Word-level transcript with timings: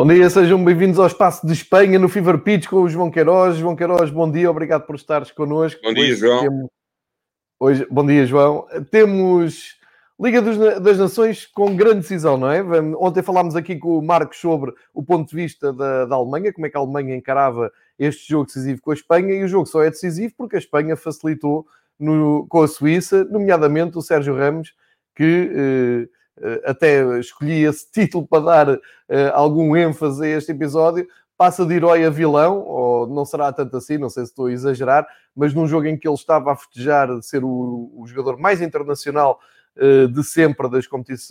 Bom 0.00 0.06
dia, 0.06 0.30
sejam 0.30 0.64
bem-vindos 0.64 0.98
ao 0.98 1.06
Espaço 1.06 1.46
de 1.46 1.52
Espanha 1.52 1.98
no 1.98 2.08
Fever 2.08 2.38
Pitch 2.38 2.66
com 2.68 2.76
o 2.76 2.88
João 2.88 3.10
Queiroz. 3.10 3.58
João 3.58 3.76
Queiroz, 3.76 4.08
bom 4.10 4.30
dia, 4.30 4.50
obrigado 4.50 4.86
por 4.86 4.96
estares 4.96 5.30
connosco. 5.30 5.78
Bom 5.82 5.92
dia, 5.92 6.04
Hoje 6.04 6.16
João. 6.16 6.40
temos- 6.40 6.70
Hoje, 7.60 7.86
bom 7.90 8.06
dia, 8.06 8.24
João. 8.24 8.66
Temos 8.90 9.78
Liga 10.18 10.40
dos 10.40 10.56
das 10.56 10.96
Nações 10.96 11.44
com 11.46 11.76
grande 11.76 12.00
decisão, 12.00 12.38
não 12.38 12.50
é? 12.50 12.62
Ontem 12.98 13.22
falámos 13.22 13.54
aqui 13.54 13.76
com 13.76 13.98
o 13.98 14.02
Marcos 14.02 14.38
sobre 14.38 14.72
o 14.94 15.02
ponto 15.02 15.28
de 15.28 15.36
vista 15.36 15.70
da, 15.70 16.06
da 16.06 16.14
Alemanha, 16.16 16.50
como 16.50 16.64
é 16.64 16.70
que 16.70 16.78
a 16.78 16.80
Alemanha 16.80 17.14
encarava 17.14 17.70
este 17.98 18.26
jogo 18.26 18.46
decisivo 18.46 18.80
com 18.80 18.92
a 18.92 18.94
Espanha, 18.94 19.34
e 19.34 19.44
o 19.44 19.48
jogo 19.48 19.66
só 19.66 19.82
é 19.82 19.90
decisivo 19.90 20.32
porque 20.34 20.56
a 20.56 20.58
Espanha 20.58 20.96
facilitou 20.96 21.66
no- 21.98 22.46
com 22.48 22.62
a 22.62 22.68
Suíça, 22.68 23.22
nomeadamente 23.26 23.98
o 23.98 24.02
Sérgio 24.02 24.34
Ramos, 24.34 24.72
que 25.14 25.50
eh, 25.54 26.08
até 26.64 27.18
escolhi 27.18 27.64
esse 27.64 27.88
título 27.92 28.26
para 28.26 28.44
dar 28.44 28.80
eh, 29.08 29.30
algum 29.34 29.76
ênfase 29.76 30.24
a 30.24 30.36
este 30.38 30.52
episódio, 30.52 31.06
passa 31.36 31.64
de 31.64 31.74
herói 31.74 32.04
a 32.04 32.10
vilão, 32.10 32.60
ou 32.60 33.06
não 33.06 33.24
será 33.24 33.50
tanto 33.52 33.76
assim, 33.76 33.96
não 33.96 34.10
sei 34.10 34.24
se 34.24 34.30
estou 34.32 34.46
a 34.46 34.52
exagerar, 34.52 35.06
mas 35.34 35.54
num 35.54 35.66
jogo 35.66 35.86
em 35.86 35.96
que 35.96 36.06
ele 36.06 36.14
estava 36.14 36.52
a 36.52 36.56
festejar 36.56 37.08
de 37.18 37.24
ser 37.24 37.42
o, 37.42 37.90
o 37.96 38.04
jogador 38.06 38.38
mais 38.38 38.60
internacional 38.60 39.38
eh, 39.76 40.06
de 40.06 40.22
sempre 40.22 40.68
das, 40.68 40.84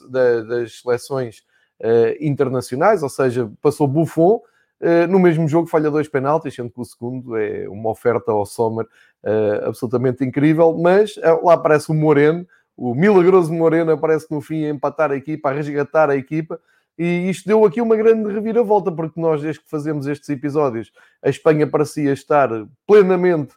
da- 0.09 0.41
das 0.41 0.81
seleções 0.81 1.43
eh, 1.80 2.17
internacionais, 2.21 3.03
ou 3.03 3.09
seja, 3.09 3.52
passou 3.61 3.87
Buffon, 3.87 4.41
eh, 4.81 5.05
no 5.07 5.19
mesmo 5.19 5.47
jogo 5.47 5.67
falha 5.67 5.91
dois 5.91 6.07
penaltis, 6.07 6.55
sendo 6.55 6.71
que 6.71 6.81
o 6.81 6.85
segundo 6.85 7.35
é 7.37 7.67
uma 7.69 7.89
oferta 7.91 8.31
ao 8.31 8.45
Sommer 8.45 8.87
eh, 9.23 9.61
absolutamente 9.65 10.23
incrível, 10.25 10.75
mas 10.77 11.17
eh, 11.21 11.39
lá 11.43 11.53
aparece 11.53 11.91
o 11.91 11.93
Moreno, 11.93 12.47
o 12.81 12.95
milagroso 12.95 13.53
Moreno 13.53 13.91
aparece 13.91 14.27
no 14.31 14.39
fim 14.39 14.63
a 14.63 14.69
empatar 14.69 15.11
a 15.11 15.16
equipa, 15.17 15.49
a 15.49 15.52
resgatar 15.52 16.09
a 16.09 16.16
equipa, 16.16 16.58
e 16.97 17.30
isto 17.30 17.45
deu 17.45 17.66
aqui 17.66 17.81
uma 17.81 17.97
grande 17.97 18.31
reviravolta, 18.31 18.89
porque 18.89 19.19
nós, 19.19 19.41
desde 19.41 19.61
que 19.61 19.69
fazemos 19.69 20.08
estes 20.08 20.30
episódios, 20.30 20.89
a 21.21 21.30
Espanha 21.30 21.67
parecia 21.67 22.13
estar 22.13 22.49
plenamente 22.88 23.53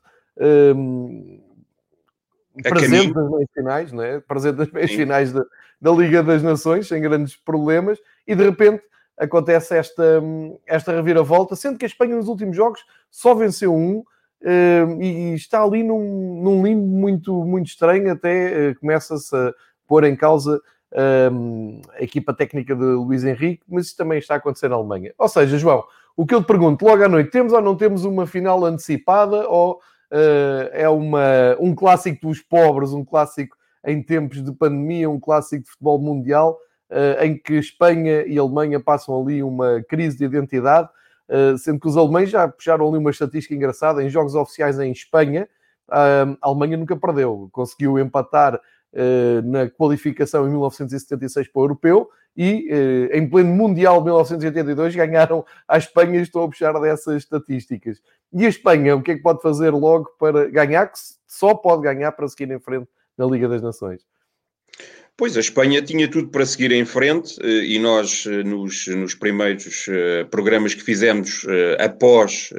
A 2.65 2.69
presente 2.69 3.13
caminho. 3.13 3.15
nas 3.15 3.31
meias 3.31 3.51
finais, 3.55 3.93
não 3.93 4.03
é? 4.03 4.19
presente 4.19 4.59
nas 4.59 4.73
meias 4.73 4.91
finais 4.91 5.33
da, 5.33 5.45
da 5.81 5.93
Liga 5.93 6.21
das 6.21 6.43
Nações, 6.43 6.89
sem 6.89 7.01
grandes 7.01 7.37
problemas, 7.37 8.01
e 8.27 8.35
de 8.35 8.43
repente 8.43 8.83
acontece 9.17 9.77
esta, 9.77 10.21
hum, 10.21 10.59
esta 10.67 10.91
reviravolta, 10.91 11.55
sendo 11.55 11.79
que 11.79 11.85
a 11.85 11.89
Espanha 11.89 12.17
nos 12.17 12.27
últimos 12.27 12.57
jogos 12.57 12.85
só 13.09 13.37
venceu 13.37 13.73
um, 13.73 14.03
e 15.01 15.35
está 15.35 15.63
ali 15.63 15.83
num, 15.83 16.43
num 16.43 16.65
limbo 16.65 16.87
muito, 16.87 17.45
muito 17.45 17.67
estranho, 17.67 18.11
até 18.11 18.71
eh, 18.71 18.75
começa-se 18.75 19.35
a 19.35 19.53
pôr 19.87 20.05
em 20.05 20.17
causa 20.17 20.61
a 20.95 22.03
equipa 22.03 22.35
técnica 22.35 22.77
de 22.77 22.85
Luís 22.85 23.25
Henrique, 23.25 23.63
mas 23.67 23.87
isso 23.87 23.97
também 23.97 24.19
está 24.19 24.35
a 24.35 24.37
acontecer 24.37 24.69
na 24.69 24.77
Alemanha. 24.77 25.15
Ou 25.17 25.27
seja, 25.27 25.57
João, 25.57 25.83
o 26.15 26.27
que 26.27 26.35
eu 26.35 26.43
te 26.43 26.47
pergunto, 26.47 26.85
logo 26.85 27.03
à 27.03 27.09
noite, 27.09 27.31
temos 27.31 27.53
ou 27.55 27.63
não 27.63 27.75
temos 27.75 28.05
uma 28.05 28.27
final 28.27 28.63
antecipada, 28.65 29.49
ou 29.49 29.81
eh, 30.11 30.71
é 30.75 30.89
uma, 30.89 31.57
um 31.59 31.75
clássico 31.75 32.29
dos 32.29 32.41
pobres, 32.41 32.93
um 32.93 33.05
clássico 33.05 33.57
em 33.85 34.03
tempos 34.03 34.45
de 34.45 34.53
pandemia, 34.53 35.09
um 35.09 35.19
clássico 35.19 35.65
de 35.65 35.71
futebol 35.71 35.99
mundial, 35.99 36.59
eh, 36.91 37.27
em 37.27 37.39
que 37.39 37.55
Espanha 37.55 38.25
e 38.27 38.39
Alemanha 38.39 38.79
passam 38.79 39.19
ali 39.21 39.43
uma 39.43 39.83
crise 39.89 40.19
de 40.19 40.25
identidade, 40.25 40.89
sendo 41.59 41.81
que 41.81 41.89
os 41.89 41.97
alemães 41.97 42.31
já 42.31 42.47
puxaram 42.49 42.89
ali 42.89 42.99
uma 42.99 43.11
estatística 43.11 43.55
engraçada, 43.55 44.03
em 44.03 44.09
jogos 44.09 44.35
oficiais 44.35 44.79
em 44.79 44.93
Espanha, 44.93 45.49
ah, 45.89 46.25
a 46.41 46.49
Alemanha 46.49 46.77
nunca 46.77 46.97
perdeu, 46.97 47.49
conseguiu 47.53 47.99
empatar 47.99 48.61
eh, 48.95 49.41
na 49.43 49.71
qualificação 49.71 50.47
em 50.47 50.51
1976 50.51 51.49
para 51.49 51.61
o 51.61 51.65
Europeu 51.65 52.11
e 52.37 52.69
eh, 52.71 53.19
em 53.19 53.29
pleno 53.29 53.55
Mundial 53.55 53.99
de 54.01 54.05
1982 54.05 54.95
ganharam 54.95 55.47
a 55.67 55.79
Espanha 55.79 56.21
estou 56.21 56.45
a 56.45 56.49
puxar 56.49 56.79
dessas 56.79 57.23
estatísticas. 57.23 58.03
E 58.31 58.45
a 58.45 58.49
Espanha, 58.51 58.95
o 58.95 59.03
que 59.03 59.13
é 59.13 59.15
que 59.17 59.23
pode 59.23 59.41
fazer 59.41 59.71
logo 59.71 60.11
para 60.19 60.47
ganhar? 60.51 60.89
Que 60.89 60.99
só 61.27 61.55
pode 61.55 61.83
ganhar 61.83 62.13
para 62.13 62.29
seguir 62.29 62.53
em 62.53 62.59
frente 62.61 62.87
na 63.17 63.25
Liga 63.25 63.49
das 63.49 63.63
Nações. 63.63 64.03
Pois, 65.15 65.37
a 65.37 65.41
Espanha 65.41 65.83
tinha 65.83 66.09
tudo 66.11 66.31
para 66.31 66.47
seguir 66.47 66.73
em 66.73 66.87
frente 66.87 67.37
eh, 67.43 67.67
e 67.67 67.79
nós, 67.79 68.25
eh, 68.27 68.43
nos, 68.43 68.87
nos 68.87 69.15
primeiros 69.15 69.87
eh, 69.89 70.25
programas 70.25 70.75
que 70.75 70.83
fizemos 70.83 71.47
após 71.79 72.51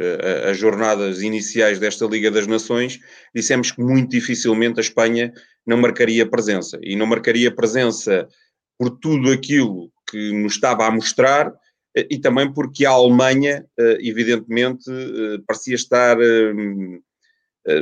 as 0.50 0.58
jornadas 0.58 1.22
iniciais 1.22 1.80
desta 1.80 2.06
Liga 2.06 2.30
das 2.30 2.46
Nações, 2.46 3.00
dissemos 3.36 3.72
que 3.72 3.82
muito 3.82 4.12
dificilmente 4.12 4.80
a 4.80 4.82
Espanha 4.82 5.34
não 5.66 5.78
marcaria 5.78 6.30
presença. 6.30 6.78
E 6.84 6.96
não 6.96 7.08
marcaria 7.08 7.54
presença 7.54 8.28
por 8.78 8.92
tudo 8.92 9.32
aquilo 9.32 9.92
que 10.10 10.32
nos 10.32 10.54
estava 10.54 10.86
a 10.86 10.92
mostrar 10.92 11.52
e 11.96 12.20
também 12.20 12.52
porque 12.52 12.86
a 12.86 12.92
Alemanha, 12.92 13.66
evidentemente, 14.00 14.86
parecia 15.48 15.76
estar. 15.76 16.18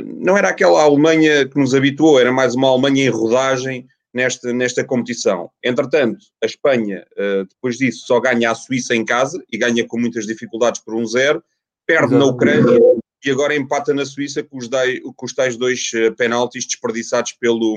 Não 0.04 0.36
era 0.36 0.48
aquela 0.48 0.82
Alemanha 0.82 1.48
que 1.48 1.58
nos 1.58 1.74
habituou, 1.74 2.20
era 2.20 2.32
mais 2.32 2.54
uma 2.54 2.68
Alemanha 2.68 3.04
em 3.04 3.08
rodagem 3.08 3.86
nesta, 4.12 4.52
nesta 4.52 4.84
competição. 4.84 5.50
Entretanto, 5.62 6.18
a 6.42 6.46
Espanha, 6.46 7.04
eh, 7.16 7.44
depois 7.48 7.76
disso, 7.78 8.06
só 8.06 8.20
ganha 8.20 8.50
a 8.50 8.54
Suíça 8.54 8.94
em 8.94 9.04
casa 9.04 9.42
e 9.50 9.56
ganha 9.58 9.86
com 9.86 9.98
muitas 9.98 10.26
dificuldades 10.26 10.80
por 10.82 10.94
1-0, 10.94 11.42
perde 11.86 12.12
na 12.14 12.24
Exatamente. 12.24 12.34
Ucrânia 12.34 12.80
e 13.24 13.30
agora 13.30 13.54
empata 13.56 13.94
na 13.94 14.04
Suíça 14.04 14.42
com 14.42 14.58
os, 14.58 14.68
dai- 14.68 15.00
com 15.00 15.24
os 15.26 15.32
tais 15.34 15.56
dois 15.56 15.90
eh, 15.94 16.10
penaltis 16.10 16.66
desperdiçados 16.66 17.32
pelo, 17.32 17.76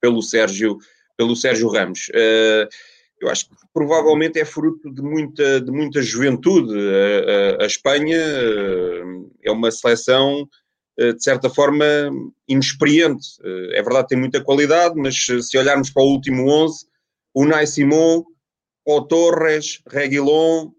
pelo, 0.00 0.22
Sérgio, 0.22 0.78
pelo 1.16 1.34
Sérgio 1.34 1.68
Ramos. 1.68 2.08
Eh, 2.14 2.68
eu 3.20 3.30
acho 3.30 3.48
que 3.48 3.54
provavelmente 3.72 4.38
é 4.38 4.44
fruto 4.44 4.92
de 4.92 5.00
muita, 5.00 5.58
de 5.60 5.72
muita 5.72 6.02
juventude. 6.02 6.72
A, 6.78 7.60
a- 7.60 7.64
a 7.64 7.66
Espanha 7.66 8.18
é 9.42 9.50
uma 9.50 9.70
seleção 9.70 10.48
de 10.96 11.22
certa 11.22 11.50
forma, 11.50 11.84
inexperiente. 12.48 13.26
Eh, 13.44 13.78
É 13.78 13.82
verdade 13.82 14.08
tem 14.08 14.18
muita 14.18 14.42
qualidade, 14.42 14.94
mas 14.96 15.26
eh, 15.30 15.40
se 15.42 15.58
olharmos 15.58 15.90
para 15.90 16.02
o 16.02 16.10
último 16.10 16.48
11, 16.48 16.86
Unai 17.34 17.66
Simon, 17.66 18.24
Pó 18.84 19.02
Torres, 19.02 19.82
Reguilon, 19.88 20.70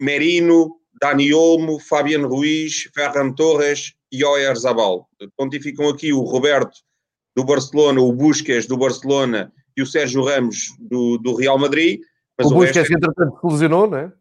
Merino, 0.00 0.76
Dani 1.00 1.34
Olmo, 1.34 1.78
Fabian 1.78 2.26
Ruiz, 2.26 2.88
Ferran 2.94 3.32
Torres 3.32 3.94
e 4.10 4.24
Oyarzabal. 4.24 5.08
Pontificam 5.36 5.88
aqui 5.88 6.12
o 6.12 6.20
Roberto 6.20 6.78
do 7.36 7.44
Barcelona, 7.44 8.00
o 8.00 8.12
Busquets 8.12 8.66
do 8.66 8.78
Barcelona 8.78 9.52
e 9.76 9.82
o 9.82 9.86
Sérgio 9.86 10.24
Ramos 10.24 10.74
do, 10.78 11.18
do 11.18 11.34
Real 11.34 11.58
Madrid. 11.58 12.00
Mas 12.38 12.50
o 12.50 12.54
o 12.54 12.60
resto 12.60 12.78
Busquets, 12.78 12.88
que 12.88 12.94
entretanto, 12.94 13.38
se 13.40 13.46
lesionou, 13.46 13.90
não 13.90 13.98
é? 13.98 14.12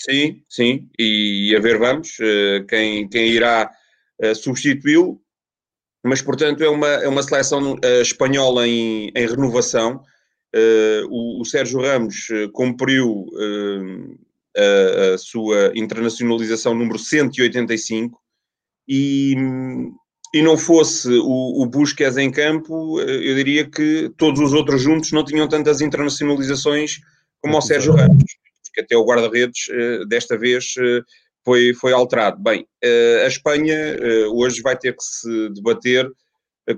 Sim, 0.00 0.42
sim, 0.48 0.88
e 0.98 1.54
a 1.56 1.60
ver 1.60 1.78
vamos 1.78 2.16
eh, 2.20 2.64
quem, 2.68 3.08
quem 3.08 3.28
irá 3.28 3.70
eh, 4.20 4.34
substituí-lo, 4.34 5.20
mas 6.04 6.22
portanto 6.22 6.62
é 6.62 6.68
uma, 6.68 6.86
é 6.86 7.08
uma 7.08 7.22
seleção 7.22 7.76
eh, 7.82 8.00
espanhola 8.00 8.66
em, 8.66 9.10
em 9.14 9.26
renovação. 9.26 10.00
Eh, 10.54 11.02
o, 11.08 11.40
o 11.40 11.44
Sérgio 11.44 11.80
Ramos 11.80 12.28
cumpriu 12.52 13.26
a, 14.56 15.14
a 15.14 15.18
sua 15.18 15.72
internacionalização 15.74 16.74
número 16.74 16.98
185 16.98 18.20
e, 18.86 19.34
e 20.32 20.42
não 20.42 20.56
fosse 20.56 21.08
o, 21.08 21.62
o 21.62 21.66
Busquets 21.66 22.16
em 22.16 22.30
campo, 22.30 23.00
eu 23.00 23.34
diria 23.34 23.68
que 23.68 24.12
todos 24.16 24.40
os 24.40 24.52
outros 24.52 24.80
juntos 24.80 25.10
não 25.10 25.24
tinham 25.24 25.48
tantas 25.48 25.80
internacionalizações 25.80 27.00
como 27.40 27.58
o 27.58 27.62
Sérgio 27.62 27.94
Ramos 27.94 28.24
que 28.72 28.80
até 28.80 28.96
o 28.96 29.04
guarda-redes 29.04 29.66
desta 30.08 30.36
vez 30.36 30.74
foi, 31.44 31.74
foi 31.74 31.92
alterado. 31.92 32.42
Bem, 32.42 32.66
eh, 32.82 33.22
a 33.24 33.28
Espanha 33.28 33.74
eh, 33.74 34.26
hoje 34.26 34.62
vai 34.62 34.76
ter 34.76 34.96
que 34.96 35.04
se 35.04 35.50
debater 35.50 36.10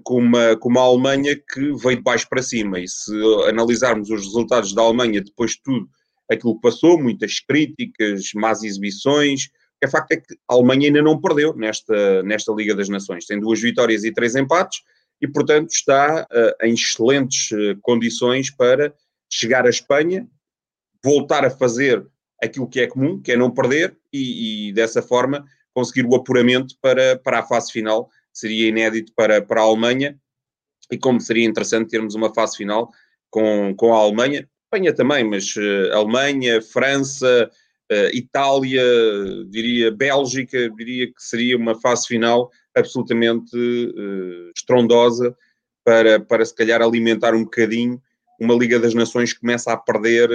com 0.03 0.19
uma, 0.19 0.57
com 0.57 0.69
uma 0.69 0.81
Alemanha 0.81 1.37
que 1.37 1.73
veio 1.77 1.97
de 1.97 2.03
baixo 2.03 2.29
para 2.29 2.43
cima. 2.43 2.81
E 2.81 2.89
se 2.89 3.13
analisarmos 3.49 4.11
os 4.11 4.25
resultados 4.25 4.75
da 4.75 4.83
Alemanha 4.83 5.23
depois 5.23 5.53
de 5.53 5.63
tudo 5.63 5.89
aquilo 6.31 6.57
que 6.57 6.63
passou, 6.63 7.01
muitas 7.01 7.39
críticas, 7.39 8.33
más 8.35 8.65
exibições, 8.65 9.49
o 9.85 9.89
facto 9.89 10.13
é 10.13 10.17
que 10.17 10.35
a 10.49 10.55
Alemanha 10.55 10.89
ainda 10.89 11.03
não 11.03 11.21
perdeu 11.21 11.55
nesta, 11.55 12.23
nesta 12.25 12.53
Liga 12.53 12.75
das 12.75 12.89
Nações. 12.89 13.27
Tem 13.27 13.39
duas 13.39 13.61
vitórias 13.61 14.03
e 14.03 14.13
três 14.13 14.35
empates 14.35 14.81
e, 15.23 15.29
portanto, 15.29 15.71
está 15.71 16.27
uh, 16.33 16.67
em 16.67 16.75
excelentes 16.75 17.51
condições 17.83 18.51
para 18.51 18.93
chegar 19.31 19.65
à 19.65 19.71
Espanha, 19.71 20.27
voltar 21.05 21.45
a 21.45 21.51
fazer 21.51 22.05
aquilo 22.43 22.69
que 22.69 22.81
é 22.81 22.87
comum, 22.87 23.21
que 23.21 23.33
é 23.33 23.37
não 23.37 23.51
perder, 23.51 23.97
e, 24.13 24.69
e 24.69 24.73
dessa 24.73 25.03
forma 25.03 25.45
conseguir 25.73 26.07
o 26.07 26.15
apuramento 26.15 26.75
para, 26.81 27.17
para 27.19 27.41
a 27.41 27.43
fase 27.43 27.73
final. 27.73 28.09
Seria 28.33 28.69
inédito 28.69 29.13
para, 29.15 29.43
para 29.43 29.61
a 29.61 29.65
Alemanha, 29.65 30.19
e 30.91 30.99
como 30.99 31.21
seria 31.21 31.45
interessante 31.45 31.91
termos 31.91 32.15
uma 32.15 32.33
fase 32.33 32.57
final 32.57 32.91
com, 33.31 33.75
com 33.77 33.95
a 33.95 33.99
Alemanha, 33.99 34.49
Espanha 34.67 34.93
também, 34.93 35.25
mas 35.25 35.55
uh, 35.57 35.93
Alemanha, 35.95 36.61
França, 36.61 37.51
uh, 37.91 38.17
Itália, 38.17 38.83
diria 39.49 39.91
Bélgica, 39.91 40.71
diria 40.71 41.07
que 41.07 41.23
seria 41.23 41.57
uma 41.57 41.75
fase 41.81 42.07
final 42.07 42.51
absolutamente 42.75 43.57
uh, 43.57 44.51
estrondosa 44.55 45.37
para, 45.85 46.21
para 46.21 46.45
se 46.45 46.55
calhar 46.55 46.83
alimentar 46.83 47.35
um 47.35 47.45
bocadinho 47.45 48.01
uma 48.39 48.55
Liga 48.55 48.79
das 48.79 48.93
Nações 48.93 49.33
que 49.33 49.41
começa 49.41 49.73
a 49.73 49.77
perder 49.77 50.29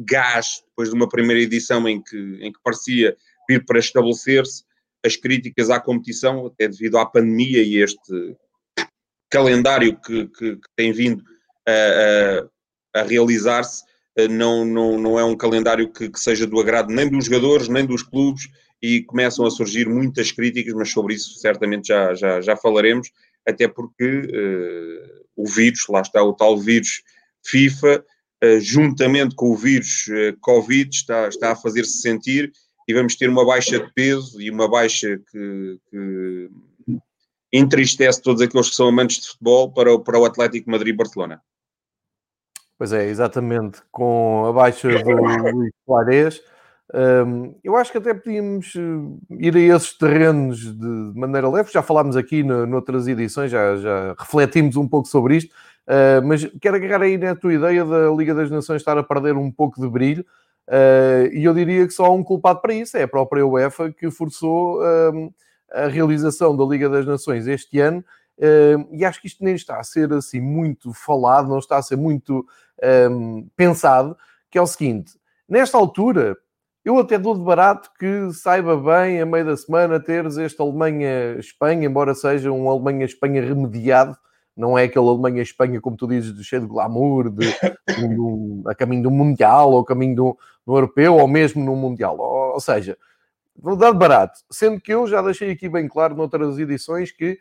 gás 0.00 0.62
depois 0.68 0.88
de 0.88 0.94
uma 0.94 1.08
primeira 1.08 1.40
edição 1.42 1.88
em 1.88 2.02
que, 2.02 2.16
em 2.40 2.52
que 2.52 2.58
parecia 2.62 3.16
vir 3.48 3.64
para 3.64 3.78
estabelecer-se 3.78 4.64
as 5.04 5.16
críticas 5.16 5.70
à 5.70 5.80
competição, 5.80 6.46
até 6.46 6.68
devido 6.68 6.98
à 6.98 7.06
pandemia 7.06 7.62
e 7.62 7.82
este 7.82 8.36
calendário 9.30 9.98
que, 10.00 10.26
que, 10.28 10.56
que 10.56 10.68
tem 10.76 10.92
vindo 10.92 11.22
a, 11.66 12.98
a, 12.98 13.00
a 13.00 13.02
realizar-se, 13.04 13.84
eh, 14.16 14.28
não, 14.28 14.64
não, 14.64 14.98
não 14.98 15.18
é 15.18 15.24
um 15.24 15.36
calendário 15.36 15.90
que, 15.92 16.10
que, 16.10 16.20
seja 16.20 16.46
do 16.46 16.60
agrado 16.60 16.92
nem 16.92 17.08
dos 17.08 17.26
jogadores, 17.26 17.68
nem 17.68 17.86
dos 17.86 18.02
clubes, 18.02 18.48
e 18.82 19.02
começam 19.02 19.46
a 19.46 19.50
surgir 19.50 19.88
muitas 19.88 20.32
críticas, 20.32 20.74
mas 20.74 20.90
sobre 20.90 21.14
isso 21.14 21.38
certamente 21.38 21.88
já, 21.88 22.14
já, 22.14 22.40
já 22.40 22.56
falaremos, 22.56 23.10
até 23.46 23.68
porque 23.68 24.04
uh, 24.04 25.24
o 25.36 25.46
vírus, 25.46 25.84
lá 25.88 26.00
está 26.00 26.22
o 26.22 26.32
tal 26.32 26.58
vírus 26.58 27.02
FIFA, 27.44 28.04
juntamente 28.60 29.34
com 29.34 29.50
o 29.50 29.56
vírus 29.56 30.06
uh, 30.08 30.36
Covid, 30.40 30.94
está, 30.94 31.28
está 31.28 31.52
a 31.52 31.56
fazer-se 31.56 32.00
sentir 32.00 32.52
e 32.88 32.94
vamos 32.94 33.14
ter 33.16 33.28
uma 33.28 33.44
baixa 33.44 33.78
de 33.78 33.92
peso 33.92 34.40
e 34.40 34.50
uma 34.50 34.68
baixa 34.68 35.20
que, 35.30 35.78
que 35.90 36.50
entristece 37.52 38.22
todos 38.22 38.42
aqueles 38.42 38.70
que 38.70 38.76
são 38.76 38.88
amantes 38.88 39.20
de 39.20 39.28
futebol 39.28 39.72
para 39.72 39.92
o, 39.92 40.00
para 40.00 40.18
o 40.18 40.24
Atlético 40.24 40.70
Madrid-Barcelona. 40.70 41.40
Pois 42.78 42.92
é, 42.92 43.08
exatamente. 43.08 43.82
Com 43.90 44.46
a 44.46 44.52
baixa 44.52 44.88
do 44.88 45.10
Luís 45.10 45.72
Soares, 45.84 46.42
um, 46.92 47.54
eu 47.62 47.76
acho 47.76 47.92
que 47.92 47.98
até 47.98 48.12
podíamos 48.14 48.74
eh, 48.74 49.36
ir 49.38 49.54
a 49.54 49.76
esses 49.76 49.96
terrenos 49.96 50.58
de 50.58 51.12
maneira 51.14 51.48
leve. 51.48 51.70
Já 51.70 51.82
falámos 51.82 52.16
aqui 52.16 52.42
no, 52.42 52.66
noutras 52.66 53.06
edições, 53.06 53.50
já, 53.50 53.76
já 53.76 54.14
refletimos 54.18 54.76
um 54.76 54.88
pouco 54.88 55.06
sobre 55.06 55.36
isto, 55.36 55.54
uh, 55.90 56.24
mas 56.24 56.44
quero 56.60 56.76
agarrar 56.76 57.02
aí 57.02 57.18
na 57.18 57.34
tua 57.34 57.52
ideia 57.52 57.84
da 57.84 58.10
Liga 58.10 58.34
das 58.34 58.50
Nações 58.50 58.80
estar 58.80 58.96
a 58.96 59.02
perder 59.02 59.36
um 59.36 59.50
pouco 59.50 59.80
de 59.80 59.88
brilho. 59.88 60.24
Uh, 60.68 61.26
e 61.32 61.44
eu 61.44 61.52
diria 61.52 61.86
que 61.86 61.92
só 61.92 62.06
há 62.06 62.10
um 62.10 62.22
culpado 62.22 62.60
para 62.60 62.72
isso, 62.72 62.96
é 62.96 63.02
a 63.02 63.08
própria 63.08 63.44
UEFA 63.44 63.90
que 63.92 64.10
forçou 64.10 64.80
um, 64.80 65.32
a 65.72 65.86
realização 65.88 66.56
da 66.56 66.64
Liga 66.64 66.88
das 66.88 67.04
Nações 67.04 67.46
este 67.46 67.80
ano. 67.80 68.04
Uh, 68.38 68.88
e 68.92 69.04
acho 69.04 69.20
que 69.20 69.26
isto 69.26 69.42
nem 69.44 69.54
está 69.54 69.80
a 69.80 69.84
ser 69.84 70.12
assim 70.12 70.40
muito 70.40 70.92
falado, 70.94 71.48
não 71.48 71.58
está 71.58 71.76
a 71.76 71.82
ser 71.82 71.96
muito 71.96 72.46
pensado, 73.54 74.16
que 74.50 74.56
é 74.56 74.62
o 74.62 74.66
seguinte: 74.66 75.12
nesta 75.46 75.76
altura, 75.76 76.34
eu 76.82 76.98
até 76.98 77.18
dou 77.18 77.34
de 77.34 77.44
barato 77.44 77.90
que 77.98 78.32
saiba 78.32 78.74
bem, 78.76 79.20
a 79.20 79.26
meio 79.26 79.44
da 79.44 79.56
semana, 79.56 80.00
teres 80.00 80.38
este 80.38 80.60
Alemanha-Espanha, 80.62 81.86
embora 81.86 82.14
seja 82.14 82.50
um 82.50 82.70
Alemanha-Espanha 82.70 83.42
remediado, 83.42 84.16
não 84.56 84.76
é 84.76 84.84
aquele 84.84 85.06
Alemanha-Espanha, 85.06 85.80
como 85.80 85.96
tu 85.96 86.06
dizes, 86.06 86.34
de 86.34 86.44
cheio 86.44 86.62
de 86.62 86.68
glamour, 86.68 87.30
de, 87.30 87.46
de, 87.46 88.08
de, 88.08 88.68
a 88.68 88.74
caminho 88.74 89.04
do 89.04 89.10
Mundial, 89.10 89.72
ou 89.72 89.84
caminho 89.84 90.14
do, 90.14 90.38
do 90.66 90.76
Europeu, 90.76 91.16
ou 91.16 91.26
mesmo 91.28 91.64
no 91.64 91.74
Mundial. 91.76 92.18
Ou, 92.18 92.54
ou 92.54 92.60
seja, 92.60 92.96
vou 93.56 93.76
dar 93.76 93.92
de 93.92 93.98
barato. 93.98 94.40
Sendo 94.50 94.80
que 94.80 94.92
eu 94.92 95.06
já 95.06 95.22
deixei 95.22 95.50
aqui 95.50 95.68
bem 95.68 95.88
claro 95.88 96.14
noutras 96.14 96.58
edições 96.58 97.12
que 97.12 97.38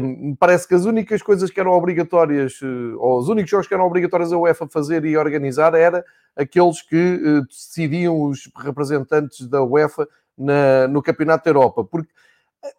me 0.00 0.36
parece 0.36 0.68
que 0.68 0.74
as 0.74 0.84
únicas 0.84 1.22
coisas 1.22 1.50
que 1.50 1.58
eram 1.58 1.72
obrigatórias, 1.72 2.60
eh, 2.62 2.94
ou 2.98 3.18
os 3.18 3.28
únicos 3.28 3.50
jogos 3.50 3.66
que 3.66 3.74
eram 3.74 3.86
obrigatórios 3.86 4.32
a 4.32 4.38
UEFA 4.38 4.68
fazer 4.68 5.04
e 5.04 5.16
organizar, 5.16 5.74
era 5.74 6.04
aqueles 6.36 6.82
que 6.82 6.96
uh, 6.96 7.46
decidiam 7.46 8.22
os 8.22 8.50
representantes 8.56 9.46
da 9.46 9.62
UEFA 9.62 10.06
na, 10.36 10.86
no 10.88 11.02
Campeonato 11.02 11.44
da 11.44 11.50
Europa. 11.50 11.84
Porque 11.84 12.10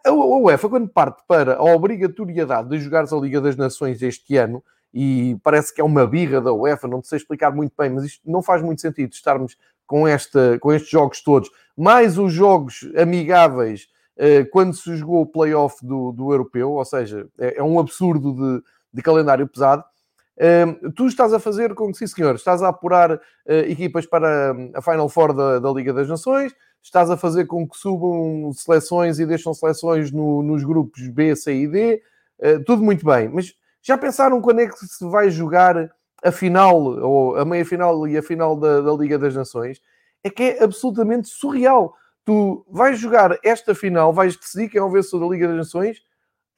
a, 0.05 0.11
UEFA, 0.11 0.69
quando 0.69 0.87
parte 0.87 1.23
para 1.27 1.55
a 1.55 1.63
obrigatoriedade 1.63 2.69
de 2.69 2.79
jogar 2.79 3.05
a 3.11 3.15
Liga 3.17 3.41
das 3.41 3.55
Nações 3.55 4.01
este 4.01 4.37
ano, 4.37 4.63
e 4.93 5.37
parece 5.43 5.73
que 5.73 5.81
é 5.81 5.83
uma 5.83 6.05
birra 6.05 6.39
da 6.39 6.53
UEFA, 6.53 6.87
não 6.87 7.01
sei 7.01 7.17
explicar 7.17 7.51
muito 7.51 7.73
bem, 7.77 7.89
mas 7.89 8.05
isto 8.05 8.21
não 8.29 8.43
faz 8.43 8.61
muito 8.61 8.81
sentido 8.81 9.11
estarmos 9.11 9.57
com, 9.87 10.07
esta, 10.07 10.57
com 10.59 10.71
estes 10.71 10.91
jogos 10.91 11.21
todos, 11.21 11.49
mais 11.75 12.17
os 12.17 12.31
jogos 12.31 12.87
amigáveis 12.95 13.87
eh, 14.15 14.43
quando 14.45 14.75
se 14.75 14.95
jogou 14.95 15.21
o 15.21 15.25
playoff 15.25 15.85
do, 15.85 16.11
do 16.11 16.31
europeu, 16.31 16.71
ou 16.71 16.85
seja, 16.85 17.27
é, 17.39 17.57
é 17.57 17.63
um 17.63 17.79
absurdo 17.79 18.33
de, 18.33 18.63
de 18.93 19.01
calendário 19.01 19.47
pesado. 19.47 19.83
Uh, 20.35 20.91
tu 20.93 21.05
estás 21.05 21.31
a 21.31 21.39
fazer 21.39 21.75
com 21.75 21.91
que, 21.91 21.97
sim 21.99 22.07
senhor, 22.07 22.33
estás 22.33 22.63
a 22.63 22.69
apurar 22.69 23.11
uh, 23.11 23.19
equipas 23.67 24.07
para 24.07 24.55
a 24.73 24.81
Final 24.81 25.07
Four 25.07 25.31
da, 25.31 25.59
da, 25.59 25.71
Liga 25.71 25.93
das 25.93 26.09
Nações, 26.09 26.51
estás 26.83 27.09
a 27.09 27.17
fazer 27.17 27.45
com 27.45 27.67
que 27.67 27.77
subam 27.77 28.51
seleções 28.53 29.17
e 29.17 29.25
deixam 29.25 29.53
seleções 29.53 30.11
no, 30.11 30.43
nos 30.43 30.63
grupos 30.63 31.07
B, 31.07 31.35
C 31.35 31.53
e 31.53 31.67
D, 31.67 32.03
uh, 32.39 32.63
tudo 32.65 32.83
muito 32.83 33.05
bem, 33.05 33.29
mas 33.29 33.55
já 33.81 33.97
pensaram 33.97 34.41
quando 34.41 34.59
é 34.59 34.67
que 34.67 34.77
se 34.77 35.09
vai 35.09 35.31
jogar 35.31 35.89
a 36.23 36.31
final, 36.31 36.77
ou 36.77 37.35
a 37.35 37.43
meia 37.43 37.65
final 37.65 38.07
e 38.07 38.17
a 38.17 38.23
final 38.23 38.55
da, 38.55 38.81
da 38.81 38.93
Liga 38.93 39.17
das 39.17 39.35
Nações? 39.35 39.81
É 40.23 40.29
que 40.29 40.43
é 40.43 40.63
absolutamente 40.63 41.27
surreal 41.27 41.93
tu 42.25 42.65
vais 42.69 42.97
jogar 42.97 43.37
esta 43.43 43.75
final, 43.75 44.13
vais 44.13 44.37
decidir 44.37 44.69
quem 44.69 44.79
é 44.79 44.83
o 44.83 44.89
vencedor 44.89 45.27
da 45.27 45.33
Liga 45.33 45.47
das 45.47 45.57
Nações 45.57 46.01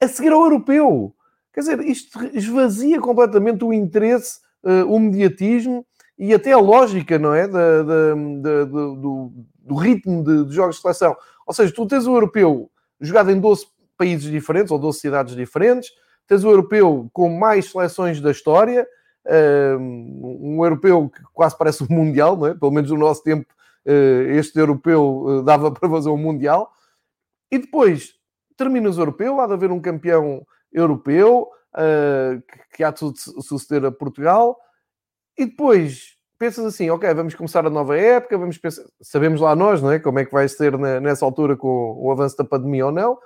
a 0.00 0.06
seguir 0.06 0.32
ao 0.32 0.42
europeu. 0.42 1.14
Quer 1.52 1.60
dizer, 1.60 1.80
isto 1.80 2.22
esvazia 2.32 3.00
completamente 3.00 3.64
o 3.64 3.72
interesse, 3.72 4.38
uh, 4.62 4.84
o 4.86 5.00
mediatismo 5.00 5.84
e 6.18 6.32
até 6.32 6.52
a 6.52 6.58
lógica, 6.58 7.18
não 7.18 7.34
é? 7.34 7.46
Da, 7.46 7.82
da, 7.82 8.14
da, 8.14 8.64
do, 8.64 9.32
do, 9.60 9.74
ritmo 9.74 10.22
de, 10.22 10.46
de, 10.46 10.54
jogos 10.54 10.76
de 10.76 10.82
seleção. 10.82 11.16
Ou 11.46 11.54
seja, 11.54 11.72
tu 11.72 11.86
tens 11.86 12.06
o 12.06 12.14
europeu 12.14 12.70
jogado 13.00 13.30
em 13.30 13.40
12 13.40 13.66
países 13.96 14.30
diferentes 14.30 14.70
ou 14.70 14.78
12 14.78 15.00
cidades 15.00 15.36
diferentes, 15.36 15.90
tens 16.26 16.44
o 16.44 16.48
europeu 16.48 17.08
com 17.12 17.28
mais 17.28 17.70
seleções 17.70 18.20
da 18.20 18.30
história, 18.30 18.86
uh, 19.26 19.78
um 19.78 20.64
europeu 20.64 21.08
que 21.08 21.22
quase 21.32 21.56
parece 21.56 21.82
um 21.82 21.88
mundial, 21.90 22.36
não 22.36 22.46
é? 22.46 22.54
Pelo 22.54 22.72
menos 22.72 22.90
no 22.90 22.98
nosso 22.98 23.22
tempo 23.22 23.46
eh, 23.86 24.36
este 24.36 24.58
europeu 24.58 25.40
eh, 25.40 25.42
dava 25.44 25.70
para 25.70 25.88
fazer 25.88 26.10
um 26.10 26.16
Mundial. 26.16 26.72
E 27.50 27.58
depois 27.58 28.14
terminas 28.56 28.98
o 28.98 29.02
europeu, 29.02 29.40
há 29.40 29.46
de 29.46 29.52
haver 29.52 29.70
um 29.70 29.80
campeão 29.80 30.44
europeu 30.72 31.48
uh, 31.74 32.42
que, 32.74 32.82
há 32.82 32.90
de 32.90 33.00
suceder 33.42 33.84
a 33.84 33.92
Portugal. 33.92 34.58
E 35.36 35.46
depois 35.46 36.16
pensas 36.38 36.64
assim, 36.64 36.90
ok, 36.90 37.12
vamos 37.14 37.34
começar 37.34 37.66
a 37.66 37.70
nova 37.70 37.96
época, 37.96 38.36
vamos 38.36 38.58
pensar, 38.58 38.84
sabemos 39.00 39.40
lá 39.40 39.56
nós, 39.56 39.82
não 39.82 39.90
é? 39.90 39.98
Como 39.98 40.18
é 40.18 40.24
que 40.24 40.32
vai 40.32 40.48
ser 40.48 40.76
nessa 40.78 41.24
altura 41.24 41.56
com 41.56 41.94
o 41.98 42.10
avanço 42.10 42.36
da 42.36 42.44
pandemia 42.44 42.86
ou 42.86 42.92
não. 42.92 43.18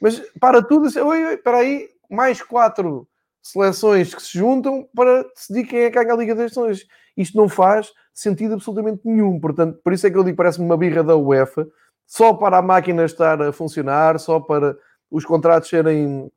Mas 0.00 0.20
para 0.40 0.62
tudo, 0.62 0.86
assim, 0.86 1.00
oi, 1.00 1.24
oi, 1.24 1.34
espera 1.34 1.58
aí, 1.58 1.88
mais 2.10 2.42
quatro 2.42 3.08
seleções 3.42 4.14
que 4.14 4.22
se 4.22 4.36
juntam 4.36 4.88
para 4.94 5.22
decidir 5.34 5.66
quem 5.66 5.80
é 5.80 5.90
que 5.90 5.96
ganha 5.96 6.12
a 6.12 6.16
Liga 6.16 6.34
das 6.34 6.50
Nações. 6.50 6.86
Isto 7.16 7.36
não 7.36 7.48
faz 7.48 7.92
sentido 8.12 8.54
absolutamente 8.54 9.02
nenhum. 9.04 9.38
Portanto, 9.38 9.78
por 9.82 9.92
isso 9.92 10.06
é 10.06 10.10
que 10.10 10.16
eu 10.16 10.24
digo 10.24 10.36
parece-me 10.36 10.66
uma 10.66 10.76
birra 10.76 11.04
da 11.04 11.16
UEFA, 11.16 11.66
só 12.06 12.34
para 12.34 12.58
a 12.58 12.62
máquina 12.62 13.04
estar 13.04 13.40
a 13.40 13.52
funcionar, 13.52 14.18
só 14.18 14.40
para 14.40 14.76
os 15.10 15.24
contratos 15.24 15.68
serem, 15.68 16.30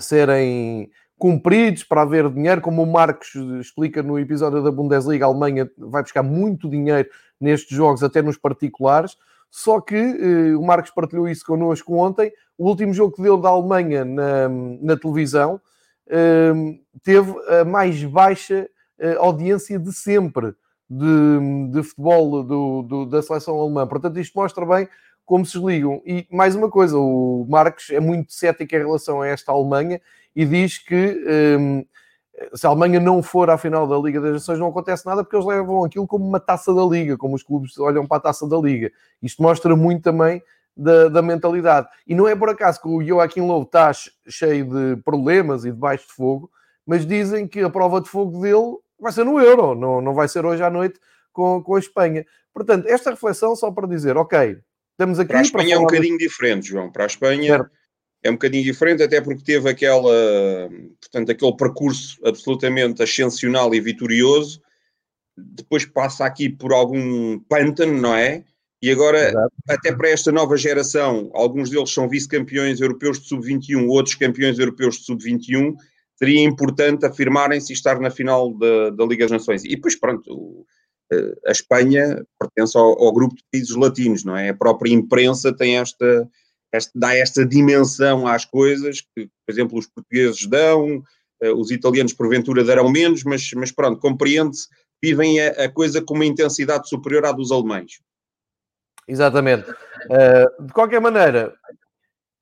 serem 0.00 0.90
cumpridos, 1.18 1.82
para 1.82 2.02
haver 2.02 2.30
dinheiro, 2.30 2.60
como 2.60 2.82
o 2.82 2.86
Marcos 2.86 3.34
explica 3.60 4.02
no 4.02 4.18
episódio 4.18 4.62
da 4.62 4.70
Bundesliga, 4.70 5.24
a 5.24 5.28
Alemanha 5.28 5.70
vai 5.76 6.02
buscar 6.02 6.22
muito 6.22 6.70
dinheiro 6.70 7.08
nestes 7.40 7.76
jogos, 7.76 8.02
até 8.02 8.22
nos 8.22 8.36
particulares. 8.36 9.16
Só 9.50 9.80
que 9.80 9.96
eh, 9.96 10.56
o 10.56 10.62
Marcos 10.62 10.90
partilhou 10.90 11.28
isso 11.28 11.44
connosco 11.44 11.94
ontem. 11.94 12.30
O 12.56 12.68
último 12.68 12.92
jogo 12.92 13.14
que 13.14 13.22
deu 13.22 13.36
da 13.38 13.48
Alemanha 13.48 14.04
na, 14.04 14.48
na 14.48 14.96
televisão 14.96 15.60
eh, 16.06 16.52
teve 17.02 17.34
a 17.48 17.64
mais 17.64 18.02
baixa 18.04 18.68
eh, 18.98 19.16
audiência 19.18 19.78
de 19.78 19.92
sempre 19.92 20.54
de, 20.88 21.70
de 21.72 21.82
futebol 21.82 22.42
do, 22.42 22.82
do, 22.82 23.06
da 23.06 23.22
seleção 23.22 23.58
alemã. 23.58 23.86
Portanto, 23.86 24.18
isto 24.20 24.38
mostra 24.38 24.64
bem 24.66 24.88
como 25.24 25.44
se 25.44 25.58
ligam. 25.58 26.00
E 26.06 26.26
mais 26.30 26.54
uma 26.54 26.70
coisa, 26.70 26.96
o 26.98 27.46
Marcos 27.48 27.90
é 27.90 28.00
muito 28.00 28.32
cético 28.32 28.74
em 28.74 28.78
relação 28.78 29.20
a 29.20 29.26
esta 29.26 29.52
Alemanha 29.52 30.00
e 30.38 30.46
diz 30.46 30.78
que 30.78 31.20
um, 31.58 31.84
se 32.54 32.64
a 32.64 32.70
Alemanha 32.70 33.00
não 33.00 33.20
for 33.24 33.50
à 33.50 33.58
final 33.58 33.88
da 33.88 33.98
Liga 33.98 34.20
das 34.20 34.34
Nações, 34.34 34.60
não 34.60 34.68
acontece 34.68 35.04
nada 35.04 35.24
porque 35.24 35.34
eles 35.34 35.44
levam 35.44 35.84
aquilo 35.84 36.06
como 36.06 36.24
uma 36.24 36.38
taça 36.38 36.72
da 36.72 36.84
Liga, 36.84 37.16
como 37.16 37.34
os 37.34 37.42
clubes 37.42 37.76
olham 37.76 38.06
para 38.06 38.18
a 38.18 38.20
taça 38.20 38.48
da 38.48 38.56
Liga. 38.56 38.92
Isto 39.20 39.42
mostra 39.42 39.74
muito 39.74 40.04
também 40.04 40.40
da, 40.76 41.08
da 41.08 41.20
mentalidade. 41.22 41.88
E 42.06 42.14
não 42.14 42.28
é 42.28 42.36
por 42.36 42.50
acaso 42.50 42.80
que 42.80 42.86
o 42.86 43.02
Joaquim 43.02 43.40
Lowe 43.40 43.64
está 43.64 43.90
cheio 44.28 44.64
de 44.64 45.02
problemas 45.02 45.64
e 45.64 45.72
debaixo 45.72 46.06
de 46.06 46.12
fogo, 46.12 46.48
mas 46.86 47.04
dizem 47.04 47.48
que 47.48 47.58
a 47.58 47.68
prova 47.68 48.00
de 48.00 48.08
fogo 48.08 48.40
dele 48.40 48.76
vai 48.96 49.10
ser 49.10 49.24
no 49.24 49.40
Euro, 49.40 49.74
não, 49.74 50.00
não 50.00 50.14
vai 50.14 50.28
ser 50.28 50.46
hoje 50.46 50.62
à 50.62 50.70
noite 50.70 51.00
com, 51.32 51.60
com 51.64 51.74
a 51.74 51.80
Espanha. 51.80 52.24
Portanto, 52.54 52.86
esta 52.86 53.10
reflexão 53.10 53.56
só 53.56 53.72
para 53.72 53.88
dizer, 53.88 54.16
ok, 54.16 54.56
estamos 54.92 55.18
aqui... 55.18 55.30
Para 55.30 55.40
a 55.40 55.42
Espanha 55.42 55.68
para 55.70 55.74
é 55.74 55.78
um 55.78 55.82
bocadinho 55.82 56.16
de... 56.16 56.28
diferente, 56.28 56.68
João. 56.68 56.92
Para 56.92 57.02
a 57.02 57.06
Espanha... 57.08 57.56
Certo 57.56 57.77
é 58.22 58.30
um 58.30 58.34
bocadinho 58.34 58.64
diferente, 58.64 59.02
até 59.02 59.20
porque 59.20 59.42
teve 59.42 59.68
aquela, 59.68 60.68
portanto, 61.00 61.30
aquele 61.30 61.56
percurso 61.56 62.18
absolutamente 62.24 63.02
ascensional 63.02 63.74
e 63.74 63.80
vitorioso, 63.80 64.60
depois 65.36 65.84
passa 65.84 66.24
aqui 66.24 66.48
por 66.48 66.72
algum 66.72 67.38
pântano, 67.40 68.00
não 68.00 68.14
é? 68.14 68.44
E 68.80 68.90
agora, 68.90 69.28
Exato. 69.28 69.52
até 69.68 69.92
para 69.92 70.08
esta 70.08 70.30
nova 70.30 70.56
geração, 70.56 71.30
alguns 71.34 71.70
deles 71.70 71.90
são 71.92 72.08
vice-campeões 72.08 72.80
europeus 72.80 73.20
de 73.20 73.26
sub-21, 73.26 73.88
outros 73.88 74.14
campeões 74.14 74.58
europeus 74.58 74.98
de 74.98 75.04
sub-21, 75.04 75.74
seria 76.16 76.42
importante 76.42 77.06
afirmarem-se 77.06 77.72
e 77.72 77.74
estar 77.74 78.00
na 78.00 78.10
final 78.10 78.56
da, 78.56 78.90
da 78.90 79.04
Liga 79.04 79.24
das 79.24 79.32
Nações. 79.32 79.64
E 79.64 79.70
depois, 79.70 79.98
pronto, 79.98 80.64
eh, 81.12 81.34
a 81.46 81.52
Espanha 81.52 82.24
pertence 82.38 82.76
ao, 82.76 83.00
ao 83.02 83.12
grupo 83.12 83.34
de 83.36 83.44
países 83.50 83.74
latinos, 83.74 84.24
não 84.24 84.36
é? 84.36 84.48
A 84.50 84.54
própria 84.54 84.92
imprensa 84.92 85.52
tem 85.52 85.78
esta 85.78 86.28
dá 86.94 87.14
esta 87.16 87.44
dimensão 87.44 88.26
às 88.26 88.44
coisas 88.44 89.00
que, 89.00 89.26
por 89.26 89.52
exemplo, 89.52 89.78
os 89.78 89.86
portugueses 89.86 90.46
dão, 90.46 91.02
uh, 91.42 91.54
os 91.56 91.70
italianos 91.70 92.12
porventura 92.12 92.64
darão 92.64 92.90
menos, 92.90 93.24
mas, 93.24 93.50
mas 93.54 93.72
pronto, 93.72 94.00
compreende-se, 94.00 94.68
vivem 95.02 95.40
a, 95.40 95.64
a, 95.64 95.68
coisa 95.70 96.02
com 96.02 96.14
uma 96.14 96.26
intensidade 96.26 96.88
superior 96.88 97.24
à 97.24 97.32
dos 97.32 97.50
alemães. 97.50 98.00
Exatamente. 99.06 99.70
Uh, 99.70 100.64
de 100.64 100.72
qualquer 100.72 101.00
maneira, 101.00 101.54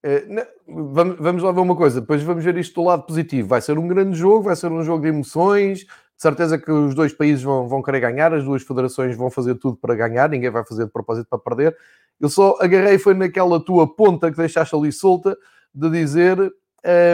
uh, 0.04 0.46
vamos, 0.66 1.16
vamos 1.18 1.42
lá 1.42 1.52
ver 1.52 1.60
uma 1.60 1.76
coisa, 1.76 2.00
depois 2.00 2.22
vamos 2.22 2.44
ver 2.44 2.56
isto 2.56 2.74
do 2.74 2.86
lado 2.86 3.04
positivo. 3.04 3.48
Vai 3.48 3.60
ser 3.60 3.78
um 3.78 3.86
grande 3.86 4.18
jogo, 4.18 4.42
vai 4.42 4.56
ser 4.56 4.72
um 4.72 4.82
jogo 4.82 5.02
de 5.02 5.08
emoções, 5.08 5.86
de 6.16 6.22
certeza 6.22 6.58
que 6.58 6.70
os 6.70 6.94
dois 6.94 7.12
países 7.12 7.42
vão, 7.42 7.68
vão 7.68 7.82
querer 7.82 8.00
ganhar, 8.00 8.32
as 8.32 8.42
duas 8.42 8.62
federações 8.62 9.14
vão 9.16 9.30
fazer 9.30 9.54
tudo 9.56 9.76
para 9.76 9.94
ganhar, 9.94 10.28
ninguém 10.30 10.50
vai 10.50 10.64
fazer 10.64 10.86
de 10.86 10.90
propósito 10.90 11.28
para 11.28 11.38
perder. 11.38 11.76
Eu 12.18 12.30
só 12.30 12.56
agarrei 12.60 12.98
foi 12.98 13.12
naquela 13.12 13.62
tua 13.62 13.86
ponta 13.86 14.30
que 14.30 14.36
deixaste 14.36 14.74
ali 14.74 14.90
solta 14.90 15.36
de 15.74 15.90
dizer 15.90 16.38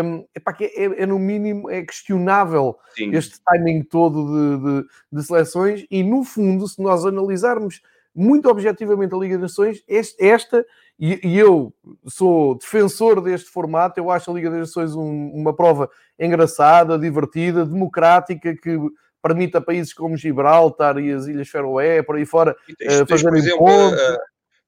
um, 0.04 0.24
epá, 0.34 0.52
que 0.52 0.64
é, 0.64 1.02
é, 1.02 1.06
no 1.06 1.18
mínimo 1.18 1.68
é 1.68 1.82
questionável 1.82 2.76
Sim. 2.94 3.10
este 3.14 3.40
timing 3.44 3.82
todo 3.82 4.26
de, 4.26 4.82
de, 4.82 4.88
de, 5.12 5.22
seleções 5.26 5.86
e 5.90 6.02
no 6.02 6.24
fundo, 6.24 6.68
se 6.68 6.80
nós 6.80 7.04
analisarmos 7.06 7.80
muito 8.14 8.48
objetivamente 8.48 9.14
a 9.14 9.18
Liga 9.18 9.34
das 9.38 9.50
Nações, 9.50 9.82
esta, 10.18 10.64
e, 10.98 11.20
e, 11.24 11.38
eu 11.38 11.74
sou 12.06 12.56
defensor 12.56 13.20
deste 13.20 13.50
formato, 13.50 13.98
eu 13.98 14.10
acho 14.10 14.30
a 14.30 14.34
Liga 14.34 14.50
das 14.50 14.60
Nações 14.60 14.94
um, 14.94 15.30
uma 15.30 15.54
prova 15.54 15.90
engraçada, 16.18 16.98
divertida, 16.98 17.66
democrática, 17.66 18.54
que 18.54 18.78
permite 19.22 19.56
a 19.56 19.60
países 19.60 19.92
como 19.92 20.16
Gibraltar 20.16 20.98
e 20.98 21.12
as 21.12 21.26
Ilhas 21.26 21.48
Feroé, 21.48 22.02
por 22.02 22.16
aí 22.16 22.26
fora, 22.26 22.56
uh, 22.70 23.06
fazerem 23.08 23.56
pontos. 23.56 24.00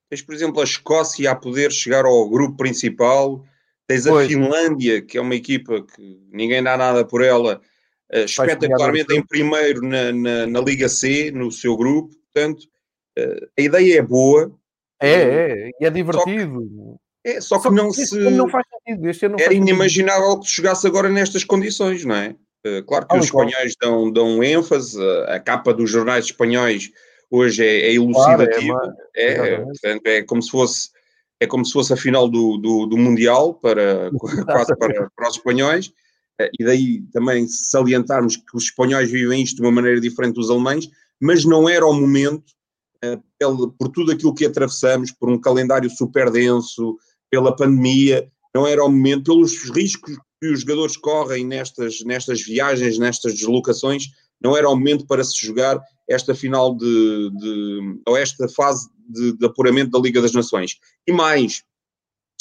Tens, 0.09 0.23
por 0.23 0.35
exemplo, 0.35 0.61
a 0.61 0.65
Escócia 0.65 1.31
a 1.31 1.35
poder 1.35 1.73
chegar 1.73 2.05
ao 2.05 2.29
grupo 2.29 2.57
principal. 2.57 3.45
Tens 3.87 4.07
a 4.07 4.11
pois. 4.11 4.29
Finlândia, 4.29 5.03
que 5.03 5.19
é 5.19 5.21
uma 5.21 5.35
equipa 5.35 5.83
que 5.83 6.21
ninguém 6.33 6.63
dá 6.63 6.77
nada 6.77 7.05
por 7.05 7.23
ela, 7.23 7.61
uh, 8.13 8.19
espetacularmente 8.19 9.13
em 9.13 9.27
primeiro 9.27 9.83
na, 9.83 10.13
na, 10.13 10.47
na, 10.47 10.61
Liga 10.61 10.89
C, 10.89 11.31
no 11.31 11.51
seu 11.51 11.77
grupo. 11.77 12.15
Portanto, 12.33 12.63
uh, 13.19 13.47
a 13.59 13.63
ideia 13.63 13.99
é 13.99 14.03
boa. 14.03 14.53
É, 15.01 15.13
é, 15.13 15.71
e 15.81 15.87
é 15.87 15.91
divertido. 15.91 16.99
É, 17.25 17.41
só 17.41 17.57
que, 17.57 17.63
só 17.65 17.69
que 17.71 17.75
não 17.75 17.91
se. 17.91 18.19
Não 18.31 18.49
faz 18.49 18.65
sentido. 18.69 19.09
Este 19.09 19.29
não 19.29 19.37
Era 19.37 19.47
faz 19.47 19.57
inimaginável 19.57 20.25
sentido. 20.25 20.41
que 20.41 20.47
se 20.49 20.55
chegasse 20.55 20.87
agora 20.87 21.09
nestas 21.09 21.45
condições, 21.45 22.05
não 22.05 22.15
é? 22.15 22.35
Uh, 22.67 22.83
claro 22.87 23.07
que 23.07 23.15
ah, 23.15 23.19
os 23.19 23.27
espanhóis 23.27 23.75
dão, 23.81 24.11
dão 24.11 24.43
ênfase, 24.43 24.99
a 25.29 25.39
capa 25.39 25.75
dos 25.75 25.91
jornais 25.91 26.27
espanhóis 26.27 26.91
hoje 27.31 27.65
é, 27.65 27.89
é 27.89 27.95
elucidativa, 27.95 28.79
claro, 28.79 28.95
é, 29.17 29.33
é, 29.33 29.61
portanto, 29.61 30.07
é 30.07 30.23
como 30.23 30.43
se 30.43 30.51
fosse 30.51 30.89
é 31.41 31.47
como 31.47 31.65
se 31.65 31.73
fosse 31.73 31.93
a 31.93 31.97
final 31.97 32.29
do, 32.29 32.57
do, 32.57 32.87
do 32.87 32.97
Mundial 32.97 33.55
para, 33.55 34.11
quase 34.47 34.77
para, 34.77 35.11
para 35.15 35.29
os 35.29 35.37
espanhóis, 35.37 35.93
eh, 36.41 36.51
e 36.59 36.65
daí 36.65 37.01
também 37.13 37.47
salientarmos 37.47 38.37
que 38.37 38.57
os 38.57 38.65
espanhóis 38.65 39.11
vivem 39.11 39.43
isto 39.43 39.57
de 39.57 39.63
uma 39.63 39.73
maneira 39.73 40.01
diferente 40.01 40.35
dos 40.35 40.51
alemães, 40.51 40.89
mas 41.21 41.45
não 41.45 41.69
era 41.69 41.87
o 41.87 41.93
momento, 41.93 42.45
eh, 42.45 42.64
por 43.79 43.89
tudo 43.89 44.13
aquilo 44.13 44.35
que 44.35 44.47
atravessamos, 44.47 45.11
por 45.11 45.31
um 45.31 45.41
calendário 45.41 45.91
super 45.91 46.31
denso, 46.31 46.97
pela 47.31 47.55
pandemia, 47.55 48.31
não 48.55 48.67
era 48.67 48.85
o 48.85 48.89
momento, 48.89 49.25
pelos 49.25 49.71
riscos 49.71 50.17
que 50.41 50.49
os 50.49 50.61
jogadores 50.61 50.97
correm 50.97 51.45
nestas, 51.45 52.01
nestas 52.05 52.43
viagens, 52.43 52.99
nestas 52.99 53.35
deslocações, 53.35 54.05
não 54.41 54.57
era 54.57 54.69
o 54.69 54.77
momento 54.77 55.07
para 55.07 55.25
se 55.25 55.35
jogar 55.45 55.81
esta 56.09 56.35
final 56.35 56.77
de, 56.77 57.31
de 57.31 58.01
ou 58.07 58.17
esta 58.17 58.49
fase 58.49 58.89
de, 59.09 59.37
de, 59.37 59.47
apuramento 59.47 59.91
da 59.91 59.99
Liga 59.99 60.21
das 60.21 60.33
Nações. 60.33 60.79
E 61.07 61.13
mais, 61.13 61.63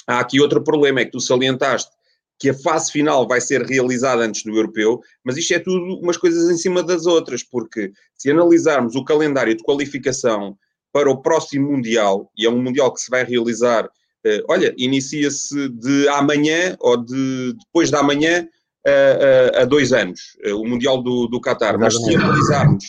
há 0.06 0.20
aqui 0.20 0.40
outro 0.40 0.64
problema, 0.64 1.00
é 1.00 1.06
que 1.06 1.12
tu 1.12 1.20
salientaste 1.20 1.92
que 2.40 2.50
a 2.50 2.54
fase 2.54 2.92
final 2.92 3.28
vai 3.28 3.40
ser 3.40 3.64
realizada 3.64 4.24
antes 4.24 4.44
do 4.44 4.56
europeu, 4.56 5.00
mas 5.24 5.38
isto 5.38 5.54
é 5.54 5.60
tudo 5.60 6.00
umas 6.00 6.18
coisas 6.18 6.50
em 6.50 6.58
cima 6.58 6.84
das 6.84 7.06
outras, 7.06 7.44
porque 7.44 7.92
se 8.16 8.30
analisarmos 8.32 8.96
o 8.96 9.06
calendário 9.06 9.56
de 9.56 9.64
qualificação 9.64 10.58
para 10.92 11.10
o 11.10 11.22
próximo 11.22 11.72
Mundial, 11.72 12.32
e 12.38 12.46
é 12.46 12.50
um 12.50 12.62
Mundial 12.62 12.94
que 12.94 13.02
se 13.02 13.10
vai 13.10 13.24
realizar, 13.24 13.86
uh, 13.86 14.44
olha, 14.50 14.74
inicia-se 14.78 15.70
de 15.70 16.08
amanhã 16.10 16.76
ou 16.80 16.98
de 16.98 17.54
depois 17.66 17.90
da 17.90 18.00
amanhã 18.00 18.48
uh, 18.88 19.58
uh, 19.58 19.62
a 19.62 19.66
dois 19.66 19.94
anos, 19.94 20.20
o 20.56 20.66
Mundial 20.68 21.02
do, 21.02 21.28
do 21.28 21.42
Qatar. 21.42 21.80
Mas 21.80 21.96
se 21.96 22.16
analisarmos 22.16 22.86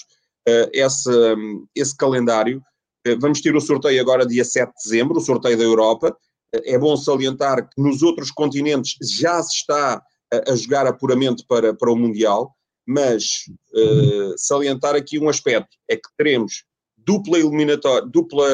uh, 0.48 0.70
esse, 0.72 1.10
um, 1.10 1.66
esse 1.74 1.96
calendário. 1.96 2.62
Uh, 3.06 3.18
vamos 3.20 3.40
ter 3.40 3.54
o 3.54 3.60
sorteio 3.60 4.00
agora 4.00 4.26
dia 4.26 4.44
7 4.44 4.68
de 4.68 4.74
dezembro, 4.84 5.18
o 5.18 5.20
sorteio 5.20 5.56
da 5.56 5.64
Europa. 5.64 6.16
Uh, 6.54 6.60
é 6.64 6.78
bom 6.78 6.96
salientar 6.96 7.68
que 7.68 7.80
nos 7.80 8.02
outros 8.02 8.30
continentes 8.30 8.96
já 9.18 9.42
se 9.42 9.56
está 9.56 10.02
a, 10.32 10.56
jogar 10.56 10.86
apuramento 10.86 11.44
para, 11.46 11.74
para 11.74 11.92
o 11.92 11.96
Mundial, 11.96 12.54
mas 12.86 13.44
salientar 14.36 14.94
aqui 14.94 15.18
um 15.18 15.28
aspecto, 15.28 15.74
é 15.88 15.96
que 15.96 16.08
teremos 16.18 16.64
dupla 16.98 17.38
eliminatória, 17.38 18.06
dupla 18.06 18.46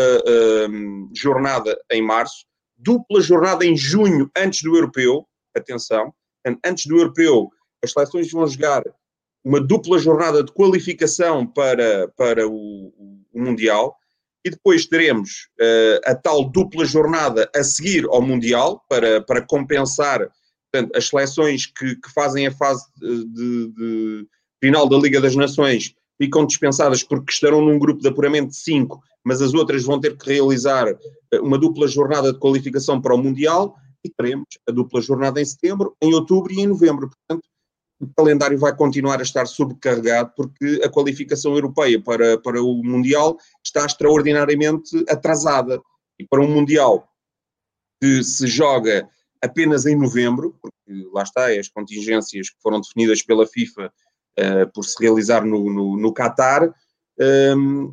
hum, 0.70 1.10
jornada 1.16 1.76
em 1.90 2.00
março, 2.00 2.44
dupla 2.76 3.20
jornada 3.20 3.66
em 3.66 3.76
junho 3.76 4.30
antes 4.36 4.62
do 4.62 4.76
europeu, 4.76 5.26
atenção, 5.54 6.14
antes 6.64 6.86
do 6.86 6.96
europeu 6.96 7.50
as 7.82 7.92
seleções 7.92 8.30
vão 8.30 8.46
jogar 8.46 8.82
uma 9.42 9.60
dupla 9.60 9.98
jornada 9.98 10.44
de 10.44 10.52
qualificação 10.52 11.46
para, 11.46 12.08
para 12.16 12.46
o, 12.46 12.92
o 13.32 13.40
Mundial 13.40 13.96
e 14.44 14.50
depois 14.50 14.86
teremos 14.86 15.48
uh, 15.60 16.00
a 16.10 16.14
tal 16.14 16.50
dupla 16.50 16.84
jornada 16.84 17.50
a 17.54 17.62
seguir 17.62 18.06
ao 18.06 18.22
Mundial 18.22 18.82
para, 18.88 19.20
para 19.20 19.42
compensar 19.42 20.30
portanto, 20.72 20.96
as 20.96 21.08
seleções 21.08 21.66
que, 21.66 21.96
que 21.96 22.12
fazem 22.12 22.46
a 22.46 22.52
fase 22.52 22.84
de, 22.96 23.72
de, 23.72 24.26
final 24.62 24.88
da 24.88 24.96
Liga 24.96 25.20
das 25.20 25.34
Nações 25.34 25.94
ficam 26.20 26.46
dispensadas 26.46 27.02
porque 27.02 27.32
estarão 27.32 27.62
num 27.62 27.78
grupo 27.78 28.00
de 28.00 28.08
apuramento 28.08 28.50
de 28.50 28.56
5, 28.56 29.00
mas 29.24 29.40
as 29.40 29.54
outras 29.54 29.84
vão 29.84 29.98
ter 29.98 30.16
que 30.16 30.32
realizar 30.32 30.86
eh, 30.88 31.40
uma 31.40 31.58
dupla 31.58 31.88
jornada 31.88 32.32
de 32.32 32.38
qualificação 32.38 33.00
para 33.00 33.14
o 33.14 33.18
Mundial 33.18 33.74
e 34.04 34.10
teremos 34.10 34.46
a 34.68 34.72
dupla 34.72 35.00
jornada 35.00 35.40
em 35.40 35.44
setembro, 35.44 35.96
em 36.00 36.12
outubro 36.14 36.52
e 36.52 36.60
em 36.60 36.66
novembro. 36.66 37.08
Portanto, 37.08 37.48
o 38.00 38.08
calendário 38.16 38.58
vai 38.58 38.74
continuar 38.74 39.20
a 39.20 39.22
estar 39.22 39.46
sobrecarregado 39.46 40.32
porque 40.34 40.80
a 40.82 40.88
qualificação 40.88 41.54
europeia 41.54 42.00
para, 42.00 42.38
para 42.38 42.62
o 42.62 42.82
Mundial 42.82 43.36
está 43.62 43.84
extraordinariamente 43.84 45.04
atrasada. 45.08 45.80
E 46.18 46.26
para 46.26 46.40
um 46.40 46.48
Mundial 46.48 47.06
que 48.00 48.24
se 48.24 48.46
joga 48.46 49.06
apenas 49.42 49.84
em 49.84 49.94
novembro, 49.94 50.56
porque 50.60 51.08
lá 51.12 51.22
está, 51.22 51.48
as 51.48 51.68
contingências 51.68 52.48
que 52.48 52.60
foram 52.62 52.80
definidas 52.80 53.22
pela 53.22 53.46
FIFA 53.46 53.92
uh, 54.38 54.72
por 54.72 54.82
se 54.82 54.96
realizar 55.02 55.44
no, 55.44 55.70
no, 55.70 55.96
no 55.98 56.14
Qatar, 56.14 56.64
um, 56.64 56.72
ehm, 57.22 57.92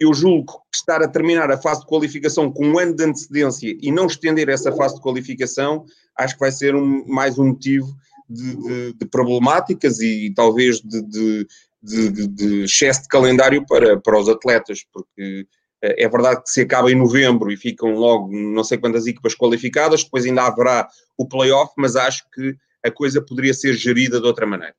eu 0.00 0.12
julgo 0.12 0.52
que 0.70 0.78
estar 0.78 1.02
a 1.02 1.08
terminar 1.08 1.50
a 1.50 1.58
fase 1.58 1.82
de 1.82 1.86
qualificação 1.86 2.50
com 2.50 2.66
um 2.66 2.78
ano 2.78 2.94
de 2.94 3.04
antecedência 3.04 3.76
e 3.80 3.92
não 3.92 4.06
estender 4.06 4.48
essa 4.48 4.72
fase 4.72 4.96
de 4.96 5.00
qualificação, 5.00 5.84
acho 6.16 6.34
que 6.34 6.40
vai 6.40 6.50
ser 6.50 6.74
um, 6.74 7.06
mais 7.06 7.38
um 7.38 7.48
motivo 7.48 7.94
de, 8.32 8.56
de, 8.56 8.92
de 8.94 9.06
problemáticas 9.06 10.00
e 10.00 10.32
talvez 10.34 10.80
de, 10.80 11.46
de, 11.82 12.64
excesso 12.64 13.02
de 13.02 13.08
calendário 13.08 13.64
para, 13.66 14.00
para 14.00 14.18
os 14.18 14.28
atletas, 14.28 14.84
porque 14.92 15.46
eh, 15.82 16.04
é 16.04 16.08
verdade 16.08 16.42
que 16.42 16.50
se 16.50 16.60
acaba 16.60 16.90
em 16.90 16.94
novembro 16.94 17.50
e 17.50 17.56
ficam 17.56 17.92
logo 17.94 18.30
não 18.32 18.62
sei 18.62 18.78
quantas 18.78 19.06
equipas 19.06 19.34
qualificadas, 19.34 20.04
depois 20.04 20.24
ainda 20.24 20.42
haverá 20.42 20.88
o 21.18 21.26
playoff, 21.26 21.72
mas 21.76 21.96
acho 21.96 22.24
que 22.32 22.56
a 22.84 22.90
coisa 22.90 23.20
poderia 23.20 23.54
ser 23.54 23.74
gerida 23.74 24.20
de 24.20 24.26
outra 24.26 24.46
maneira. 24.46 24.74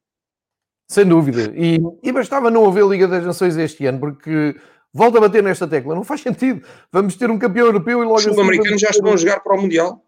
Sem 0.89 1.05
dúvida. 1.05 1.53
E, 1.55 1.79
e 2.03 2.11
bastava 2.11 2.51
não 2.51 2.67
haver 2.67 2.85
Liga 2.85 3.07
das 3.07 3.25
Nações 3.25 3.57
este 3.57 3.85
ano, 3.85 3.99
porque 3.99 4.55
volta 4.93 5.17
a 5.17 5.21
bater 5.21 5.41
nesta 5.41 5.67
tecla. 5.67 5.95
Não 5.95 6.03
faz 6.03 6.21
sentido. 6.21 6.61
Vamos 6.91 7.15
ter 7.15 7.31
um 7.31 7.39
campeão 7.39 7.67
europeu 7.67 8.01
e 8.01 8.05
logo 8.05 8.17
Os 8.17 8.23
sul-americanos 8.23 8.81
já 8.81 8.89
estão 8.89 9.13
a 9.13 9.17
jogar 9.17 9.39
para 9.39 9.57
o 9.57 9.61
Mundial. 9.61 10.03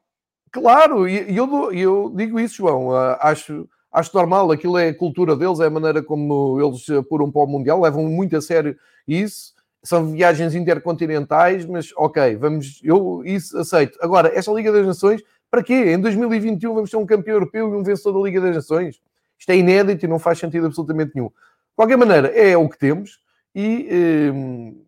Claro, 0.56 1.06
e 1.06 1.36
eu, 1.36 1.74
eu, 1.74 2.14
digo 2.16 2.40
isso, 2.40 2.56
João. 2.56 2.88
Uh, 2.88 3.18
acho, 3.20 3.68
acho 3.92 4.16
normal, 4.16 4.50
aquilo 4.54 4.78
é 4.78 4.88
a 4.88 4.98
cultura 4.98 5.36
deles, 5.36 5.60
é 5.60 5.66
a 5.66 5.70
maneira 5.70 6.02
como 6.02 6.58
eles 6.62 6.90
apuram 6.92 7.30
para 7.30 7.42
o 7.42 7.46
Mundial, 7.46 7.82
levam 7.82 8.06
muito 8.06 8.38
a 8.38 8.42
sério 8.42 8.74
isso. 9.06 9.54
São 9.84 10.14
viagens 10.14 10.56
intercontinentais, 10.56 11.66
mas 11.66 11.92
ok, 11.98 12.38
vamos, 12.38 12.80
eu 12.82 13.22
isso 13.26 13.58
aceito. 13.58 14.00
Agora, 14.02 14.32
esta 14.34 14.50
Liga 14.54 14.72
das 14.72 14.88
Nações, 14.88 15.22
para 15.52 15.62
quê? 15.62 15.92
Em 15.92 16.00
2021 16.00 16.74
vamos 16.74 16.90
ter 16.90 16.96
um 16.96 17.06
campeão 17.06 17.36
europeu 17.36 17.74
e 17.74 17.76
um 17.76 17.84
vencedor 17.84 18.14
da 18.14 18.26
Liga 18.26 18.40
das 18.40 18.56
Nações. 18.56 19.02
Isto 19.38 19.50
é 19.50 19.58
inédito 19.58 20.06
e 20.06 20.08
não 20.08 20.20
faz 20.20 20.40
sentido 20.40 20.68
absolutamente 20.68 21.12
nenhum. 21.14 21.28
De 21.28 21.76
qualquer 21.76 21.98
maneira, 21.98 22.30
é 22.30 22.56
o 22.56 22.70
que 22.70 22.78
temos 22.78 23.20
e 23.54 24.32
hum, 24.34 24.86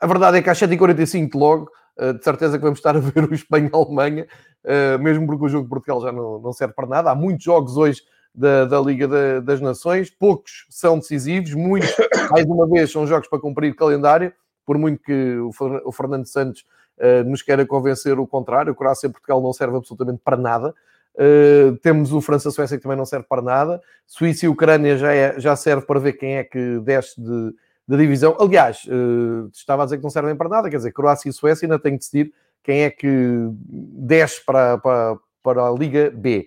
a 0.00 0.08
verdade 0.08 0.38
é 0.38 0.42
que 0.42 0.50
às 0.50 0.58
7h45 0.58 1.30
logo, 1.36 1.70
de 1.98 2.22
certeza 2.22 2.56
que 2.56 2.62
vamos 2.62 2.78
estar 2.78 2.96
a 2.96 3.00
ver 3.00 3.24
o 3.24 3.34
Espanha-Alemanha, 3.34 4.26
uh, 4.64 5.02
mesmo 5.02 5.26
porque 5.26 5.44
o 5.44 5.48
jogo 5.48 5.64
de 5.64 5.70
Portugal 5.70 6.00
já 6.00 6.12
não, 6.12 6.52
serve 6.52 6.74
para 6.74 6.86
nada. 6.86 7.10
Há 7.10 7.14
muitos 7.14 7.44
jogos 7.44 7.76
hoje 7.76 8.02
da, 8.34 8.64
da 8.64 8.80
Liga 8.80 9.08
da, 9.08 9.40
das 9.40 9.60
Nações, 9.60 10.10
poucos 10.10 10.66
são 10.70 10.98
decisivos, 10.98 11.52
muitos, 11.54 11.92
mais 12.30 12.46
uma 12.46 12.68
vez, 12.68 12.92
são 12.92 13.06
jogos 13.06 13.28
para 13.28 13.40
cumprir 13.40 13.74
calendário, 13.74 14.32
por 14.64 14.78
muito 14.78 15.02
que 15.02 15.36
o, 15.38 15.92
Fernando 15.92 16.26
Santos 16.26 16.64
uh, 16.98 17.28
nos 17.28 17.42
queira 17.42 17.66
convencer 17.66 18.18
o 18.18 18.26
contrário, 18.26 18.72
o 18.72 18.76
Croácia 18.76 19.08
e 19.08 19.10
Portugal 19.10 19.42
não 19.42 19.52
serve 19.52 19.76
absolutamente 19.76 20.20
para 20.24 20.36
nada. 20.36 20.74
Uh, 21.14 21.76
temos 21.78 22.12
o 22.12 22.20
França-Suécia 22.20 22.76
que 22.76 22.82
também 22.82 22.98
não 22.98 23.06
serve 23.06 23.26
para 23.28 23.42
nada. 23.42 23.80
Suíça 24.06 24.46
e 24.46 24.48
Ucrânia 24.48 24.96
já, 24.96 25.12
é, 25.12 25.40
já 25.40 25.56
serve 25.56 25.84
para 25.84 25.98
ver 25.98 26.12
quem 26.12 26.36
é 26.36 26.44
que 26.44 26.78
desce 26.80 27.20
de, 27.20 27.54
de 27.88 27.96
divisão. 27.96 28.36
Aliás, 28.38 28.84
uh, 28.84 29.48
estava 29.52 29.82
a 29.82 29.86
dizer 29.86 29.96
que 29.96 30.02
não 30.02 30.10
servem 30.10 30.36
para 30.36 30.48
nada, 30.48 30.68
quer 30.68 30.76
dizer, 30.76 30.92
Croácia 30.92 31.30
e 31.30 31.32
Suécia 31.32 31.64
ainda 31.64 31.78
têm 31.78 31.92
que 31.92 31.98
decidir 31.98 32.32
quem 32.62 32.82
é 32.82 32.90
que 32.90 33.48
desce 33.62 34.44
para, 34.44 34.76
para, 34.76 35.16
para 35.42 35.66
a 35.66 35.72
Liga 35.72 36.10
B. 36.14 36.46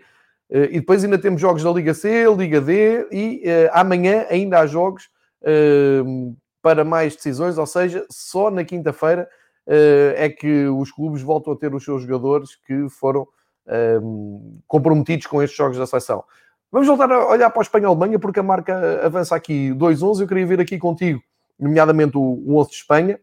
Uh, 0.52 0.66
e 0.70 0.80
depois 0.80 1.04
ainda 1.04 1.18
temos 1.18 1.42
jogos 1.42 1.64
da 1.64 1.72
Liga 1.72 1.96
C, 1.96 2.26
Liga 2.36 2.62
D 2.62 3.08
e 3.12 3.44
amanhã 3.72 4.28
ainda 4.30 4.60
há 4.60 4.68
jogos 4.68 5.10
para 6.62 6.86
mais 6.86 7.16
decisões, 7.16 7.58
ou 7.58 7.66
seja, 7.66 8.06
só 8.12 8.52
na 8.52 8.64
quinta-feira 8.64 9.28
é 9.66 10.30
que 10.30 10.68
os 10.68 10.92
clubes 10.92 11.24
voltam 11.24 11.54
a 11.54 11.56
ter 11.56 11.74
os 11.74 11.84
seus 11.84 12.04
jogadores 12.04 12.56
que 12.68 12.88
foram 12.90 13.28
comprometidos 14.68 15.26
com 15.26 15.42
estes 15.42 15.58
jogos 15.58 15.80
da 15.80 15.88
seleção. 15.88 16.24
Vamos 16.72 16.88
voltar 16.88 17.12
a 17.12 17.28
olhar 17.28 17.50
para 17.50 17.60
a 17.60 17.64
Espanha-Alemanha, 17.64 18.18
porque 18.18 18.40
a 18.40 18.44
marca 18.44 19.06
avança 19.06 19.36
aqui 19.36 19.72
2-11. 19.72 20.22
Eu 20.22 20.28
queria 20.28 20.46
ver 20.46 20.62
aqui 20.62 20.78
contigo, 20.78 21.22
nomeadamente 21.62 22.18
o, 22.18 22.22
o 22.22 22.58
11 22.58 22.70
de 22.70 22.76
Espanha. 22.76 23.20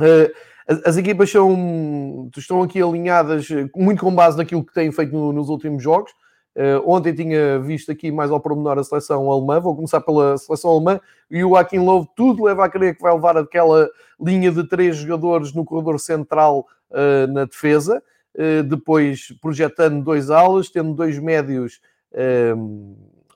Uh, 0.00 0.32
as, 0.66 0.86
as, 0.86 0.96
equipas 0.96 1.30
são, 1.30 2.30
estão 2.36 2.62
aqui 2.62 2.82
alinhadas 2.82 3.48
muito 3.76 4.02
com 4.02 4.14
base 4.14 4.36
naquilo 4.36 4.64
que 4.64 4.72
têm 4.72 4.90
feito 4.90 5.12
no, 5.12 5.32
nos 5.32 5.48
últimos 5.48 5.82
jogos. 5.82 6.10
Uh, 6.56 6.82
ontem 6.84 7.14
tinha 7.14 7.60
visto 7.60 7.92
aqui 7.92 8.10
mais 8.10 8.30
ao 8.30 8.40
pormenor 8.40 8.78
a 8.78 8.84
seleção 8.84 9.30
alemã. 9.30 9.60
Vou 9.60 9.76
começar 9.76 10.00
pela 10.00 10.36
seleção 10.38 10.70
alemã. 10.70 11.00
E 11.30 11.44
o 11.44 11.50
Joaquim 11.50 11.78
Love 11.78 12.08
tudo 12.16 12.44
leva 12.44 12.64
a 12.64 12.68
crer 12.68 12.96
que 12.96 13.02
vai 13.02 13.12
levar 13.12 13.36
aquela 13.36 13.88
linha 14.20 14.50
de 14.50 14.66
três 14.66 14.96
jogadores 14.96 15.52
no 15.52 15.64
corredor 15.64 16.00
central 16.00 16.66
uh, 16.90 17.32
na 17.32 17.44
defesa. 17.44 18.02
Eh, 18.40 18.62
depois 18.62 19.32
projetando 19.42 20.00
dois 20.00 20.30
alas, 20.30 20.70
tendo 20.70 20.94
dois 20.94 21.18
médios 21.18 21.80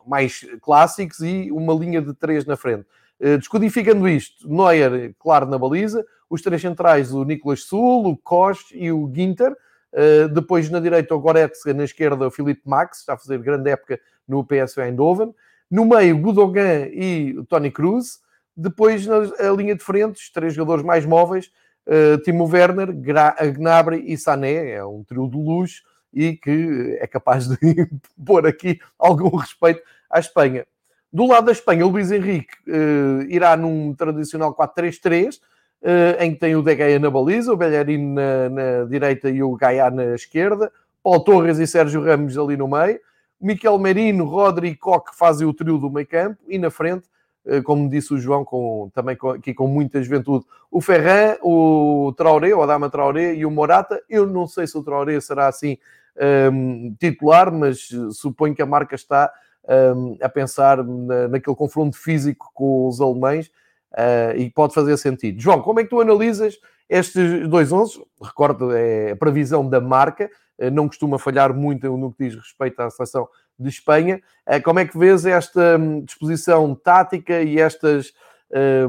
mais 0.07 0.47
clássicos 0.61 1.21
e 1.21 1.51
uma 1.51 1.75
linha 1.75 2.01
de 2.01 2.15
três 2.15 2.47
na 2.47 2.57
frente. 2.57 2.87
Eh, 3.25 3.39
descodificando 3.39 4.09
isto, 4.09 4.49
Neuer, 4.49 5.15
claro, 5.17 5.47
na 5.47 5.57
baliza, 5.57 6.05
os 6.29 6.43
três 6.43 6.61
centrais, 6.61 7.15
o 7.15 7.23
Nicolas 7.23 7.63
Sul, 7.63 8.05
o 8.05 8.17
Koch 8.17 8.75
e 8.75 8.91
o 8.91 9.09
Ginter. 9.15 9.57
Uh, 9.93 10.27
depois 10.31 10.71
na 10.71 10.81
direita 10.81 11.15
o 11.15 11.21
Goretzka, 11.21 11.75
na 11.75 11.85
esquerda 11.85 12.27
o 12.27 12.31
Felipe 12.31 12.63
Max, 12.65 13.01
está 13.01 13.13
a 13.13 13.19
fazer 13.19 13.39
grande 13.39 13.71
época 13.71 14.01
no 14.27 14.43
PSV 14.43 14.83
Eindhoven. 14.85 15.35
No 15.71 15.85
meio, 15.85 16.19
Gudogan 16.19 16.89
e 16.91 17.37
o 17.39 17.45
Tony 17.45 17.71
Cruz. 17.71 18.21
Depois 18.57 19.07
na 19.07 19.19
linha 19.55 19.77
de 19.77 19.85
frente, 19.85 20.17
os 20.17 20.31
três 20.31 20.55
jogadores 20.55 20.83
mais 20.83 21.05
móveis, 21.05 21.53
uh, 21.87 22.19
Timo 22.23 22.49
Werner, 22.51 22.91
Gra 22.93 23.37
Gnabry 23.55 24.03
e 24.11 24.17
Sané, 24.17 24.71
é 24.71 24.85
um 24.85 25.05
trio 25.05 25.29
de 25.29 25.37
luz 25.37 25.83
e 26.13 26.33
que 26.37 26.97
é 26.99 27.07
capaz 27.07 27.47
de 27.47 27.57
pôr 28.27 28.47
aqui 28.47 28.81
algum 28.99 29.37
respeito 29.37 29.83
à 30.11 30.19
Espanha. 30.19 30.67
Do 31.13 31.27
lado 31.27 31.47
da 31.47 31.53
Espanha, 31.53 31.87
o 31.87 31.91
Luís 31.91 32.11
Henrique 32.11 32.55
uh, 32.67 33.23
irá 33.29 33.57
num 33.57 33.95
tradicional 33.95 34.55
4-3-3, 34.55 35.37
uh, 35.37 35.41
eh, 35.83 36.25
em 36.25 36.33
que 36.33 36.41
tem 36.41 36.57
o 36.57 36.63
De 36.63 36.75
Gea 36.75 36.99
na 36.99 37.11
baliza, 37.11 37.53
o 37.53 37.57
Bellerin 37.57 38.15
na, 38.15 38.49
na, 38.49 38.85
direita 38.85 39.29
e 39.29 39.43
o 39.43 39.55
Gaia 39.55 39.91
na 39.91 40.15
esquerda, 40.15 40.73
Paulo 41.03 41.21
Torres 41.21 41.59
e 41.59 41.67
Sérgio 41.67 42.03
Ramos 42.03 42.39
ali 42.39 42.57
no 42.57 42.67
meio, 42.67 42.99
Miquel 43.41 43.79
Merino, 43.79 44.25
Rodri 44.25 44.69
e 44.69 44.77
Coque 44.77 45.15
fazem 45.15 45.47
o 45.47 45.53
trio 45.53 45.77
do 45.77 45.91
meio 45.91 46.07
campo, 46.07 46.39
e 46.49 46.59
na 46.59 46.71
frente 46.71 47.07
eh, 47.45 47.61
como 47.61 47.89
disse 47.89 48.15
o 48.15 48.19
João, 48.19 48.45
com, 48.45 48.91
também 48.95 49.17
com, 49.17 49.31
aqui 49.31 49.53
com 49.53 49.67
muita 49.67 50.03
juventude. 50.03 50.45
O 50.71 50.81
Ferran, 50.81 51.37
o 51.43 52.13
Traoré, 52.17 52.55
o 52.55 52.63
Adama 52.63 52.89
Traoré 52.89 53.35
e 53.35 53.45
o 53.45 53.51
Morata. 53.51 54.01
Eu 54.09 54.27
não 54.27 54.47
sei 54.47 54.67
se 54.67 54.77
o 54.79 54.83
Traoré 54.83 55.21
será 55.21 55.49
assim 55.49 55.77
um, 56.17 56.87
ehm, 56.89 56.97
titular, 56.99 57.53
mas 57.53 57.89
suponho 58.13 58.55
que 58.55 58.63
a 58.63 58.67
marca 58.67 58.95
está 58.95 59.33
um, 59.69 60.17
a 60.21 60.29
pensar 60.29 60.83
na, 60.83 61.29
naquele 61.29 61.57
confronto 61.57 61.97
físico 61.97 62.51
com 62.55 62.89
os 62.89 63.01
alemães 63.01 63.49
uh, 63.93 64.37
e 64.37 64.51
pode 64.51 64.75
fazer 64.75 64.97
sentido. 64.97 65.41
João, 65.41 65.63
como 65.63 65.81
é 65.81 65.85
que 65.85 65.91
tu 65.91 66.01
analisas 66.01 66.59
estes 66.89 67.49
dois 67.49 67.73
11? 67.73 68.03
Recordo, 68.21 68.73
é 68.73 69.13
a 69.13 69.17
previsão 69.17 69.69
da 69.69 69.81
marca, 69.81 70.31
uh, 70.59 70.71
não 70.71 70.89
costuma 70.89 71.19
falhar 71.19 71.55
muito 71.55 71.97
no 71.97 72.13
que 72.13 72.25
diz 72.25 72.35
respeito 72.35 72.81
à 72.81 72.91
seleção 72.91 73.29
de 73.59 73.69
Espanha. 73.69 74.21
Eh, 74.47 74.61
como 74.61 74.81
é 74.81 74.87
que 74.87 74.99
vês 74.99 75.25
esta 75.25 75.79
hum, 75.79 76.03
disposição 76.05 76.75
tática 76.75 77.43
e 77.43 77.61
estas 77.61 78.13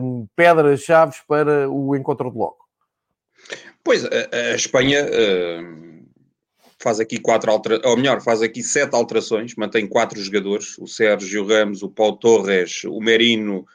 um, 0.01 0.27
pedras-chave 0.35 1.15
para 1.27 1.69
o 1.69 1.95
encontro 1.95 2.31
de 2.31 2.37
logo? 2.37 2.57
Pois, 3.83 4.05
a, 4.05 4.09
a 4.31 4.55
Espanha 4.55 5.05
uh, 5.05 5.92
faz 6.83 6.99
aqui 6.99 7.17
quatro 7.17 7.49
alterações, 7.49 7.89
ou 7.89 7.95
melhor, 7.95 8.21
faz 8.21 8.41
aqui 8.41 8.61
sete 8.61 8.93
alterações, 8.93 9.55
mantém 9.55 9.87
quatro 9.87 10.21
jogadores, 10.21 10.77
o 10.77 10.85
Sérgio 10.85 11.47
Ramos, 11.47 11.81
o 11.81 11.89
Paulo 11.89 12.17
Torres, 12.17 12.83
o 12.83 12.99
Merino 12.99 13.65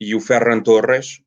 e 0.00 0.14
o 0.14 0.20
Ferran 0.20 0.60
Torres. 0.60 1.20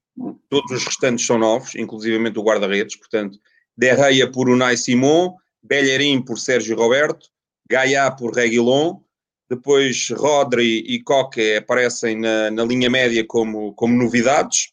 Todos 0.50 0.72
os 0.72 0.84
restantes 0.84 1.28
são 1.28 1.38
novos, 1.38 1.76
inclusivamente 1.76 2.40
o 2.40 2.44
guarda-redes, 2.44 2.96
portanto, 2.96 3.40
Derreia 3.78 4.30
por 4.32 4.50
Unai 4.50 4.76
Simon, 4.76 5.36
Bellerin 5.62 6.24
por 6.24 6.40
Sérgio 6.40 6.76
Roberto, 6.76 7.30
Gaia 7.70 8.10
por 8.10 8.34
Reguilon, 8.34 9.00
depois 9.48 10.10
Rodri 10.10 10.80
e 10.88 11.02
Coque 11.04 11.58
aparecem 11.58 12.18
na, 12.20 12.50
na 12.50 12.66
linha 12.66 12.90
média 12.90 13.24
como, 13.24 13.74
como 13.74 13.96
novidades. 13.96 14.72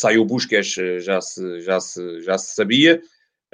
Sai 0.00 0.16
o 0.16 0.24
Busquets, 0.24 0.74
já 1.04 1.20
se, 1.20 1.60
já 1.60 1.78
se, 1.78 2.22
já 2.22 2.38
se 2.38 2.54
sabia. 2.54 3.02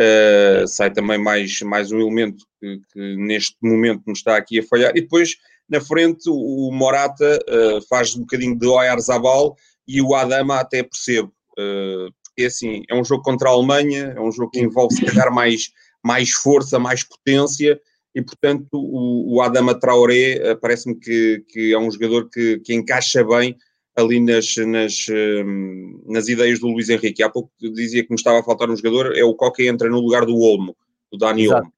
Uh, 0.01 0.67
sai 0.67 0.91
também 0.91 1.19
mais, 1.19 1.61
mais 1.61 1.93
um 1.93 2.01
elemento 2.01 2.45
que, 2.61 2.81
que, 2.93 3.17
neste 3.17 3.57
momento 3.63 4.03
nos 4.07 4.19
está 4.19 4.37
aqui 4.37 4.59
a 4.59 4.63
falhar. 4.63 4.91
E 4.97 5.01
depois, 5.01 5.37
na 5.69 5.81
frente, 5.81 6.29
o 6.29 6.71
Morata 6.73 7.39
uh, 7.49 7.81
faz 7.89 8.17
um 8.17 8.21
bocadinho 8.21 8.59
de 8.59 8.67
Oyarzabal 8.67 9.57
e 9.87 10.03
o 10.03 10.15
Adama 10.15 10.59
até 10.59 10.83
percebo. 10.83 11.33
Uh, 11.53 12.13
porque 12.25 12.47
assim, 12.47 12.83
é 12.91 12.95
um 12.95 13.05
jogo 13.05 13.23
contra 13.23 13.49
a 13.49 13.53
Alemanha, 13.53 14.13
é 14.17 14.21
um 14.21 14.33
jogo 14.33 14.51
que 14.51 14.61
envolve 14.61 14.97
se 14.97 15.05
calhar 15.05 15.33
mais, 15.33 15.71
mais 16.03 16.31
força, 16.31 16.81
mais 16.81 17.05
potência 17.05 17.81
e 18.13 18.21
portanto 18.21 18.69
o, 18.73 19.37
o 19.37 19.41
Adama 19.41 19.79
Traoré 19.79 20.57
parece-me 20.57 20.97
que, 20.97 21.45
que 21.49 21.73
é 21.73 21.79
um 21.79 21.91
jogador 21.91 22.29
que, 22.29 22.59
que 22.59 22.75
encaixa 22.75 23.23
bem 23.23 23.57
ali 23.97 24.21
nas, 24.21 24.57
nas, 24.57 25.07
um, 25.09 26.03
nas 26.07 26.29
ideias 26.29 26.59
do 26.59 26.69
Luís 26.69 26.89
Henrique. 26.89 27.23
Há 27.23 27.31
pouco 27.31 27.51
dizia 27.61 28.03
que 28.03 28.11
me 28.11 28.17
estava 28.17 28.41
a 28.41 28.43
faltar 28.43 28.69
um 28.71 28.77
jogador, 28.77 29.17
é 29.17 29.25
o 29.25 29.35
Coque 29.35 29.67
entra 29.67 29.89
no 29.89 30.01
lugar 30.01 30.27
do 30.27 30.37
Olmo, 30.37 30.77
do 31.13 31.19
Dani 31.19 31.49
Olmo. 31.49 31.73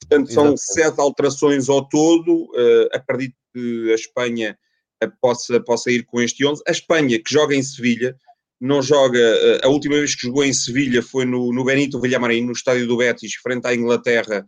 Portanto, 0.00 0.32
são 0.32 0.46
Exato. 0.52 0.60
sete 0.60 1.00
alterações 1.00 1.68
ao 1.68 1.88
todo. 1.88 2.44
Uh, 2.52 2.88
acredito 2.92 3.36
que 3.54 3.90
a 3.92 3.94
Espanha 3.94 4.58
uh, 5.02 5.12
possa, 5.20 5.60
possa 5.60 5.90
ir 5.90 6.04
com 6.04 6.20
este 6.20 6.44
11. 6.44 6.62
A 6.66 6.72
Espanha, 6.72 7.18
que 7.22 7.32
joga 7.32 7.54
em 7.54 7.62
Sevilha, 7.62 8.16
não 8.60 8.82
joga. 8.82 9.18
Uh, 9.18 9.66
a 9.66 9.68
última 9.68 9.94
vez 9.94 10.14
que 10.14 10.26
jogou 10.26 10.44
em 10.44 10.52
Sevilha 10.52 11.02
foi 11.02 11.24
no, 11.24 11.52
no 11.52 11.64
Benito 11.64 12.00
Villamarín, 12.00 12.44
no 12.44 12.52
estádio 12.52 12.86
do 12.86 12.96
Betis, 12.96 13.34
frente 13.36 13.66
à 13.66 13.74
Inglaterra, 13.74 14.44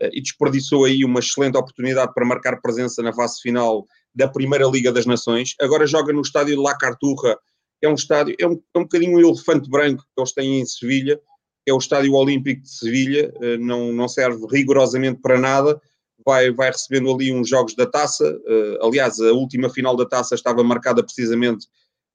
eh, 0.00 0.10
e 0.12 0.22
desperdiçou 0.22 0.84
aí 0.84 1.04
uma 1.04 1.20
excelente 1.20 1.56
oportunidade 1.56 2.12
para 2.14 2.24
marcar 2.24 2.60
presença 2.60 3.02
na 3.02 3.12
fase 3.12 3.40
final 3.40 3.86
da 4.18 4.26
Primeira 4.26 4.66
Liga 4.66 4.90
das 4.90 5.06
Nações. 5.06 5.54
Agora 5.60 5.86
joga 5.86 6.12
no 6.12 6.20
estádio 6.20 6.56
de 6.56 6.60
La 6.60 6.76
Carturra, 6.76 7.38
é 7.80 7.88
um 7.88 7.94
estádio, 7.94 8.34
é 8.36 8.48
um, 8.48 8.60
é 8.74 8.78
um 8.78 8.82
bocadinho 8.82 9.16
um 9.16 9.20
elefante 9.20 9.70
branco 9.70 10.02
que 10.02 10.20
eles 10.20 10.32
têm 10.32 10.60
em 10.60 10.66
Sevilha, 10.66 11.20
é 11.64 11.72
o 11.72 11.78
Estádio 11.78 12.14
Olímpico 12.14 12.62
de 12.62 12.68
Sevilha, 12.68 13.32
eh, 13.40 13.58
não, 13.58 13.92
não 13.92 14.08
serve 14.08 14.44
rigorosamente 14.50 15.20
para 15.20 15.38
nada, 15.38 15.80
vai, 16.26 16.50
vai 16.50 16.68
recebendo 16.70 17.14
ali 17.14 17.32
uns 17.32 17.48
jogos 17.48 17.76
da 17.76 17.86
taça. 17.86 18.24
Uh, 18.24 18.84
aliás, 18.84 19.20
a 19.20 19.32
última 19.32 19.70
final 19.70 19.94
da 19.94 20.04
taça 20.04 20.34
estava 20.34 20.64
marcada 20.64 21.00
precisamente 21.04 21.68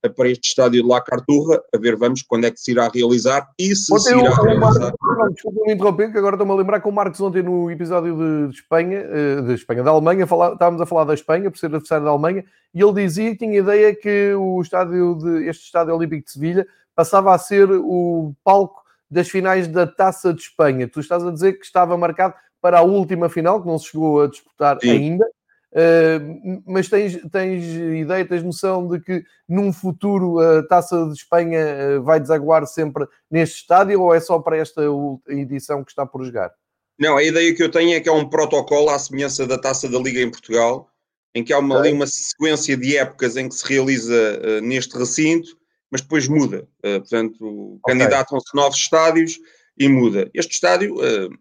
para 0.09 0.29
este 0.29 0.49
estádio 0.49 0.83
de 0.83 0.89
La 0.89 1.01
Carturra, 1.01 1.61
a 1.73 1.77
ver, 1.77 1.95
vamos, 1.95 2.21
quando 2.21 2.45
é 2.45 2.51
que 2.51 2.59
se 2.59 2.71
irá 2.71 2.89
realizar 2.93 3.47
e 3.57 3.75
se 3.75 3.93
ontem 3.93 4.03
se 4.03 4.17
irá 4.17 4.35
realizar. 4.35 4.93
desculpa 5.31 5.61
me 5.65 5.73
interromper, 5.73 6.11
que 6.11 6.17
agora 6.17 6.35
estou-me 6.35 6.51
a 6.51 6.55
lembrar 6.55 6.81
que 6.81 6.87
o 6.87 6.91
Marcos 6.91 7.21
ontem 7.21 7.41
no 7.41 7.71
episódio 7.71 8.15
de, 8.15 8.47
de 8.49 8.55
Espanha, 8.55 8.99
eh, 8.99 9.41
de 9.41 9.53
Espanha, 9.53 9.83
da 9.83 9.91
Alemanha, 9.91 10.27
fala, 10.27 10.53
estávamos 10.53 10.81
a 10.81 10.85
falar 10.85 11.05
da 11.05 11.13
Espanha, 11.13 11.49
por 11.49 11.57
ser 11.57 11.67
adversário 11.67 12.05
da 12.05 12.11
Alemanha, 12.11 12.43
e 12.73 12.81
ele 12.81 12.93
dizia 12.93 13.31
que 13.31 13.37
tinha 13.37 13.59
ideia 13.59 13.95
que 13.95 14.33
o 14.33 14.61
estádio 14.61 15.15
de, 15.15 15.47
este 15.47 15.65
estádio 15.65 15.95
Olímpico 15.95 16.25
de 16.25 16.31
Sevilha 16.31 16.67
passava 16.95 17.33
a 17.33 17.37
ser 17.37 17.69
o 17.71 18.33
palco 18.43 18.83
das 19.09 19.29
finais 19.29 19.67
da 19.67 19.87
Taça 19.87 20.33
de 20.33 20.41
Espanha. 20.41 20.87
Tu 20.87 20.99
estás 20.99 21.25
a 21.25 21.31
dizer 21.31 21.53
que 21.53 21.65
estava 21.65 21.97
marcado 21.97 22.33
para 22.61 22.79
a 22.79 22.81
última 22.81 23.29
final, 23.29 23.61
que 23.61 23.67
não 23.67 23.77
se 23.77 23.89
chegou 23.89 24.21
a 24.21 24.27
disputar 24.27 24.77
Sim. 24.81 24.89
ainda, 24.89 25.25
Uh, 25.73 26.61
mas 26.67 26.87
tens, 26.87 27.19
tens 27.31 27.63
ideia, 27.63 28.23
tens 28.23 28.43
noção 28.43 28.87
de 28.87 28.99
que 28.99 29.23
num 29.49 29.73
futuro 29.73 30.39
a 30.39 30.61
Taça 30.67 31.07
de 31.07 31.13
Espanha 31.13 31.57
eh, 31.57 31.99
vai 31.99 32.19
desaguar 32.19 32.67
sempre 32.67 33.07
neste 33.29 33.61
estádio 33.61 33.99
ou 33.99 34.13
é 34.13 34.19
só 34.19 34.37
para 34.37 34.57
esta 34.57 34.83
edição 35.27 35.83
que 35.83 35.89
está 35.89 36.05
por 36.05 36.23
jogar? 36.23 36.51
Não, 36.99 37.17
a 37.17 37.23
ideia 37.23 37.55
que 37.55 37.63
eu 37.63 37.71
tenho 37.71 37.95
é 37.95 37.99
que 37.99 38.07
é 38.07 38.11
um 38.11 38.29
protocolo 38.29 38.91
à 38.91 38.99
semelhança 38.99 39.47
da 39.47 39.57
Taça 39.57 39.89
da 39.89 39.97
Liga 39.97 40.21
em 40.21 40.29
Portugal, 40.29 40.87
em 41.33 41.43
que 41.43 41.51
há 41.51 41.57
uma, 41.57 41.79
ali 41.79 41.91
uma 41.91 42.05
sequência 42.05 42.77
de 42.77 42.95
épocas 42.95 43.35
em 43.35 43.49
que 43.49 43.55
se 43.55 43.67
realiza 43.67 44.13
uh, 44.13 44.61
neste 44.61 44.95
recinto, 44.95 45.57
mas 45.89 46.01
depois 46.01 46.27
muda. 46.27 46.67
Uh, 46.85 46.99
portanto, 46.99 47.79
okay. 47.81 47.95
candidatam-se 47.95 48.55
novos 48.55 48.77
estádios 48.77 49.39
e 49.75 49.89
muda. 49.89 50.29
Este 50.35 50.53
estádio 50.53 50.97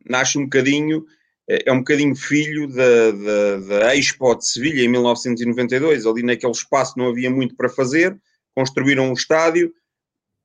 nasce 0.09 0.39
um 0.39 0.45
bocadinho 0.45 1.05
é, 1.49 1.65
é 1.67 1.73
um 1.73 1.79
bocadinho 1.79 2.15
filho 2.15 2.69
da, 2.69 3.11
da, 3.11 3.57
da 3.59 3.97
Expo 3.97 4.35
de 4.35 4.47
Sevilha 4.47 4.83
em 4.83 4.89
1992. 4.89 6.07
Ali 6.07 6.23
naquele 6.23 6.53
espaço 6.53 6.99
não 6.99 7.09
havia 7.09 7.31
muito 7.31 7.57
para 7.57 7.69
fazer, 7.69 8.17
construíram 8.55 9.09
um 9.09 9.13
estádio. 9.13 9.73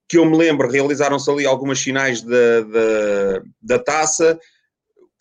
Que 0.10 0.18
eu 0.18 0.26
me 0.26 0.38
lembro, 0.38 0.70
realizaram-se 0.70 1.30
ali 1.30 1.46
algumas 1.46 1.82
finais 1.82 2.22
da, 2.22 2.62
da, 2.62 3.42
da 3.62 3.80
taça. 3.80 4.40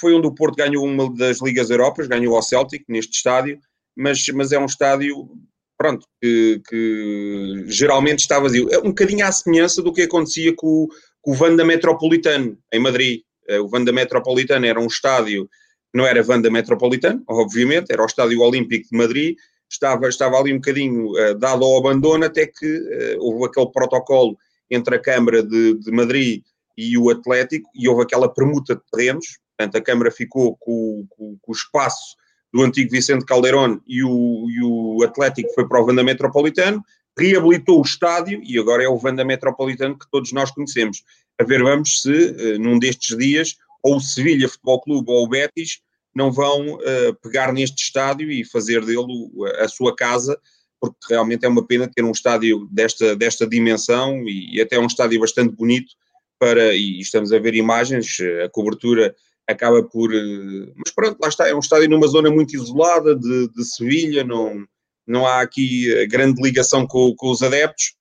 Foi 0.01 0.15
onde 0.15 0.29
o 0.29 0.35
Porto 0.35 0.57
ganhou 0.57 0.85
uma 0.85 1.13
das 1.15 1.41
Ligas 1.43 1.71
Europas, 1.71 2.07
ganhou 2.07 2.37
ao 2.37 2.43
Celtic 2.43 2.85
neste 2.89 3.17
estádio, 3.17 3.59
mas, 3.97 4.25
mas 4.29 4.53
é 4.53 4.59
um 4.59 4.67
estádio 4.67 5.29
pronto, 5.77 6.07
que, 6.23 6.63
que, 6.69 7.65
geralmente 7.67 8.21
está 8.21 8.39
vazio. 8.39 8.69
É 8.71 8.79
um 8.79 8.89
bocadinho 8.89 9.27
à 9.27 9.33
semelhança 9.33 9.83
do 9.83 9.93
que 9.93 10.03
acontecia 10.03 10.55
com, 10.55 10.87
com 11.21 11.31
o 11.33 11.35
Vanda 11.35 11.65
Metropolitano, 11.65 12.57
em 12.73 12.81
Madrid. 12.81 13.23
Eh, 13.49 13.61
o 13.61 13.69
Vanda 13.69 13.93
Metropolitano 13.93 14.67
era 14.67 14.81
um 14.81 14.87
estádio 14.87 15.49
não 15.97 16.07
era 16.07 16.23
Vanda 16.23 16.51
Metropolitano, 16.51 17.23
obviamente, 17.27 17.91
era 17.91 18.03
o 18.03 18.07
Estádio 18.07 18.43
Olímpico 18.43 18.89
de 18.91 18.97
Madrid, 18.97 19.37
estava, 19.69 20.09
estava 20.09 20.37
ali 20.37 20.53
um 20.53 20.57
bocadinho 20.57 21.11
uh, 21.13 21.35
dado 21.35 21.65
ao 21.65 21.79
abandono 21.79 22.25
até 22.25 22.47
que 22.47 22.67
uh, 22.67 23.19
houve 23.19 23.47
aquele 23.47 23.71
protocolo 23.71 24.37
entre 24.71 24.97
a 24.97 24.99
Câmara 25.01 25.43
de, 25.43 25.75
de, 25.75 25.91
Madrid 25.91 26.43
e 26.77 26.99
o 26.99 27.09
Atlético 27.09 27.69
e 27.75 27.89
houve 27.89 28.03
aquela 28.03 28.29
permuta 28.29 28.77
de 28.77 28.83
terrenos, 28.93 29.39
portanto 29.57 29.77
a 29.77 29.81
Câmara 29.81 30.11
ficou 30.11 30.57
com, 30.59 31.07
com, 31.09 31.39
com 31.41 31.53
o 31.53 31.55
espaço 31.55 32.17
do 32.53 32.63
antigo 32.63 32.91
Vicente 32.91 33.25
Calderón 33.25 33.79
e 33.87 34.05
o, 34.05 34.47
e 34.51 34.63
o 34.63 35.03
Atlético 35.03 35.53
foi 35.55 35.67
para 35.67 35.81
o 35.81 35.87
Vanda 35.87 36.05
Metropolitano, 36.05 36.85
reabilitou 37.19 37.79
o 37.79 37.85
estádio 37.85 38.41
e 38.45 38.59
agora 38.59 38.85
é 38.85 38.89
o 38.89 38.99
Vanda 38.99 39.25
Metropolitano 39.25 39.99
que 39.99 40.11
todos 40.11 40.33
nós 40.33 40.51
conhecemos. 40.51 41.03
A 41.41 41.45
ver, 41.45 41.63
vamos 41.63 42.03
se 42.03 42.11
uh, 42.11 42.59
num 42.59 42.79
destes 42.79 43.17
dias 43.17 43.57
ou 43.83 43.97
o 43.97 44.01
Sevilha 44.01 44.49
Futebol 44.49 44.81
Clube 44.81 45.11
ou 45.11 45.25
o 45.25 45.29
Betis 45.29 45.81
não 46.17 46.33
vão 46.33 46.77
uh, 46.77 47.15
pegar 47.23 47.53
neste 47.53 47.85
estádio 47.85 48.31
e 48.31 48.43
fazer 48.43 48.83
dele 48.87 49.31
a 49.59 49.69
sua 49.69 49.95
casa, 49.95 50.41
porque 50.81 50.97
realmente 51.11 51.45
é 51.45 51.49
uma 51.49 51.67
pena 51.67 51.91
ter 51.95 52.03
um 52.03 52.11
estádio 52.11 52.67
desta, 52.73 53.15
desta 53.15 53.47
dimensão 53.47 54.27
e, 54.27 54.57
e 54.57 54.61
até 54.63 54.79
um 54.79 54.87
estádio 54.87 55.21
bastante 55.21 55.55
bonito 55.55 55.93
para, 56.39 56.75
e 56.75 57.01
estamos 57.01 57.35
a 57.35 57.39
ver 57.39 57.55
imagens, 57.55 58.17
a 58.43 58.49
cobertura 58.49 59.15
acaba 59.47 59.83
por. 59.83 60.11
Eh, 60.15 60.73
mas 60.75 60.91
pronto, 60.95 61.19
lá 61.21 61.29
está, 61.29 61.49
é 61.49 61.55
um 61.55 61.61
estádio 61.61 61.91
numa 61.91 62.07
zona 62.07 62.31
muito 62.31 62.57
isolada 62.57 63.15
de, 63.15 63.49
de 63.53 63.65
Sevilha, 63.65 64.25
não, 64.25 64.67
não 65.07 65.27
há 65.27 65.43
aqui 65.43 66.07
grande 66.07 66.43
ligação 66.43 66.87
com, 66.87 67.15
com 67.15 67.31
os 67.31 67.43
adeptos, 67.43 67.95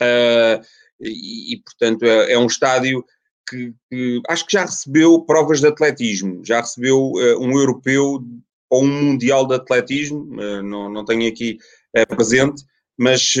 uh, 0.00 0.64
e, 0.98 1.54
e, 1.54 1.62
portanto 1.62 2.04
é, 2.04 2.32
é, 2.32 2.38
um 2.38 2.46
estádio 2.46 3.04
que, 3.48 3.74
que, 3.90 4.20
acho 4.28 4.46
que 4.46 4.52
já 4.52 4.62
recebeu 4.62 5.20
provas 5.22 5.60
de 5.60 5.66
atletismo, 5.66 6.44
já 6.44 6.60
recebeu 6.60 6.98
uh, 6.98 7.38
um 7.40 7.52
europeu 7.58 8.22
ou 8.70 8.84
um 8.84 9.02
mundial 9.04 9.46
de 9.46 9.54
atletismo, 9.54 10.24
uh, 10.34 10.62
não, 10.62 10.90
não 10.90 11.04
tenho 11.04 11.28
aqui 11.28 11.58
uh, 11.96 12.16
presente, 12.16 12.62
mas 13.00 13.34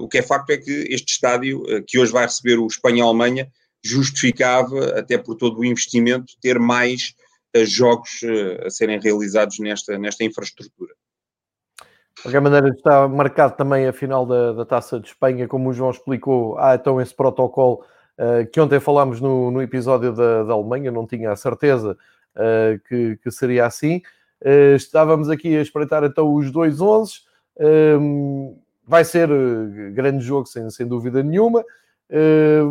o 0.00 0.08
que 0.08 0.18
é 0.18 0.22
facto 0.22 0.50
é 0.50 0.56
que 0.56 0.88
este 0.90 1.12
estádio, 1.12 1.62
que 1.86 2.00
hoje 2.00 2.10
vai 2.10 2.24
receber 2.24 2.58
o 2.58 2.66
Espanha-Alemanha, 2.66 3.48
justificava, 3.80 4.98
até 4.98 5.16
por 5.16 5.36
todo 5.36 5.60
o 5.60 5.64
investimento, 5.64 6.32
ter 6.42 6.58
mais 6.58 7.14
jogos 7.64 8.10
a 8.66 8.70
serem 8.70 8.98
realizados 8.98 9.60
nesta, 9.60 9.96
nesta 10.00 10.24
infraestrutura. 10.24 10.92
De 12.16 12.22
qualquer 12.22 12.40
maneira, 12.40 12.70
está 12.70 13.06
marcado 13.06 13.56
também 13.56 13.86
a 13.86 13.92
final 13.92 14.26
da, 14.26 14.52
da 14.52 14.64
Taça 14.64 14.98
de 14.98 15.06
Espanha, 15.06 15.46
como 15.46 15.70
o 15.70 15.72
João 15.72 15.92
explicou, 15.92 16.58
há 16.58 16.74
então 16.74 17.00
esse 17.00 17.14
protocolo 17.14 17.84
que 18.52 18.60
ontem 18.60 18.78
falámos 18.78 19.20
no, 19.20 19.50
no 19.50 19.60
episódio 19.60 20.12
da, 20.12 20.44
da, 20.44 20.52
Alemanha, 20.52 20.90
não 20.90 21.06
tinha 21.06 21.32
a 21.32 21.36
certeza 21.36 21.96
uh, 22.36 22.78
que, 22.88 23.18
que, 23.22 23.30
seria 23.30 23.66
assim. 23.66 24.02
Uh, 24.40 24.76
estávamos 24.76 25.28
aqui 25.28 25.56
a 25.56 25.62
espreitar 25.62 26.04
então 26.04 26.32
os 26.32 26.50
dois 26.50 26.80
11. 26.80 27.22
Ehm, 27.58 28.56
vai 28.86 29.04
ser 29.04 29.28
grande 29.92 30.24
jogo, 30.24 30.46
sem, 30.46 30.68
sem 30.70 30.86
dúvida 30.86 31.22
nenhuma. 31.22 31.64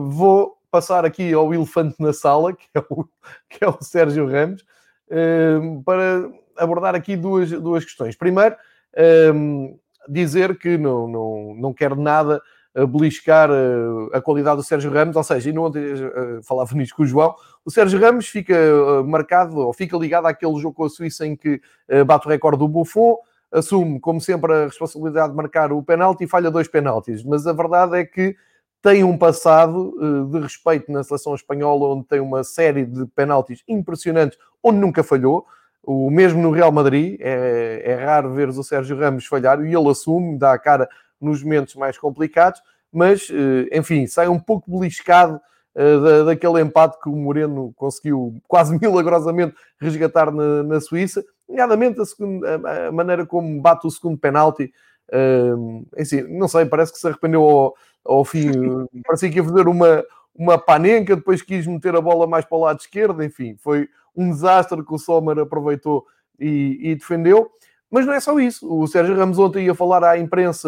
vou 0.10 0.58
passar 0.70 1.06
aqui 1.06 1.32
ao 1.34 1.54
elefante 1.54 1.96
na 2.00 2.12
sala, 2.12 2.54
que 2.58 2.68
é 2.74 2.80
o, 2.90 3.06
que 3.50 3.64
é 3.64 3.68
o 3.68 3.78
Sérgio 3.82 4.28
Ramos, 4.28 4.66
ehm, 5.10 5.82
para 5.84 6.30
abordar 6.58 6.96
aqui 6.96 7.16
duas, 7.16 7.50
duas 7.50 7.84
questões. 7.84 8.16
Primeiro, 8.16 8.56
ehm, 8.96 9.76
dizer 10.08 10.58
que 10.58 10.78
não, 10.78 11.08
não, 11.08 11.56
não 11.56 11.74
quero 11.74 11.96
nada 11.96 12.42
beliscar 12.88 13.50
eh, 13.52 14.18
a 14.18 14.22
qualidade 14.22 14.58
do 14.58 14.64
Sérgio 14.64 14.92
Ramos, 14.92 15.16
ou 15.16 15.24
seja, 15.24 15.50
e 15.50 15.54
não 15.54 15.68
eh, 15.68 16.40
falava 16.42 16.74
nisso 16.76 16.96
com 16.96 17.04
o 17.04 17.06
João, 17.06 17.36
o 17.64 17.70
Sérgio 17.70 18.00
Ramos 18.00 18.28
fica 18.28 18.56
eh, 18.56 19.04
marcado 19.06 19.58
ou 19.58 19.72
fica 19.74 19.96
ligado 19.96 20.26
àquele 20.26 20.58
jogo 20.60 20.74
com 20.74 20.86
a 20.86 20.90
Suíça 20.90 21.26
em 21.26 21.36
que 21.36 21.62
bate 22.08 22.26
o 22.26 22.30
recorde 22.30 22.60
do 22.60 22.68
Buffon, 22.68 23.18
assume, 23.52 24.00
como 24.00 24.20
sempre, 24.20 24.52
a 24.52 24.66
responsabilidade 24.66 25.30
de 25.30 25.36
marcar 25.36 25.72
o 25.72 25.84
penalti 25.84 26.24
e 26.24 26.28
falha 26.28 26.50
dois 26.50 26.68
penaltis. 26.68 27.24
Mas 27.24 27.46
a 27.46 27.54
verdade 27.54 27.96
é 27.98 28.04
que 28.04 28.36
tem 28.82 29.04
um 29.04 29.18
passado 29.18 30.28
de 30.32 30.40
respeito 30.40 30.92
na 30.92 31.04
seleção 31.04 31.36
espanhola, 31.36 31.94
onde 31.94 32.08
tem 32.08 32.20
uma 32.20 32.44
série 32.44 32.86
de 32.86 33.06
penaltis 33.06 33.64
impressionantes, 33.68 34.38
onde 34.64 34.80
nunca 34.80 35.04
falhou. 35.04 35.46
O 35.84 36.10
mesmo 36.10 36.42
no 36.42 36.50
Real 36.50 36.72
Madrid, 36.72 37.18
é, 37.20 37.84
é 37.86 37.96
raro 38.04 38.34
ver 38.34 38.50
o 38.50 38.64
Sérgio 38.64 38.98
Ramos 38.98 39.26
falhar 39.26 39.64
e 39.64 39.76
ele 39.76 39.90
assume, 39.90 40.38
dá 40.38 40.54
a 40.54 40.58
cara 40.58 40.90
nos 41.24 41.44
momentos 41.44 41.76
mais 41.76 41.98
complicados, 41.98 42.62
mas, 42.92 43.28
eh, 43.32 43.78
enfim, 43.78 44.06
sai 44.06 44.28
um 44.28 44.40
pouco 44.40 44.70
beliscado 44.70 45.42
uh, 45.76 46.26
daquele 46.26 46.62
empate 46.62 47.00
que 47.02 47.10
o 47.10 47.16
Moreno 47.16 47.74
conseguiu 47.76 48.40
quase 48.48 48.78
milagrosamente 48.80 49.56
resgatar 49.80 50.32
na, 50.32 50.64
na 50.64 50.80
Suíça, 50.80 51.24
nomeadamente 51.48 52.00
a, 52.00 52.06
segunda, 52.06 52.88
a, 52.88 52.92
maneira 52.92 53.26
como 53.26 53.60
bate 53.62 53.88
o 53.88 53.92
segundo 53.92 54.18
penalti. 54.18 54.72
Uh, 55.10 55.86
enfim, 55.98 56.22
não 56.30 56.48
sei, 56.48 56.66
parece 56.66 56.94
que 56.94 57.00
se 57.00 57.08
arrependeu 57.08 57.44
ao, 57.44 57.76
ao 58.06 58.24
fim, 58.24 58.52
parecia 59.06 59.30
que 59.30 59.38
ia 59.38 59.44
fazer 59.44 59.68
uma, 59.68 60.04
uma 60.36 60.58
panenca, 60.58 61.16
depois 61.16 61.42
quis 61.42 61.68
meter 61.68 61.96
a 61.96 62.02
bola 62.02 62.28
mais 62.28 62.46
para 62.46 62.58
o 62.58 62.62
lado 62.62 62.80
esquerdo, 62.80 63.24
enfim, 63.24 63.56
foi 63.58 63.90
um 64.16 64.30
desastre 64.30 64.84
que 64.84 64.94
o 64.94 65.00
Sommer 65.00 65.40
aproveitou 65.40 66.06
e, 66.40 66.80
e 66.82 66.96
defendeu. 66.96 67.50
Mas 67.94 68.08
não 68.08 68.14
é 68.14 68.20
só 68.20 68.40
isso. 68.40 68.68
O 68.68 68.88
Sérgio 68.88 69.16
Ramos 69.16 69.38
ontem 69.38 69.66
ia 69.66 69.76
falar 69.76 70.04
à 70.04 70.18
imprensa, 70.18 70.68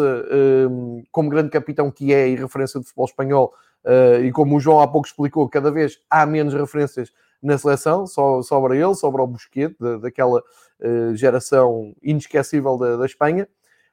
um, 0.70 1.02
como 1.10 1.28
grande 1.28 1.50
capitão 1.50 1.90
que 1.90 2.14
é 2.14 2.28
e 2.28 2.36
referência 2.36 2.78
de 2.78 2.86
futebol 2.86 3.06
espanhol, 3.06 3.52
uh, 3.84 4.22
e 4.22 4.30
como 4.30 4.54
o 4.54 4.60
João 4.60 4.80
há 4.80 4.86
pouco 4.86 5.08
explicou, 5.08 5.48
cada 5.48 5.72
vez 5.72 5.98
há 6.08 6.24
menos 6.24 6.54
referências 6.54 7.10
na 7.42 7.58
seleção, 7.58 8.06
só 8.06 8.40
sobra 8.42 8.76
ele, 8.76 8.94
sobra 8.94 9.24
o 9.24 9.26
Busquete, 9.26 9.74
da, 9.80 9.96
daquela 9.96 10.38
uh, 10.38 11.16
geração 11.16 11.96
inesquecível 12.00 12.78
da, 12.78 13.04
Espanha, 13.04 13.48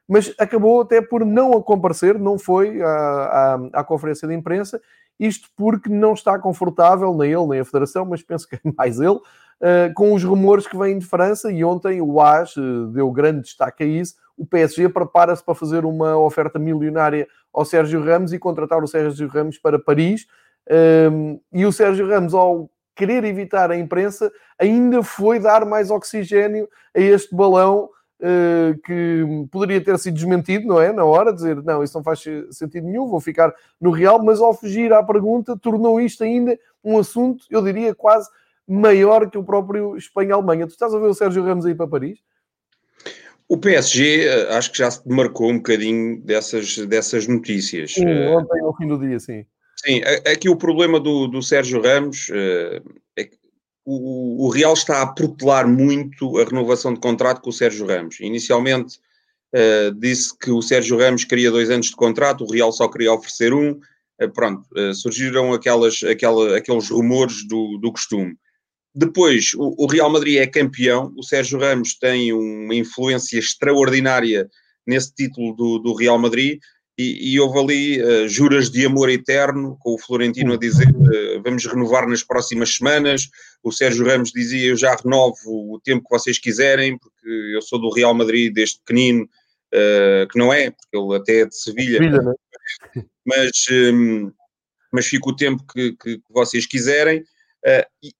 mas 0.06 0.32
acabou 0.38 0.82
até 0.82 1.02
por 1.02 1.26
não 1.26 1.60
comparecer, 1.60 2.16
não 2.16 2.38
foi 2.38 2.80
à, 2.82 2.88
à, 2.88 3.80
à, 3.80 3.82
conferência 3.82 4.28
de 4.28 4.34
imprensa, 4.34 4.80
isto 5.18 5.48
porque 5.56 5.88
não 5.88 6.14
está 6.14 6.38
confortável, 6.38 7.12
nem 7.16 7.32
ele, 7.32 7.48
nem 7.48 7.58
a 7.58 7.64
Federação, 7.64 8.04
mas 8.04 8.22
penso 8.22 8.48
que 8.48 8.54
é 8.54 8.60
mais 8.78 9.00
ele, 9.00 9.18
com 9.94 10.12
os 10.12 10.22
rumores 10.22 10.66
que 10.66 10.76
vêm 10.76 10.98
de 10.98 11.06
França, 11.06 11.50
e 11.50 11.64
ontem 11.64 12.00
o 12.00 12.20
AS 12.20 12.56
uh, 12.56 12.86
deu 12.88 13.10
grande 13.10 13.42
destaque 13.42 13.82
a 13.82 13.86
isso. 13.86 14.14
O 14.36 14.44
PSG 14.44 14.88
prepara-se 14.88 15.42
para 15.42 15.54
fazer 15.54 15.84
uma 15.84 16.18
oferta 16.18 16.58
milionária 16.58 17.26
ao 17.52 17.64
Sérgio 17.64 18.04
Ramos 18.04 18.32
e 18.32 18.38
contratar 18.38 18.82
o 18.82 18.86
Sérgio 18.86 19.28
Ramos 19.28 19.58
para 19.58 19.78
Paris. 19.78 20.26
Ehm, 20.68 21.38
e 21.52 21.64
o 21.64 21.72
Sérgio 21.72 22.08
Ramos, 22.08 22.34
ao 22.34 22.68
querer 22.96 23.24
evitar 23.24 23.70
a 23.70 23.76
imprensa, 23.76 24.30
ainda 24.58 25.02
foi 25.02 25.38
dar 25.38 25.64
mais 25.64 25.90
oxigênio 25.90 26.68
a 26.94 27.00
este 27.00 27.34
balão 27.34 27.88
uh, 28.20 28.80
que 28.84 29.46
poderia 29.50 29.82
ter 29.82 29.98
sido 29.98 30.14
desmentido, 30.14 30.66
não 30.66 30.80
é? 30.80 30.92
Na 30.92 31.04
hora, 31.04 31.32
dizer 31.32 31.62
não, 31.62 31.82
isso 31.82 31.96
não 31.96 32.04
faz 32.04 32.24
sentido 32.50 32.86
nenhum, 32.86 33.08
vou 33.08 33.20
ficar 33.20 33.52
no 33.80 33.90
Real, 33.90 34.22
mas 34.22 34.40
ao 34.40 34.54
fugir 34.54 34.92
à 34.92 35.02
pergunta, 35.02 35.56
tornou 35.56 36.00
isto 36.00 36.22
ainda 36.22 36.58
um 36.82 36.98
assunto, 36.98 37.44
eu 37.50 37.62
diria, 37.62 37.94
quase 37.94 38.28
maior 38.66 39.30
que 39.30 39.38
o 39.38 39.44
próprio 39.44 39.96
Espanha-Alemanha. 39.96 40.66
Tu 40.66 40.70
estás 40.70 40.94
a 40.94 40.98
ver 40.98 41.06
o 41.06 41.14
Sérgio 41.14 41.44
Ramos 41.44 41.66
aí 41.66 41.74
para 41.74 41.88
Paris? 41.88 42.18
O 43.48 43.58
PSG 43.58 44.24
eh, 44.26 44.56
acho 44.56 44.72
que 44.72 44.78
já 44.78 44.90
se 44.90 45.06
demarcou 45.06 45.50
um 45.50 45.56
bocadinho 45.56 46.20
dessas, 46.22 46.78
dessas 46.86 47.26
notícias. 47.26 47.92
Sim, 47.94 48.06
ontem 48.26 48.60
ao 48.60 48.76
fim 48.76 48.88
do 48.88 48.98
dia, 48.98 49.20
sim. 49.20 49.44
Sim, 49.76 50.00
aqui 50.30 50.48
o 50.48 50.56
problema 50.56 50.98
do, 50.98 51.26
do 51.26 51.42
Sérgio 51.42 51.82
Ramos 51.82 52.30
uh, 52.30 53.00
é 53.16 53.24
que 53.24 53.36
o, 53.84 54.46
o, 54.46 54.48
Real 54.48 54.72
está 54.72 55.02
a 55.02 55.06
protelar 55.06 55.68
muito 55.68 56.38
a 56.38 56.44
renovação 56.44 56.94
de 56.94 57.00
contrato 57.00 57.42
com 57.42 57.50
o 57.50 57.52
Sérgio 57.52 57.86
Ramos. 57.86 58.18
Inicialmente 58.20 58.98
uh, 59.54 59.94
disse 59.94 60.36
que 60.38 60.50
o 60.50 60.62
Sérgio 60.62 60.96
Ramos 60.96 61.24
queria 61.24 61.50
dois 61.50 61.68
anos 61.68 61.86
de 61.86 61.96
contrato, 61.96 62.44
o 62.44 62.50
Real 62.50 62.72
só 62.72 62.88
queria 62.88 63.12
oferecer 63.12 63.52
um. 63.52 63.78
Pronto, 64.32 64.64
surgiram 64.94 65.52
aquelas, 65.52 66.04
aquela, 66.04 66.56
aqueles 66.56 66.88
rumores 66.88 67.44
do, 67.48 67.76
do 67.78 67.90
costume. 67.90 68.38
Depois, 68.94 69.52
o, 69.54 69.74
o 69.76 69.86
Real 69.86 70.08
Madrid 70.08 70.38
é 70.38 70.46
campeão, 70.46 71.12
o 71.16 71.22
Sérgio 71.22 71.58
Ramos 71.58 71.94
tem 71.94 72.32
uma 72.32 72.74
influência 72.74 73.38
extraordinária 73.38 74.48
nesse 74.86 75.12
título 75.14 75.54
do, 75.54 75.78
do 75.78 75.94
Real 75.94 76.18
Madrid 76.18 76.60
e, 76.96 77.34
e 77.34 77.40
houve 77.40 77.58
ali 77.58 78.02
uh, 78.02 78.28
juras 78.28 78.70
de 78.70 78.86
amor 78.86 79.08
eterno, 79.10 79.76
com 79.80 79.94
o 79.94 79.98
Florentino 79.98 80.52
a 80.52 80.56
dizer 80.56 80.88
uh, 80.88 81.42
vamos 81.42 81.66
renovar 81.66 82.06
nas 82.06 82.22
próximas 82.22 82.76
semanas. 82.76 83.28
O 83.64 83.72
Sérgio 83.72 84.06
Ramos 84.06 84.30
dizia 84.30 84.68
eu 84.68 84.76
já 84.76 84.94
renovo 84.94 85.74
o 85.74 85.80
tempo 85.82 86.04
que 86.04 86.16
vocês 86.16 86.38
quiserem, 86.38 86.96
porque 86.96 87.28
eu 87.52 87.60
sou 87.62 87.80
do 87.80 87.90
Real 87.90 88.14
Madrid 88.14 88.52
desde 88.54 88.78
pequenino, 88.78 89.24
uh, 89.24 90.28
que 90.30 90.38
não 90.38 90.52
é, 90.52 90.70
porque 90.70 90.96
ele 90.96 91.16
até 91.16 91.40
é 91.40 91.46
de 91.46 91.56
Sevilha, 91.56 91.98
Sevilha 91.98 92.34
é? 92.96 93.04
mas, 93.26 93.50
um, 93.72 94.30
mas 94.92 95.06
fica 95.06 95.28
o 95.28 95.36
tempo 95.36 95.64
que, 95.72 95.92
que, 95.94 96.18
que 96.18 96.32
vocês 96.32 96.64
quiserem. 96.64 97.24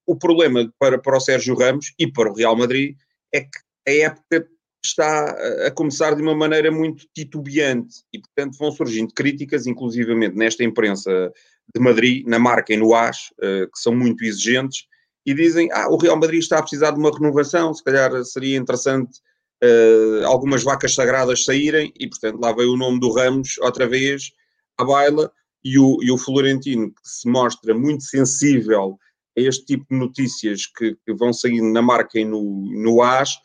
O 0.05 0.15
problema 0.15 0.71
para, 0.79 0.97
para 0.97 1.17
o 1.17 1.19
Sérgio 1.19 1.55
Ramos 1.55 1.93
e 1.99 2.11
para 2.11 2.31
o 2.31 2.33
Real 2.33 2.55
Madrid 2.55 2.95
é 3.33 3.41
que 3.41 3.59
a 3.87 3.91
época 3.91 4.47
está 4.83 5.35
a 5.65 5.71
começar 5.71 6.15
de 6.15 6.21
uma 6.21 6.35
maneira 6.35 6.71
muito 6.71 7.07
titubeante 7.13 8.03
e, 8.13 8.19
portanto, 8.19 8.57
vão 8.57 8.71
surgindo 8.71 9.13
críticas, 9.13 9.65
inclusivamente 9.65 10.35
nesta 10.35 10.63
imprensa 10.63 11.31
de 11.73 11.81
Madrid, 11.81 12.25
na 12.27 12.39
marca 12.39 12.73
e 12.73 12.77
no 12.77 12.93
AS, 12.93 13.33
eh, 13.41 13.65
que 13.65 13.79
são 13.79 13.95
muito 13.95 14.23
exigentes, 14.23 14.85
e 15.25 15.33
dizem, 15.33 15.69
ah, 15.71 15.89
o 15.89 15.97
Real 15.97 16.17
Madrid 16.17 16.39
está 16.39 16.59
a 16.59 16.61
precisar 16.61 16.91
de 16.91 16.99
uma 16.99 17.11
renovação, 17.11 17.73
se 17.73 17.83
calhar 17.83 18.23
seria 18.23 18.57
interessante 18.57 19.19
uh, 19.63 20.25
algumas 20.25 20.61
vacas 20.61 20.93
sagradas 20.93 21.43
saírem, 21.43 21.91
e, 21.99 22.07
portanto, 22.07 22.39
lá 22.39 22.53
veio 22.53 22.73
o 22.73 22.77
nome 22.77 22.99
do 22.99 23.11
Ramos 23.11 23.57
outra 23.59 23.87
vez 23.87 24.31
à 24.77 24.85
baila, 24.85 25.31
e 25.63 25.79
o, 25.79 25.97
e 26.03 26.11
o 26.11 26.17
Florentino, 26.17 26.91
que 26.91 27.09
se 27.09 27.27
mostra 27.27 27.73
muito 27.73 28.03
sensível 28.03 28.99
este 29.35 29.65
tipo 29.65 29.85
de 29.91 29.97
notícias 29.97 30.65
que, 30.65 30.95
que 31.05 31.13
vão 31.13 31.33
saindo 31.33 31.71
na 31.71 31.81
marca 31.81 32.19
e 32.19 32.25
no, 32.25 32.41
no 32.41 33.01
AS, 33.01 33.37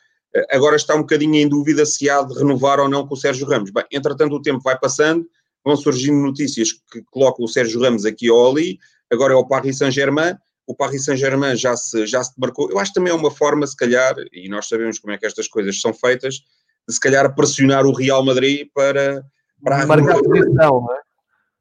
Agora 0.51 0.77
está 0.77 0.95
um 0.95 1.01
bocadinho 1.01 1.37
em 1.37 1.49
dúvida 1.49 1.85
se 1.85 2.09
há 2.09 2.23
de 2.23 2.35
renovar 2.39 2.79
ou 2.79 2.89
não 2.89 3.07
com 3.07 3.15
o 3.15 3.17
Sérgio 3.17 3.47
Ramos. 3.47 3.71
Bem, 3.71 3.85
entretanto, 3.91 4.35
o 4.35 4.43
tempo 4.43 4.61
vai 4.63 4.79
passando, 4.79 5.27
vão 5.65 5.77
surgindo 5.77 6.19
notícias 6.19 6.73
que 6.73 7.03
colocam 7.11 7.45
o 7.45 7.49
Sérgio 7.49 7.81
Ramos 7.81 8.05
aqui 8.05 8.31
ou 8.31 8.51
ali. 8.51 8.79
Agora 9.11 9.33
é 9.33 9.37
o 9.37 9.47
Paris 9.47 9.79
Saint-Germain. 9.79 10.37
O 10.67 10.75
Paris 10.75 11.05
Saint-Germain 11.05 11.57
já 11.57 11.77
se, 11.77 12.07
já 12.07 12.23
se 12.23 12.33
demarcou. 12.37 12.71
Eu 12.71 12.79
acho 12.79 12.93
que 12.93 13.01
também 13.01 13.13
é 13.13 13.17
uma 13.17 13.31
forma, 13.31 13.67
se 13.67 13.77
calhar, 13.77 14.15
e 14.33 14.49
nós 14.49 14.69
sabemos 14.69 15.01
como 15.01 15.13
é 15.13 15.19
que 15.19 15.27
estas 15.27 15.49
coisas 15.49 15.81
são 15.81 15.93
feitas, 15.93 16.35
de 16.89 16.95
se 16.95 17.01
calhar 17.01 17.35
pressionar 17.35 17.85
o 17.85 17.93
Real 17.93 18.25
Madrid 18.25 18.69
para. 18.73 19.25
para 19.65 19.85
Marcar 19.85 20.19
a 20.19 20.23
posição, 20.23 20.81
não 20.81 20.95
é? 20.95 21.10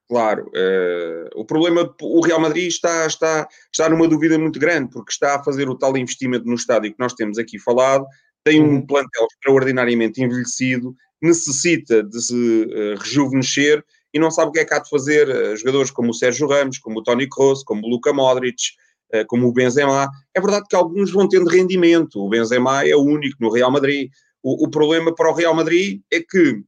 Claro, 0.10 0.48
uh, 0.48 1.39
o 1.39 1.45
problema, 1.45 1.95
o 2.02 2.22
Real 2.26 2.39
Madrid 2.39 2.67
está, 2.67 3.06
está, 3.06 3.48
está 3.72 3.88
numa 3.88 4.08
dúvida 4.08 4.39
muito 4.39 4.60
grande, 4.60 4.89
porque 4.89 5.12
está 5.12 5.36
a 5.36 5.43
fazer 5.43 5.69
o 5.69 5.76
tal 5.76 5.95
investimento 5.95 6.48
no 6.48 6.56
estádio 6.56 6.91
que 6.91 7.00
nós 7.00 7.13
temos 7.13 7.38
aqui 7.38 7.60
falado, 7.60 8.08
tem 8.43 8.60
um 8.60 8.78
uhum. 8.78 8.88
plantel 8.88 9.28
extraordinariamente 9.32 10.19
envelhecido, 10.19 10.95
necessita 11.22 12.02
de 12.02 12.19
se 12.19 12.34
uh, 12.34 13.00
rejuvenescer 13.00 13.86
e 14.12 14.17
não 14.17 14.32
sabe 14.32 14.50
o 14.50 14.52
que 14.52 14.60
é 14.62 14.65
que 14.65 14.74
há 14.74 14.80
de 14.80 14.89
fazer. 14.89 15.30
Uh, 15.30 15.56
jogadores 15.56 15.91
como 15.91 16.10
o 16.10 16.13
Sérgio 16.13 16.48
Ramos, 16.48 16.80
como 16.80 17.02
o 17.02 17.04
Tony 17.04 17.30
Kroos, 17.30 17.62
como 17.62 17.86
o 17.86 17.89
Luka 17.89 18.12
Modric, 18.12 18.63
como 19.28 19.48
o 19.48 19.54
Benzema. 19.54 20.10
É 20.36 20.41
verdade 20.41 20.65
que 20.69 20.76
alguns 20.76 21.12
vão 21.12 21.28
tendo 21.28 21.50
rendimento. 21.50 22.19
O 22.19 22.30
Benzema 22.30 22.88
é 22.88 22.95
o 22.95 23.02
único 23.02 23.38
no 23.39 23.52
Real 23.52 23.72
Madrid. 23.72 24.10
O, 24.41 24.65
o 24.65 24.69
problema 24.69 25.13
para 25.13 25.32
o 25.32 25.34
Real 25.34 25.54
Madrid 25.54 26.02
é 26.12 26.19
que 26.19 26.63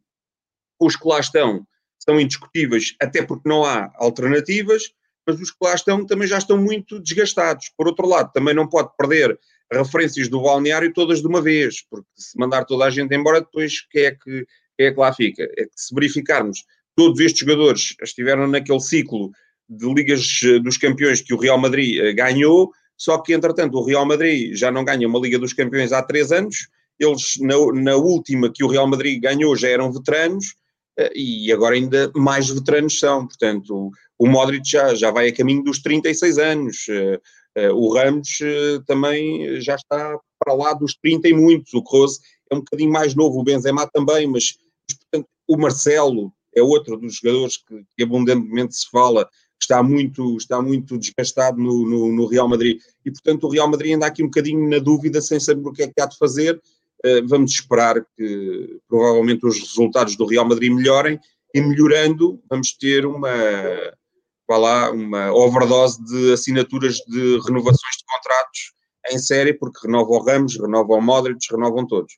os 0.79 0.95
que 0.95 1.07
lá 1.07 1.19
estão 1.19 1.65
são 2.03 2.19
indiscutíveis, 2.19 2.95
até 2.99 3.21
porque 3.21 3.47
não 3.47 3.63
há 3.63 3.91
alternativas, 3.95 4.91
mas 5.25 5.39
os 5.39 5.51
que 5.51 5.57
lá 5.61 5.75
estão 5.75 6.05
também 6.05 6.27
já 6.27 6.37
estão 6.37 6.57
muito 6.57 6.99
desgastados. 6.99 7.71
Por 7.77 7.87
outro 7.87 8.07
lado, 8.07 8.31
também 8.33 8.53
não 8.53 8.67
pode 8.67 8.89
perder 8.97 9.37
referências 9.71 10.27
do 10.27 10.41
balneário 10.41 10.91
todas 10.93 11.21
de 11.21 11.27
uma 11.27 11.41
vez, 11.41 11.83
porque 11.89 12.07
se 12.15 12.37
mandar 12.37 12.65
toda 12.65 12.85
a 12.85 12.89
gente 12.89 13.15
embora, 13.15 13.39
depois 13.39 13.81
quem 13.89 14.03
é 14.03 14.11
que, 14.11 14.45
quem 14.77 14.87
é 14.87 14.91
que 14.91 14.99
lá 14.99 15.13
fica? 15.13 15.43
É 15.43 15.65
que 15.65 15.71
se 15.75 15.93
verificarmos 15.93 16.63
todos 16.95 17.19
estes 17.19 17.39
jogadores 17.39 17.95
estiveram 18.01 18.47
naquele 18.47 18.81
ciclo 18.81 19.31
de 19.69 19.93
Ligas 19.93 20.41
eh, 20.43 20.59
dos 20.59 20.77
Campeões 20.77 21.21
que 21.21 21.33
o 21.33 21.37
Real 21.37 21.57
Madrid 21.57 21.97
eh, 21.97 22.13
ganhou, 22.13 22.71
só 22.97 23.17
que 23.19 23.33
entretanto 23.33 23.77
o 23.77 23.85
Real 23.85 24.05
Madrid 24.05 24.53
já 24.53 24.69
não 24.69 24.83
ganha 24.83 25.07
uma 25.07 25.19
Liga 25.19 25.39
dos 25.39 25.53
Campeões 25.53 25.93
há 25.93 26.03
três 26.03 26.31
anos, 26.31 26.67
eles 26.99 27.37
na, 27.39 27.55
na 27.81 27.95
última 27.95 28.51
que 28.51 28.63
o 28.63 28.67
Real 28.67 28.87
Madrid 28.87 29.21
ganhou 29.21 29.55
já 29.55 29.69
eram 29.69 29.91
veteranos, 29.91 30.53
e 31.15 31.51
agora 31.51 31.75
ainda 31.75 32.11
mais 32.15 32.49
veteranos 32.49 32.99
são, 32.99 33.27
portanto 33.27 33.91
o 34.19 34.27
Modric 34.27 34.69
já, 34.69 34.93
já 34.93 35.09
vai 35.09 35.29
a 35.29 35.35
caminho 35.35 35.63
dos 35.63 35.81
36 35.81 36.37
anos, 36.37 36.85
eh, 37.55 37.71
o 37.71 37.93
Ramos 37.93 38.39
eh, 38.41 38.79
também 38.85 39.59
já 39.59 39.75
está 39.75 40.17
para 40.39 40.53
lá 40.53 40.73
dos 40.73 40.95
30 40.95 41.27
e 41.27 41.33
muitos. 41.33 41.73
O 41.73 41.83
Kroos 41.83 42.19
é 42.51 42.55
um 42.55 42.59
bocadinho 42.59 42.91
mais 42.91 43.15
novo, 43.15 43.39
o 43.39 43.43
Benzema 43.43 43.87
também, 43.87 44.27
mas, 44.27 44.55
portanto, 44.87 45.27
o 45.47 45.57
Marcelo 45.57 46.31
é 46.55 46.61
outro 46.61 46.97
dos 46.97 47.15
jogadores 47.15 47.57
que, 47.57 47.83
que, 47.95 48.03
abundantemente 48.03 48.75
se 48.75 48.89
fala, 48.89 49.27
está 49.59 49.81
muito, 49.83 50.37
está 50.37 50.61
muito 50.61 50.97
desgastado 50.97 51.57
no, 51.57 51.87
no, 51.87 52.11
no, 52.11 52.25
Real 52.25 52.47
Madrid. 52.47 52.79
E, 53.05 53.11
portanto, 53.11 53.45
o 53.45 53.49
Real 53.49 53.69
Madrid 53.69 53.95
anda 53.95 54.05
aqui 54.05 54.23
um 54.23 54.27
bocadinho 54.27 54.69
na 54.69 54.79
dúvida, 54.79 55.21
sem 55.21 55.39
saber 55.39 55.67
o 55.67 55.71
que 55.71 55.83
é 55.83 55.87
que 55.87 56.01
há 56.01 56.05
de 56.05 56.17
fazer. 56.17 56.61
Uh, 57.05 57.27
vamos 57.27 57.51
esperar 57.51 58.05
que 58.15 58.79
provavelmente 58.87 59.45
os 59.45 59.59
resultados 59.59 60.15
do 60.15 60.25
Real 60.25 60.47
Madrid 60.47 60.71
melhorem 60.71 61.19
e 61.53 61.61
melhorando, 61.61 62.41
vamos 62.49 62.73
ter 62.73 63.05
uma 63.05 63.31
vá 64.51 64.57
lá, 64.57 64.91
uma 64.91 65.31
overdose 65.31 66.03
de 66.03 66.33
assinaturas 66.33 66.95
de 67.07 67.39
renovações 67.45 67.95
de 67.97 68.03
contratos 68.05 68.73
em 69.09 69.17
série, 69.17 69.53
porque 69.53 69.87
renova 69.87 70.09
o 70.09 70.19
Ramos, 70.19 70.59
renova 70.59 70.93
o 70.93 71.01
Modric, 71.01 71.39
renovam 71.49 71.87
todos. 71.87 72.13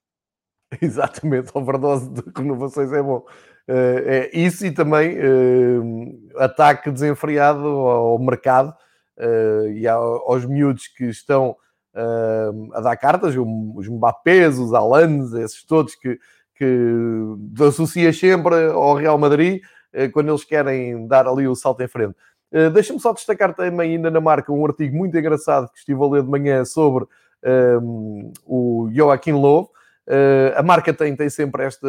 Exatamente, 0.81 1.51
overdose 1.53 2.09
de 2.09 2.23
renovações 2.35 2.91
é 2.91 3.01
bom. 3.01 3.23
Uh, 3.69 3.99
é 4.05 4.29
isso 4.33 4.65
e 4.65 4.71
também 4.71 5.17
uh, 5.17 6.31
ataque 6.37 6.91
desenfreado 6.91 7.65
ao 7.65 8.19
mercado 8.19 8.75
uh, 9.19 9.69
e 9.69 9.87
aos 9.87 10.43
miúdos 10.45 10.87
que 10.87 11.05
estão 11.05 11.55
a 12.73 12.81
dar 12.81 12.97
cartas, 12.97 13.35
os 13.35 13.87
Mbappés, 13.87 14.57
os 14.57 14.73
Alanes, 14.73 15.33
esses 15.33 15.63
todos 15.63 15.93
que, 15.95 16.19
que 16.55 18.13
sempre 18.13 18.71
ao 18.71 18.95
Real 18.95 19.17
Madrid 19.17 19.61
eh, 19.93 20.09
quando 20.09 20.29
eles 20.29 20.43
querem 20.43 21.07
dar 21.07 21.27
ali 21.27 21.47
o 21.47 21.55
salto 21.55 21.81
em 21.83 21.87
frente. 21.87 22.15
Eh, 22.51 22.69
deixa-me 22.71 22.99
só 22.99 23.13
destacar 23.13 23.53
também 23.53 23.91
ainda 23.91 24.09
na 24.09 24.19
marca 24.19 24.51
um 24.51 24.65
artigo 24.65 24.97
muito 24.97 25.15
engraçado 25.17 25.69
que 25.71 25.77
estive 25.77 26.01
a 26.03 26.07
ler 26.07 26.23
de 26.23 26.29
manhã 26.29 26.65
sobre 26.65 27.05
um, 27.81 28.33
o 28.45 28.89
Joaquim 28.91 29.33
Lowe. 29.33 29.67
Uh, 30.05 30.51
a 30.57 30.61
marca 30.61 30.93
tem, 30.93 31.15
tem 31.15 31.29
sempre 31.29 31.63
esta, 31.63 31.87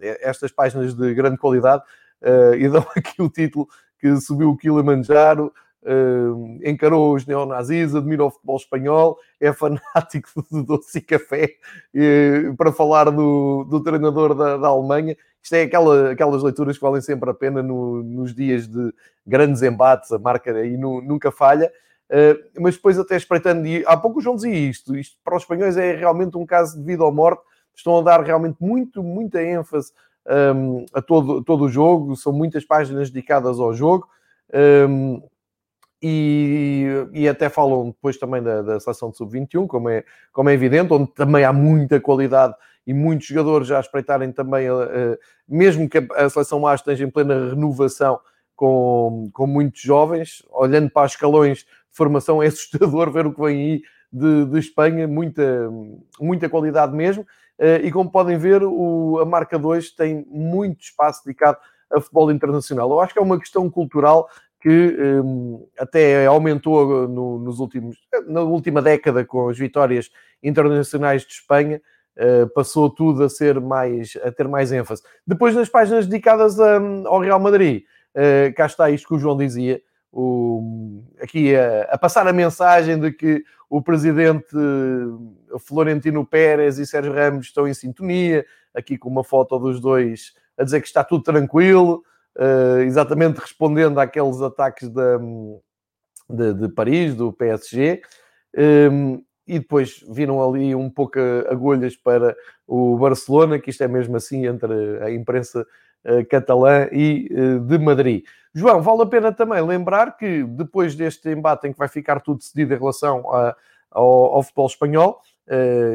estas 0.00 0.50
páginas 0.50 0.92
de 0.92 1.14
grande 1.14 1.36
qualidade 1.36 1.84
uh, 2.20 2.54
e 2.54 2.66
dão 2.68 2.84
aqui 2.96 3.22
o 3.22 3.30
título 3.30 3.68
que 4.00 4.16
subiu 4.16 4.50
o 4.50 4.56
Kilimanjaro, 4.56 5.52
encarou 6.64 7.14
os 7.14 7.24
neonazis, 7.24 7.94
admira 7.94 8.24
o 8.24 8.30
futebol 8.30 8.56
espanhol, 8.56 9.18
é 9.40 9.52
fanático 9.52 10.28
de 10.50 10.62
doce 10.62 10.98
e 10.98 11.00
café, 11.00 11.50
para 12.56 12.72
falar 12.72 13.10
do, 13.10 13.64
do 13.64 13.82
treinador 13.82 14.34
da, 14.34 14.56
da 14.56 14.68
Alemanha. 14.68 15.16
Isto 15.42 15.54
é 15.54 15.62
aquela, 15.62 16.10
aquelas 16.10 16.42
leituras 16.42 16.76
que 16.76 16.82
valem 16.82 17.00
sempre 17.00 17.30
a 17.30 17.34
pena 17.34 17.62
no, 17.62 18.02
nos 18.02 18.34
dias 18.34 18.66
de 18.66 18.92
grandes 19.26 19.62
embates, 19.62 20.12
a 20.12 20.18
marca 20.18 20.52
aí 20.52 20.76
nunca 20.76 21.30
falha. 21.30 21.72
Uh, 22.10 22.60
mas 22.60 22.74
depois 22.74 22.98
até 22.98 23.16
espreitando, 23.16 23.66
e 23.66 23.84
há 23.86 23.94
pouco 23.94 24.18
o 24.18 24.22
João 24.22 24.34
dizia 24.34 24.54
isto, 24.54 24.96
isto 24.96 25.18
para 25.22 25.36
os 25.36 25.42
espanhóis 25.42 25.76
é 25.76 25.94
realmente 25.94 26.38
um 26.38 26.46
caso 26.46 26.78
de 26.78 26.82
vida 26.82 27.04
ou 27.04 27.12
morte, 27.12 27.42
estão 27.74 27.98
a 27.98 28.02
dar 28.02 28.22
realmente 28.22 28.56
muito, 28.60 29.02
muita 29.02 29.42
ênfase 29.42 29.92
um, 30.54 30.86
a 30.94 31.02
todo, 31.02 31.44
todo 31.44 31.64
o 31.64 31.68
jogo, 31.68 32.16
são 32.16 32.32
muitas 32.32 32.64
páginas 32.64 33.10
dedicadas 33.10 33.60
ao 33.60 33.74
jogo, 33.74 34.08
um, 34.88 35.22
e, 36.02 36.86
e, 37.12 37.28
até 37.28 37.48
falam 37.48 37.86
depois 37.86 38.16
também 38.16 38.42
da, 38.42 38.62
da 38.62 38.80
seleção 38.80 39.10
de 39.10 39.16
sub-21, 39.16 39.66
como 39.66 39.88
é, 39.88 40.04
como 40.32 40.48
é 40.48 40.54
evidente, 40.54 40.92
onde 40.92 41.12
também 41.12 41.44
há 41.44 41.52
muita 41.52 42.00
qualidade 42.00 42.54
e 42.86 42.94
muitos 42.94 43.26
jogadores 43.26 43.68
já 43.68 43.80
espreitarem 43.80 44.32
também, 44.32 44.70
uh, 44.70 45.18
mesmo 45.46 45.88
que 45.88 45.98
a, 45.98 46.30
seleção 46.30 46.66
A 46.66 46.74
esteja 46.74 47.04
em 47.04 47.10
plena 47.10 47.50
renovação 47.50 48.18
com, 48.54 49.28
com 49.32 49.46
muitos 49.46 49.80
jovens, 49.82 50.42
olhando 50.50 50.88
para 50.88 51.06
os 51.06 51.12
escalões 51.12 51.58
de 51.58 51.66
formação, 51.90 52.42
é 52.42 52.46
assustador 52.48 53.10
ver 53.10 53.26
o 53.26 53.34
que 53.34 53.42
vem 53.42 53.56
aí 53.56 53.82
de, 54.12 54.46
de 54.46 54.58
Espanha, 54.58 55.06
muita, 55.06 55.68
muita 56.20 56.48
qualidade 56.48 56.96
mesmo. 56.96 57.24
Uh, 57.58 57.84
e 57.84 57.90
como 57.90 58.10
podem 58.10 58.38
ver, 58.38 58.62
o, 58.62 59.18
a 59.20 59.26
marca 59.26 59.58
2 59.58 59.90
tem 59.90 60.24
muito 60.30 60.80
espaço 60.80 61.24
dedicado 61.24 61.58
a 61.92 62.00
futebol 62.00 62.30
internacional. 62.30 62.90
Eu 62.90 63.00
acho 63.00 63.12
que 63.12 63.18
é 63.18 63.22
uma 63.22 63.38
questão 63.38 63.68
cultural 63.68 64.28
que 64.60 64.96
um, 65.22 65.66
até 65.78 66.26
aumentou 66.26 67.08
no, 67.08 67.38
nos 67.38 67.60
últimos, 67.60 67.96
na 68.26 68.40
última 68.40 68.82
década 68.82 69.24
com 69.24 69.48
as 69.48 69.58
vitórias 69.58 70.10
internacionais 70.42 71.22
de 71.22 71.32
Espanha, 71.32 71.80
uh, 72.16 72.48
passou 72.48 72.90
tudo 72.90 73.22
a 73.22 73.28
ser 73.28 73.60
mais, 73.60 74.16
a 74.22 74.32
ter 74.32 74.48
mais 74.48 74.72
ênfase. 74.72 75.02
Depois 75.26 75.54
nas 75.54 75.68
páginas 75.68 76.06
dedicadas 76.06 76.58
a, 76.58 76.76
ao 77.06 77.20
Real 77.20 77.38
Madrid, 77.38 77.84
uh, 78.14 78.54
cá 78.54 78.66
está 78.66 78.90
isto 78.90 79.08
que 79.08 79.14
o 79.14 79.18
João 79.18 79.36
dizia, 79.36 79.80
o, 80.12 81.02
aqui 81.20 81.54
a, 81.54 81.82
a, 81.90 81.98
passar 81.98 82.26
a 82.26 82.32
mensagem 82.32 82.98
de 82.98 83.12
que 83.12 83.44
o 83.70 83.82
presidente 83.82 84.56
Florentino 85.60 86.24
Pérez 86.24 86.78
e 86.78 86.86
Sérgio 86.86 87.12
Ramos 87.12 87.46
estão 87.46 87.68
em 87.68 87.74
sintonia, 87.74 88.44
aqui 88.74 88.96
com 88.96 89.08
uma 89.08 89.22
foto 89.22 89.58
dos 89.58 89.78
dois 89.80 90.32
a 90.56 90.64
dizer 90.64 90.80
que 90.80 90.88
está 90.88 91.04
tudo 91.04 91.22
tranquilo, 91.22 92.02
exatamente 92.84 93.38
respondendo 93.38 93.98
àqueles 93.98 94.40
ataques 94.40 94.88
de, 94.88 95.18
de, 96.28 96.54
de 96.54 96.68
Paris, 96.68 97.14
do 97.14 97.32
PSG. 97.32 98.02
Ehm, 98.56 99.20
e 99.48 99.58
depois 99.58 100.04
viram 100.10 100.46
ali 100.46 100.74
um 100.74 100.90
pouco 100.90 101.18
agulhas 101.48 101.96
para 101.96 102.36
o 102.66 102.98
Barcelona, 102.98 103.58
que 103.58 103.70
isto 103.70 103.82
é 103.82 103.88
mesmo 103.88 104.14
assim 104.14 104.46
entre 104.46 105.02
a 105.02 105.10
imprensa 105.10 105.66
uh, 106.04 106.26
catalã 106.28 106.86
e 106.92 107.28
uh, 107.32 107.60
de 107.60 107.78
Madrid. 107.78 108.24
João, 108.52 108.82
vale 108.82 109.02
a 109.02 109.06
pena 109.06 109.32
também 109.32 109.62
lembrar 109.62 110.18
que 110.18 110.44
depois 110.44 110.94
deste 110.94 111.30
embate 111.30 111.66
em 111.66 111.72
que 111.72 111.78
vai 111.78 111.88
ficar 111.88 112.20
tudo 112.20 112.38
decidido 112.38 112.74
em 112.74 112.78
relação 112.78 113.32
a, 113.32 113.56
ao, 113.90 114.34
ao, 114.34 114.42
futebol 114.42 114.66
espanhol, 114.66 115.20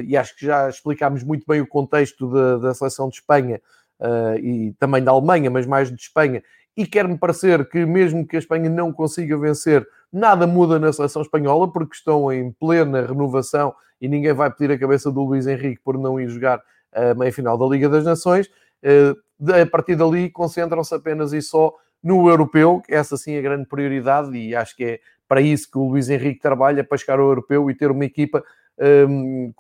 e 0.08 0.18
acho 0.18 0.36
que 0.36 0.48
já 0.48 0.68
explicámos 0.68 1.24
muito 1.24 1.46
bem 1.48 1.62
o 1.62 1.68
contexto 1.68 2.28
da, 2.28 2.58
da 2.58 2.74
seleção 2.74 3.08
de 3.08 3.16
Espanha 3.18 3.62
e 4.42 4.74
também 4.80 5.04
da 5.04 5.12
Alemanha, 5.12 5.50
mas 5.50 5.66
mais 5.66 5.90
de 5.90 6.02
Espanha, 6.02 6.44
e 6.76 6.86
quer-me 6.86 7.18
parecer 7.18 7.68
que 7.70 7.86
mesmo 7.86 8.26
que 8.26 8.36
a 8.36 8.40
Espanha 8.40 8.70
não 8.70 8.92
consiga 8.92 9.38
vencer, 9.38 9.88
nada 10.12 10.48
muda 10.48 10.80
na 10.80 10.92
seleção 10.92 11.22
espanhola, 11.22 11.72
porque 11.72 11.96
estão 11.96 12.32
em 12.32 12.52
plena 12.52 13.06
renovação 13.06 13.74
e 14.02 14.08
ninguém 14.08 14.34
vai 14.34 14.52
pedir 14.52 14.74
a 14.74 14.78
cabeça 14.78 15.12
do 15.12 15.24
Luís 15.24 15.48
Henrique 15.48 15.82
por 15.84 15.98
não 15.98 16.20
ir 16.20 16.30
jogar 16.30 16.62
a 16.92 17.14
meia-final 17.14 17.58
da 17.58 17.66
Liga 17.66 17.90
das 17.90 18.04
Nações. 18.04 18.48
Uh, 18.84 19.16
a 19.62 19.66
partir 19.66 19.96
dali 19.96 20.30
concentram-se 20.30 20.94
apenas 20.94 21.32
e 21.34 21.42
só 21.42 21.74
no 22.04 22.30
europeu, 22.30 22.82
essa 22.90 23.16
sim 23.16 23.34
é 23.34 23.40
a 23.40 23.42
grande 23.42 23.66
prioridade, 23.66 24.36
e 24.38 24.54
acho 24.56 24.76
que 24.76 24.84
é 24.84 25.00
para 25.28 25.42
isso 25.42 25.72
que 25.72 25.78
o 25.78 25.88
Luís 25.88 26.10
Henrique 26.10 26.42
trabalha, 26.42 26.84
para 26.84 26.98
chegar 26.98 27.18
ao 27.18 27.28
europeu 27.28 27.72
e 27.72 27.76
ter 27.76 27.90
uma 27.90 28.04
equipa 28.04 28.44
um, 29.10 29.54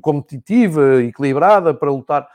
competitiva, 0.00 1.02
equilibrada, 1.02 1.74
para 1.74 1.90
lutar 1.90 2.28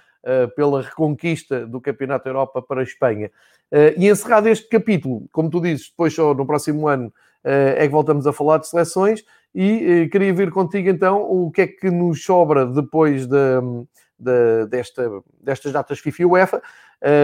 pela 0.56 0.82
reconquista 0.82 1.68
do 1.68 1.80
Campeonato 1.80 2.28
Europa 2.28 2.62
para 2.62 2.82
a 2.82 2.84
Espanha. 2.84 3.30
Uh, 3.72 3.98
e 3.98 4.08
encerrado 4.08 4.48
este 4.48 4.68
capítulo, 4.70 5.28
como 5.32 5.50
tu 5.50 5.60
dizes, 5.60 5.90
depois 5.90 6.14
só 6.14 6.34
no 6.34 6.46
próximo 6.46 6.88
ano 6.88 7.08
uh, 7.08 7.76
é 7.78 7.82
que 7.82 7.92
voltamos 7.92 8.28
a 8.28 8.34
falar 8.34 8.60
de 8.60 8.68
seleções 8.68 9.24
e 9.54 10.10
queria 10.12 10.34
ver 10.34 10.52
contigo 10.52 10.90
então 10.90 11.22
o 11.22 11.50
que 11.50 11.62
é 11.62 11.68
que 11.68 11.90
nos 11.90 12.24
sobra 12.24 12.66
depois 12.66 13.26
de, 13.26 13.38
de, 14.20 14.66
desta, 14.68 15.10
destas 15.42 15.72
datas 15.72 16.00
FIFA 16.00 16.22
e 16.22 16.26
UEFA, 16.26 16.62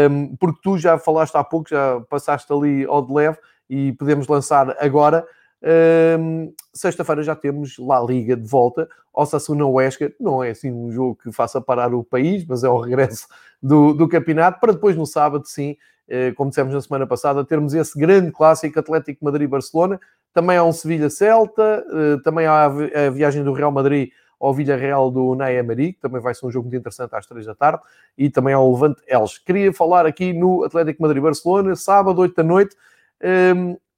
um, 0.10 0.36
porque 0.38 0.60
tu 0.64 0.78
já 0.78 0.98
falaste 0.98 1.36
há 1.36 1.44
pouco, 1.44 1.70
já 1.70 2.00
passaste 2.10 2.52
ali 2.52 2.86
ao 2.86 3.06
de 3.06 3.14
leve 3.14 3.38
e 3.70 3.92
podemos 3.94 4.28
lançar 4.28 4.76
agora 4.80 5.26
um, 5.64 6.54
Sexta-feira 6.74 7.22
já 7.22 7.36
temos 7.36 7.78
La 7.78 8.02
Liga 8.02 8.36
de 8.36 8.48
volta. 8.48 8.90
Osasuna 9.14 9.66
Huesca 9.66 10.12
não 10.20 10.44
é 10.44 10.52
assim 10.52 10.72
um 10.72 10.92
jogo 10.92 11.18
que 11.22 11.32
faça 11.32 11.62
parar 11.62 11.94
o 11.94 12.04
país, 12.04 12.46
mas 12.46 12.64
é 12.64 12.70
o 12.70 12.80
regresso 12.80 13.28
do, 13.62 13.94
do 13.94 14.08
campeonato. 14.08 14.60
Para 14.60 14.74
depois 14.74 14.96
no 14.96 15.06
sábado, 15.06 15.46
sim, 15.46 15.76
eh, 16.08 16.32
como 16.32 16.50
dissemos 16.50 16.74
na 16.74 16.82
semana 16.82 17.06
passada, 17.06 17.44
termos 17.46 17.74
esse 17.74 17.98
grande 17.98 18.32
clássico 18.32 18.80
Atlético 18.80 19.24
Madrid-Barcelona. 19.24 20.00
Também 20.34 20.58
há 20.58 20.64
um 20.64 20.72
Sevilha-Celta, 20.72 21.86
eh, 21.92 22.22
também 22.24 22.46
há 22.48 22.66
a 22.66 23.10
viagem 23.10 23.44
do 23.44 23.54
Real 23.54 23.72
Madrid 23.72 24.10
ao 24.40 24.54
Villarreal 24.54 25.12
do 25.12 25.36
Ney 25.36 25.58
Emery, 25.58 25.94
que 25.94 26.00
também 26.00 26.20
vai 26.20 26.34
ser 26.34 26.48
um 26.48 26.52
jogo 26.52 26.68
muito 26.68 26.80
interessante 26.80 27.14
às 27.16 27.28
três 27.28 27.46
da 27.46 27.54
tarde, 27.54 27.84
e 28.18 28.30
também 28.30 28.56
ao 28.56 28.72
Levante 28.72 29.02
Elche. 29.08 29.40
Queria 29.46 29.72
falar 29.72 30.06
aqui 30.08 30.34
no 30.34 30.64
Atlético 30.64 31.04
Madrid-Barcelona, 31.04 31.76
sábado, 31.76 32.20
8 32.20 32.36
da 32.36 32.44
noite, 32.44 32.76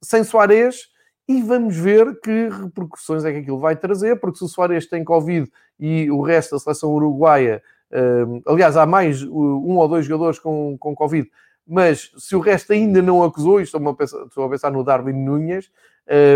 sem 0.02 0.22
Soares, 0.26 0.93
e 1.28 1.42
vamos 1.42 1.76
ver 1.78 2.20
que 2.20 2.50
repercussões 2.50 3.24
é 3.24 3.32
que 3.32 3.40
aquilo 3.40 3.60
vai 3.60 3.76
trazer, 3.76 4.20
porque 4.20 4.38
se 4.38 4.44
o 4.44 4.48
Soares 4.48 4.88
tem 4.88 5.04
Covid 5.04 5.50
e 5.80 6.12
o 6.12 6.22
resto 6.22 6.56
da 6.56 6.60
seleção 6.60 6.92
uruguaia, 6.92 7.64
um, 8.28 8.42
aliás, 8.46 8.76
há 8.76 8.86
mais 8.86 9.24
um 9.24 9.78
ou 9.78 9.88
dois 9.88 10.06
jogadores 10.06 10.40
com, 10.40 10.78
com 10.78 10.96
Covid, 10.96 11.30
mas 11.66 12.12
se 12.18 12.36
o 12.36 12.40
resto 12.40 12.74
ainda 12.74 13.02
não 13.02 13.24
acusou, 13.24 13.60
e 13.60 13.64
estou 13.64 13.88
a 13.88 13.94
pensar, 13.94 14.24
estou 14.26 14.44
a 14.44 14.50
pensar 14.50 14.72
no 14.72 14.84
Darwin 14.84 15.14
Nunes, 15.14 15.72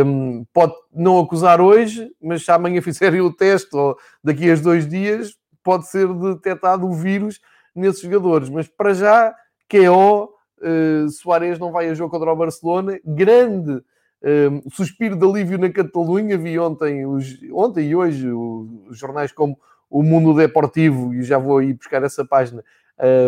um, 0.05 0.45
pode 0.53 0.73
não 0.93 1.19
acusar 1.19 1.59
hoje, 1.59 2.09
mas 2.21 2.45
se 2.45 2.51
amanhã 2.51 2.79
fizerem 2.83 3.21
o 3.21 3.33
teste 3.33 3.75
ou 3.75 3.97
daqui 4.23 4.49
a 4.49 4.55
dois 4.55 4.87
dias, 4.87 5.35
pode 5.61 5.87
ser 5.87 6.07
detectado 6.13 6.87
o 6.87 6.93
vírus 6.93 7.41
nesses 7.75 8.01
jogadores. 8.01 8.49
Mas 8.49 8.69
para 8.69 8.93
já, 8.93 9.35
QO, 9.69 10.29
uh, 10.61 11.09
Soares 11.09 11.59
não 11.59 11.73
vai 11.73 11.89
a 11.89 11.93
jogo 11.93 12.09
contra 12.09 12.31
o 12.31 12.35
Barcelona, 12.35 12.97
grande 13.03 13.81
um, 14.23 14.69
suspiro 14.69 15.15
de 15.15 15.25
alívio 15.25 15.57
na 15.57 15.69
Catalunha. 15.69 16.37
Vi 16.37 16.57
ontem, 16.59 17.05
os, 17.05 17.37
ontem 17.51 17.89
e 17.89 17.95
hoje 17.95 18.29
os 18.31 18.97
jornais 18.97 19.31
como 19.31 19.57
o 19.89 20.03
Mundo 20.03 20.33
Deportivo, 20.33 21.13
e 21.13 21.23
já 21.23 21.37
vou 21.37 21.59
aí 21.59 21.73
buscar 21.73 22.03
essa 22.03 22.25
página, 22.25 22.63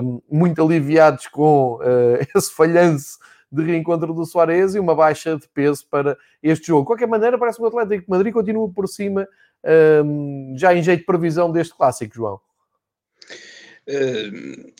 um, 0.03 0.21
muito 0.29 0.61
aliviados 0.61 1.27
com 1.27 1.75
uh, 1.75 2.27
esse 2.35 2.53
falhanço 2.53 3.17
de 3.51 3.63
reencontro 3.63 4.13
do 4.13 4.25
Soares 4.25 4.75
e 4.75 4.79
uma 4.79 4.93
baixa 4.93 5.37
de 5.37 5.47
peso 5.47 5.85
para 5.89 6.17
este 6.43 6.67
jogo. 6.67 6.81
De 6.81 6.87
qualquer 6.87 7.07
maneira, 7.07 7.37
parece 7.37 7.57
que 7.57 7.63
o 7.63 7.67
Atlético 7.67 8.03
de 8.03 8.09
Madrid 8.09 8.33
continua 8.33 8.69
por 8.69 8.87
cima, 8.87 9.27
um, 10.05 10.53
já 10.55 10.73
em 10.73 10.83
jeito 10.83 10.99
de 10.99 11.05
previsão 11.05 11.51
deste 11.51 11.75
clássico, 11.75 12.13
João. 12.13 12.39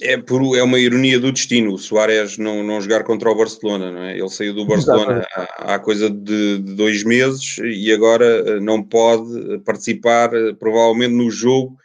É, 0.01 0.17
por, 0.17 0.55
é 0.55 0.61
uma 0.61 0.77
ironia 0.77 1.19
do 1.19 1.31
destino 1.31 1.73
o 1.73 1.77
Soares 1.79 2.37
não, 2.37 2.63
não 2.63 2.79
jogar 2.79 3.03
contra 3.03 3.31
o 3.31 3.35
Barcelona, 3.35 3.91
não 3.91 4.03
é? 4.03 4.17
Ele 4.17 4.29
saiu 4.29 4.53
do 4.53 4.67
Barcelona 4.67 5.25
há, 5.33 5.73
há, 5.73 5.79
coisa 5.79 6.09
de, 6.09 6.59
de, 6.59 6.75
dois 6.75 7.03
meses 7.03 7.57
e 7.57 7.91
agora 7.91 8.25
eh, 8.25 8.59
não 8.59 8.83
pode 8.83 9.59
participar 9.59 10.31
eh, 10.35 10.53
provavelmente 10.53 11.15
no 11.15 11.31
jogo 11.31 11.75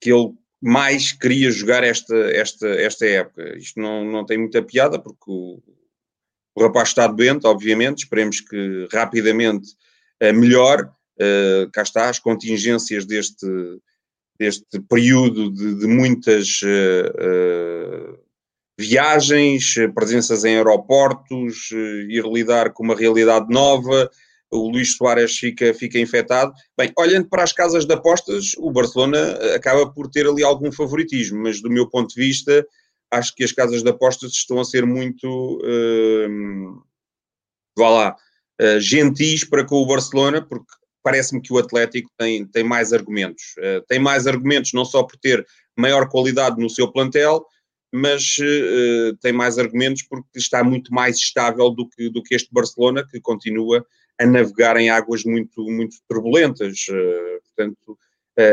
que 0.00 0.12
ele 0.12 0.32
mais 0.60 1.12
queria 1.12 1.50
jogar 1.52 1.84
esta, 1.84 2.16
esta, 2.32 2.66
esta 2.68 3.06
época. 3.06 3.56
Isto 3.56 3.78
não, 3.78 4.04
não 4.04 4.26
tem 4.26 4.38
muita 4.38 4.60
piada 4.60 4.98
porque 4.98 5.24
o, 5.30 5.62
o 6.56 6.62
rapaz 6.62 6.88
está 6.88 7.06
doente, 7.06 7.46
obviamente, 7.46 7.98
esperemos 7.98 8.40
que 8.40 8.88
rapidamente 8.90 9.68
melhore. 10.32 10.88
Uh, 11.14 11.70
cá 11.72 11.82
está, 11.82 12.08
as 12.08 12.18
contingências 12.18 13.04
deste, 13.04 13.46
deste 14.38 14.80
período 14.88 15.50
de, 15.50 15.74
de 15.76 15.86
muitas 15.86 16.60
uh, 16.62 18.18
viagens, 18.78 19.74
presenças 19.94 20.44
em 20.44 20.56
aeroportos, 20.56 21.70
ir 22.08 22.24
lidar 22.26 22.72
com 22.72 22.82
uma 22.82 22.96
realidade 22.96 23.46
nova. 23.48 24.10
O 24.50 24.70
Luís 24.70 24.96
Soares 24.96 25.36
fica, 25.36 25.72
fica 25.74 25.98
infectado. 25.98 26.52
Bem, 26.76 26.92
olhando 26.98 27.28
para 27.28 27.42
as 27.42 27.52
casas 27.52 27.84
de 27.84 27.94
apostas, 27.94 28.52
o 28.58 28.70
Barcelona 28.70 29.32
acaba 29.54 29.90
por 29.92 30.08
ter 30.08 30.26
ali 30.26 30.44
algum 30.44 30.70
favoritismo, 30.70 31.42
mas 31.42 31.60
do 31.60 31.70
meu 31.70 31.88
ponto 31.88 32.14
de 32.14 32.20
vista, 32.20 32.66
acho 33.10 33.34
que 33.34 33.44
as 33.44 33.52
casas 33.52 33.82
de 33.82 33.90
apostas 33.90 34.32
estão 34.32 34.60
a 34.60 34.64
ser 34.64 34.86
muito, 34.86 35.58
uh, 35.58 36.82
vá 37.76 37.88
lá, 37.88 38.16
uh, 38.60 38.80
gentis 38.80 39.44
para 39.44 39.64
com 39.64 39.76
o 39.76 39.86
Barcelona, 39.86 40.42
porque 40.42 40.72
parece-me 41.04 41.40
que 41.40 41.52
o 41.52 41.58
Atlético 41.58 42.10
tem, 42.18 42.46
tem 42.46 42.64
mais 42.64 42.92
argumentos. 42.92 43.54
Uh, 43.58 43.84
tem 43.86 43.98
mais 43.98 44.26
argumentos 44.26 44.72
não 44.72 44.84
só 44.84 45.02
por 45.02 45.16
ter 45.18 45.46
maior 45.76 46.08
qualidade 46.08 46.60
no 46.60 46.70
seu 46.70 46.90
plantel, 46.90 47.44
mas 47.92 48.36
uh, 48.38 49.16
tem 49.20 49.32
mais 49.32 49.58
argumentos 49.58 50.02
porque 50.02 50.26
está 50.36 50.64
muito 50.64 50.92
mais 50.92 51.16
estável 51.16 51.70
do 51.70 51.88
que, 51.88 52.10
do 52.10 52.22
que 52.22 52.34
este 52.34 52.48
Barcelona, 52.50 53.06
que 53.08 53.20
continua 53.20 53.86
a 54.18 54.26
navegar 54.26 54.76
em 54.78 54.88
águas 54.88 55.24
muito, 55.24 55.62
muito 55.70 55.96
turbulentas. 56.08 56.86
Uh, 56.88 57.40
portanto, 57.44 57.98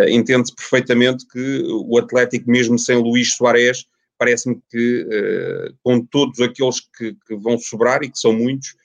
entende-se 0.09 0.53
perfeitamente 0.53 1.25
que 1.27 1.63
o 1.67 1.97
Atlético, 1.97 2.51
mesmo 2.51 2.77
sem 2.77 2.97
Luís 2.97 3.33
Soares, 3.33 3.87
parece-me 4.21 4.61
que 4.69 5.01
uh, 5.01 5.75
com 5.81 6.05
todos 6.05 6.39
aqueles 6.39 6.79
que, 6.79 7.17
que, 7.25 7.35
vão 7.35 7.57
sobrar, 7.57 8.03
e 8.03 8.11
que 8.11 8.19
são 8.19 8.31
muitos, 8.31 8.75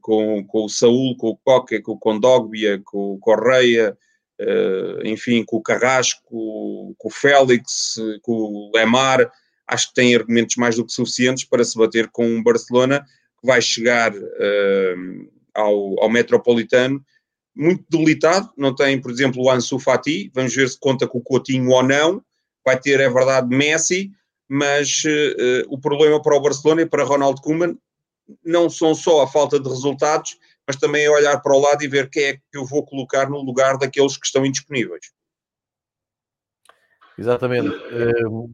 com, 0.00 0.44
com 0.44 0.64
o 0.64 0.68
Saúl, 0.68 1.16
com 1.16 1.28
o 1.28 1.36
Coca, 1.36 1.80
com 1.82 1.92
o 1.92 1.98
Condogbia, 1.98 2.80
com 2.84 3.14
o 3.14 3.18
Correia, 3.18 3.96
uh, 4.40 5.06
enfim, 5.06 5.44
com 5.44 5.56
o 5.56 5.62
Carrasco, 5.62 6.94
com 6.96 7.08
o 7.08 7.10
Félix, 7.10 7.96
com 8.22 8.32
o 8.32 8.70
Lemar, 8.74 9.30
acho 9.66 9.88
que 9.88 9.94
tem 9.94 10.14
argumentos 10.14 10.56
mais 10.56 10.76
do 10.76 10.84
que 10.84 10.92
suficientes 10.92 11.44
para 11.44 11.64
se 11.64 11.76
bater 11.76 12.08
com 12.08 12.26
um 12.26 12.42
Barcelona 12.42 13.04
que 13.40 13.46
vai 13.46 13.60
chegar 13.60 14.12
uh, 14.14 15.30
ao, 15.54 16.02
ao 16.02 16.10
Metropolitano. 16.10 17.02
Muito 17.54 17.84
debilitado, 17.90 18.50
não 18.56 18.74
tem, 18.74 19.00
por 19.00 19.10
exemplo, 19.10 19.42
o 19.42 19.50
Ansu 19.50 19.78
Fati, 19.78 20.30
vamos 20.34 20.54
ver 20.54 20.68
se 20.68 20.78
conta 20.78 21.06
com 21.06 21.18
o 21.18 21.22
Coutinho 21.22 21.70
ou 21.70 21.82
não, 21.82 22.22
vai 22.64 22.78
ter, 22.80 22.98
é 22.98 23.10
verdade, 23.10 23.54
Messi, 23.54 24.10
mas 24.48 25.02
uh, 25.04 25.66
o 25.68 25.78
problema 25.78 26.20
para 26.20 26.36
o 26.36 26.40
Barcelona 26.40 26.82
e 26.82 26.86
para 26.86 27.04
Ronald 27.04 27.40
Koeman 27.42 27.76
não 28.44 28.68
são 28.70 28.94
só 28.94 29.22
a 29.22 29.28
falta 29.28 29.58
de 29.58 29.68
resultados, 29.68 30.38
mas 30.66 30.76
também 30.76 31.04
é 31.04 31.10
olhar 31.10 31.40
para 31.40 31.54
o 31.54 31.60
lado 31.60 31.82
e 31.82 31.88
ver 31.88 32.08
quem 32.10 32.24
é 32.24 32.32
que 32.34 32.40
eu 32.54 32.64
vou 32.64 32.84
colocar 32.84 33.28
no 33.28 33.42
lugar 33.42 33.76
daqueles 33.76 34.16
que 34.16 34.26
estão 34.26 34.46
indisponíveis. 34.46 35.12
Exatamente. 37.18 37.68
Uh, 37.68 38.50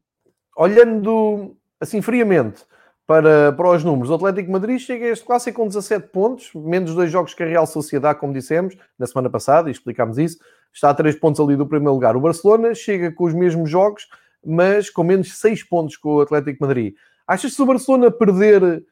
olhando 0.57 1.57
assim 1.81 2.03
friamente 2.03 2.65
para, 3.07 3.53
para 3.53 3.71
os 3.71 3.85
números, 3.85 4.11
o 4.11 4.15
Atlético 4.15 4.51
Madrid 4.51 4.79
chega 4.79 5.07
a 5.07 5.11
este 5.11 5.25
clássico 5.25 5.63
com 5.63 5.69
17 5.69 6.09
pontos, 6.09 6.51
menos 6.55 6.95
dois 6.95 7.11
jogos 7.11 7.33
que 7.33 7.43
a 7.43 7.47
Real 7.47 7.67
Sociedade, 7.67 8.19
como 8.19 8.33
dissemos 8.33 8.77
na 8.99 9.07
semana 9.07 9.31
passada, 9.31 9.69
e 9.69 9.73
explicámos 9.73 10.19
isso, 10.19 10.39
está 10.73 10.91
a 10.91 10.95
3 10.95 11.19
pontos 11.19 11.41
ali 11.41 11.57
do 11.57 11.67
primeiro 11.67 11.95
lugar. 11.95 12.17
O 12.17 12.21
Barcelona 12.21 12.75
chega 12.75 13.11
com 13.11 13.25
os 13.25 13.35
mesmos 13.35 13.71
jogos, 13.71 14.09
mas 14.45 14.91
com 14.91 15.03
menos 15.03 15.39
6 15.39 15.63
pontos 15.65 15.97
com 15.97 16.17
o 16.17 16.21
Atlético 16.21 16.63
Madrid. 16.63 16.95
Achas 17.27 17.51
que 17.51 17.57
se 17.57 17.63
o 17.63 17.67
Barcelona 17.67 18.11
perder 18.11 18.85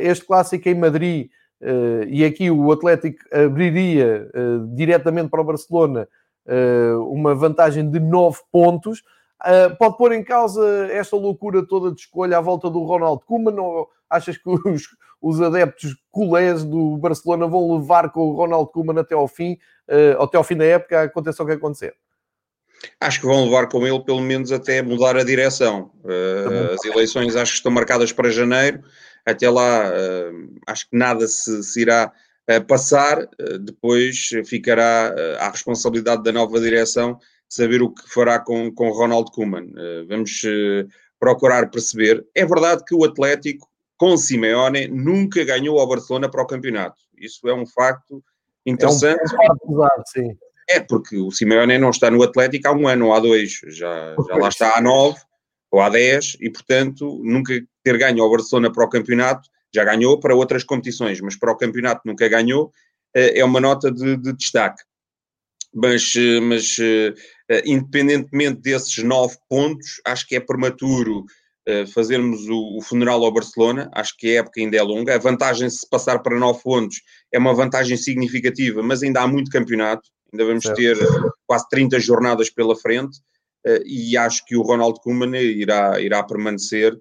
este 0.00 0.24
clássico 0.24 0.68
em 0.68 0.74
Madrid, 0.74 1.30
uh, 1.62 2.04
e 2.08 2.24
aqui 2.24 2.50
o 2.50 2.70
Atlético 2.70 3.18
abriria 3.32 4.28
uh, 4.34 4.74
diretamente 4.74 5.30
para 5.30 5.40
o 5.40 5.44
Barcelona 5.44 6.08
uma 7.10 7.34
vantagem 7.34 7.90
de 7.90 7.98
9 7.98 8.38
pontos, 8.52 9.02
pode 9.80 9.96
pôr 9.96 10.12
em 10.12 10.22
causa 10.22 10.64
esta 10.92 11.16
loucura 11.16 11.66
toda 11.66 11.90
de 11.90 12.00
escolha 12.02 12.38
à 12.38 12.40
volta 12.40 12.70
do 12.70 12.84
Ronald 12.84 13.24
Koeman 13.26 13.60
ou 13.60 13.88
achas 14.08 14.36
que 14.38 14.48
os, 14.48 14.82
os 15.20 15.42
adeptos 15.42 15.96
culés 16.08 16.62
do 16.62 16.98
Barcelona 16.98 17.48
vão 17.48 17.76
levar 17.76 18.12
com 18.12 18.20
o 18.20 18.36
Ronald 18.36 18.70
Koeman 18.70 19.00
até 19.00 19.16
ao 19.16 19.26
fim, 19.26 19.58
até 20.20 20.36
ao 20.36 20.44
fim 20.44 20.56
da 20.56 20.64
época, 20.64 21.02
aconteça 21.02 21.42
o 21.42 21.46
que 21.46 21.54
acontecer? 21.54 21.96
Acho 23.00 23.20
que 23.20 23.26
vão 23.26 23.44
levar 23.44 23.68
com 23.68 23.86
ele 23.86 24.00
pelo 24.00 24.20
menos 24.20 24.52
até 24.52 24.82
mudar 24.82 25.16
a 25.16 25.24
direção. 25.24 25.90
Uh, 26.04 26.74
as 26.74 26.84
eleições 26.84 27.36
acho 27.36 27.52
que 27.52 27.58
estão 27.58 27.72
marcadas 27.72 28.12
para 28.12 28.30
janeiro. 28.30 28.82
Até 29.26 29.50
lá 29.50 29.90
acho 30.66 30.88
que 30.88 30.96
nada 30.96 31.26
se, 31.26 31.62
se 31.62 31.80
irá 31.80 32.12
passar. 32.68 33.28
depois 33.60 34.30
ficará 34.46 35.12
à 35.40 35.50
responsabilidade 35.50 36.22
da 36.22 36.32
nova 36.32 36.60
direção 36.60 37.18
saber 37.48 37.82
o 37.82 37.92
que 37.92 38.08
fará 38.08 38.38
com, 38.38 38.72
com 38.72 38.90
Ronald 38.90 39.30
Koeman. 39.32 39.66
Vamos 40.08 40.42
procurar 41.18 41.70
perceber. 41.70 42.24
É 42.34 42.44
verdade 42.44 42.84
que 42.86 42.94
o 42.94 43.04
Atlético, 43.04 43.68
com 43.96 44.16
Simeone, 44.16 44.88
nunca 44.88 45.44
ganhou 45.44 45.78
ao 45.78 45.88
Barcelona 45.88 46.30
para 46.30 46.42
o 46.42 46.46
campeonato. 46.46 47.00
Isso 47.16 47.48
é 47.48 47.54
um 47.54 47.66
facto 47.66 48.22
interessante. 48.64 49.20
É, 49.20 49.52
um 49.64 49.88
sim. 50.06 50.36
é 50.68 50.80
porque 50.80 51.16
o 51.16 51.30
Simeone 51.30 51.78
não 51.78 51.90
está 51.90 52.10
no 52.10 52.22
Atlético 52.22 52.68
há 52.68 52.72
um 52.72 52.86
ano 52.86 53.06
ou 53.06 53.14
há 53.14 53.20
dois, 53.20 53.60
já, 53.68 54.14
já 54.28 54.36
lá 54.36 54.48
está 54.48 54.76
há 54.76 54.80
nove 54.80 55.18
ou 55.70 55.80
há 55.80 55.88
dez, 55.88 56.36
e 56.40 56.50
portanto 56.50 57.20
nunca 57.24 57.52
ter 57.82 57.98
ganho 57.98 58.22
ao 58.22 58.30
Barcelona 58.30 58.72
para 58.72 58.84
o 58.84 58.88
campeonato, 58.88 59.48
já 59.74 59.84
ganhou 59.84 60.18
para 60.18 60.34
outras 60.34 60.64
competições, 60.64 61.20
mas 61.20 61.36
para 61.36 61.52
o 61.52 61.56
campeonato 61.56 62.02
nunca 62.04 62.28
ganhou, 62.28 62.72
eh, 63.14 63.40
é 63.40 63.44
uma 63.44 63.60
nota 63.60 63.90
de, 63.90 64.16
de 64.16 64.32
destaque 64.32 64.82
mas, 65.76 66.14
mas 66.42 66.78
uh, 66.78 67.14
independentemente 67.66 68.62
desses 68.62 69.04
nove 69.04 69.36
pontos, 69.46 70.00
acho 70.06 70.26
que 70.26 70.34
é 70.34 70.40
prematuro 70.40 71.26
fazermos 71.92 72.48
o, 72.48 72.80
funeral 72.80 73.24
ao 73.24 73.32
Barcelona. 73.32 73.90
Acho 73.92 74.16
que 74.16 74.36
a 74.36 74.40
época 74.40 74.60
ainda 74.60 74.76
é 74.76 74.82
longa. 74.82 75.14
A 75.14 75.18
vantagem, 75.18 75.68
se 75.68 75.88
passar 75.88 76.20
para 76.20 76.38
nove 76.38 76.62
pontos, 76.62 77.02
é 77.32 77.38
uma 77.38 77.52
vantagem 77.52 77.96
significativa, 77.96 78.82
mas 78.84 79.02
ainda 79.02 79.20
há 79.20 79.26
muito 79.26 79.50
campeonato. 79.50 80.08
Ainda 80.32 80.44
vamos 80.44 80.64
ter 80.64 80.96
quase 81.44 81.68
30 81.68 81.98
jornadas 81.98 82.50
pela 82.50 82.76
frente. 82.76 83.18
Uh, 83.66 83.82
e 83.84 84.16
acho 84.16 84.44
que 84.44 84.56
o 84.56 84.62
Ronald 84.62 85.00
Koeman 85.00 85.36
irá, 85.36 86.00
irá 86.00 86.22
permanecer. 86.22 86.96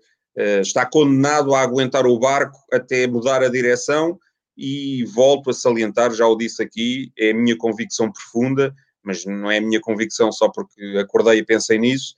está 0.62 0.86
condenado 0.86 1.56
a 1.56 1.62
aguentar 1.62 2.06
o 2.06 2.20
barco 2.20 2.58
até 2.74 3.08
mudar 3.08 3.42
a 3.42 3.48
direção 3.48 4.20
e 4.58 5.06
volto 5.06 5.50
a 5.50 5.54
salientar, 5.54 6.14
já 6.14 6.28
o 6.28 6.36
disse 6.36 6.62
aqui, 6.64 7.12
é 7.18 7.32
a 7.32 7.34
minha 7.34 7.58
convicção 7.58 8.12
profunda, 8.12 8.74
mas 9.04 9.26
não 9.26 9.52
é 9.52 9.58
a 9.58 9.62
minha 9.62 9.80
convicção 9.80 10.32
só 10.32 10.50
porque 10.50 10.82
acordei 10.98 11.40
e 11.40 11.46
pensei 11.46 11.78
nisso, 11.78 12.16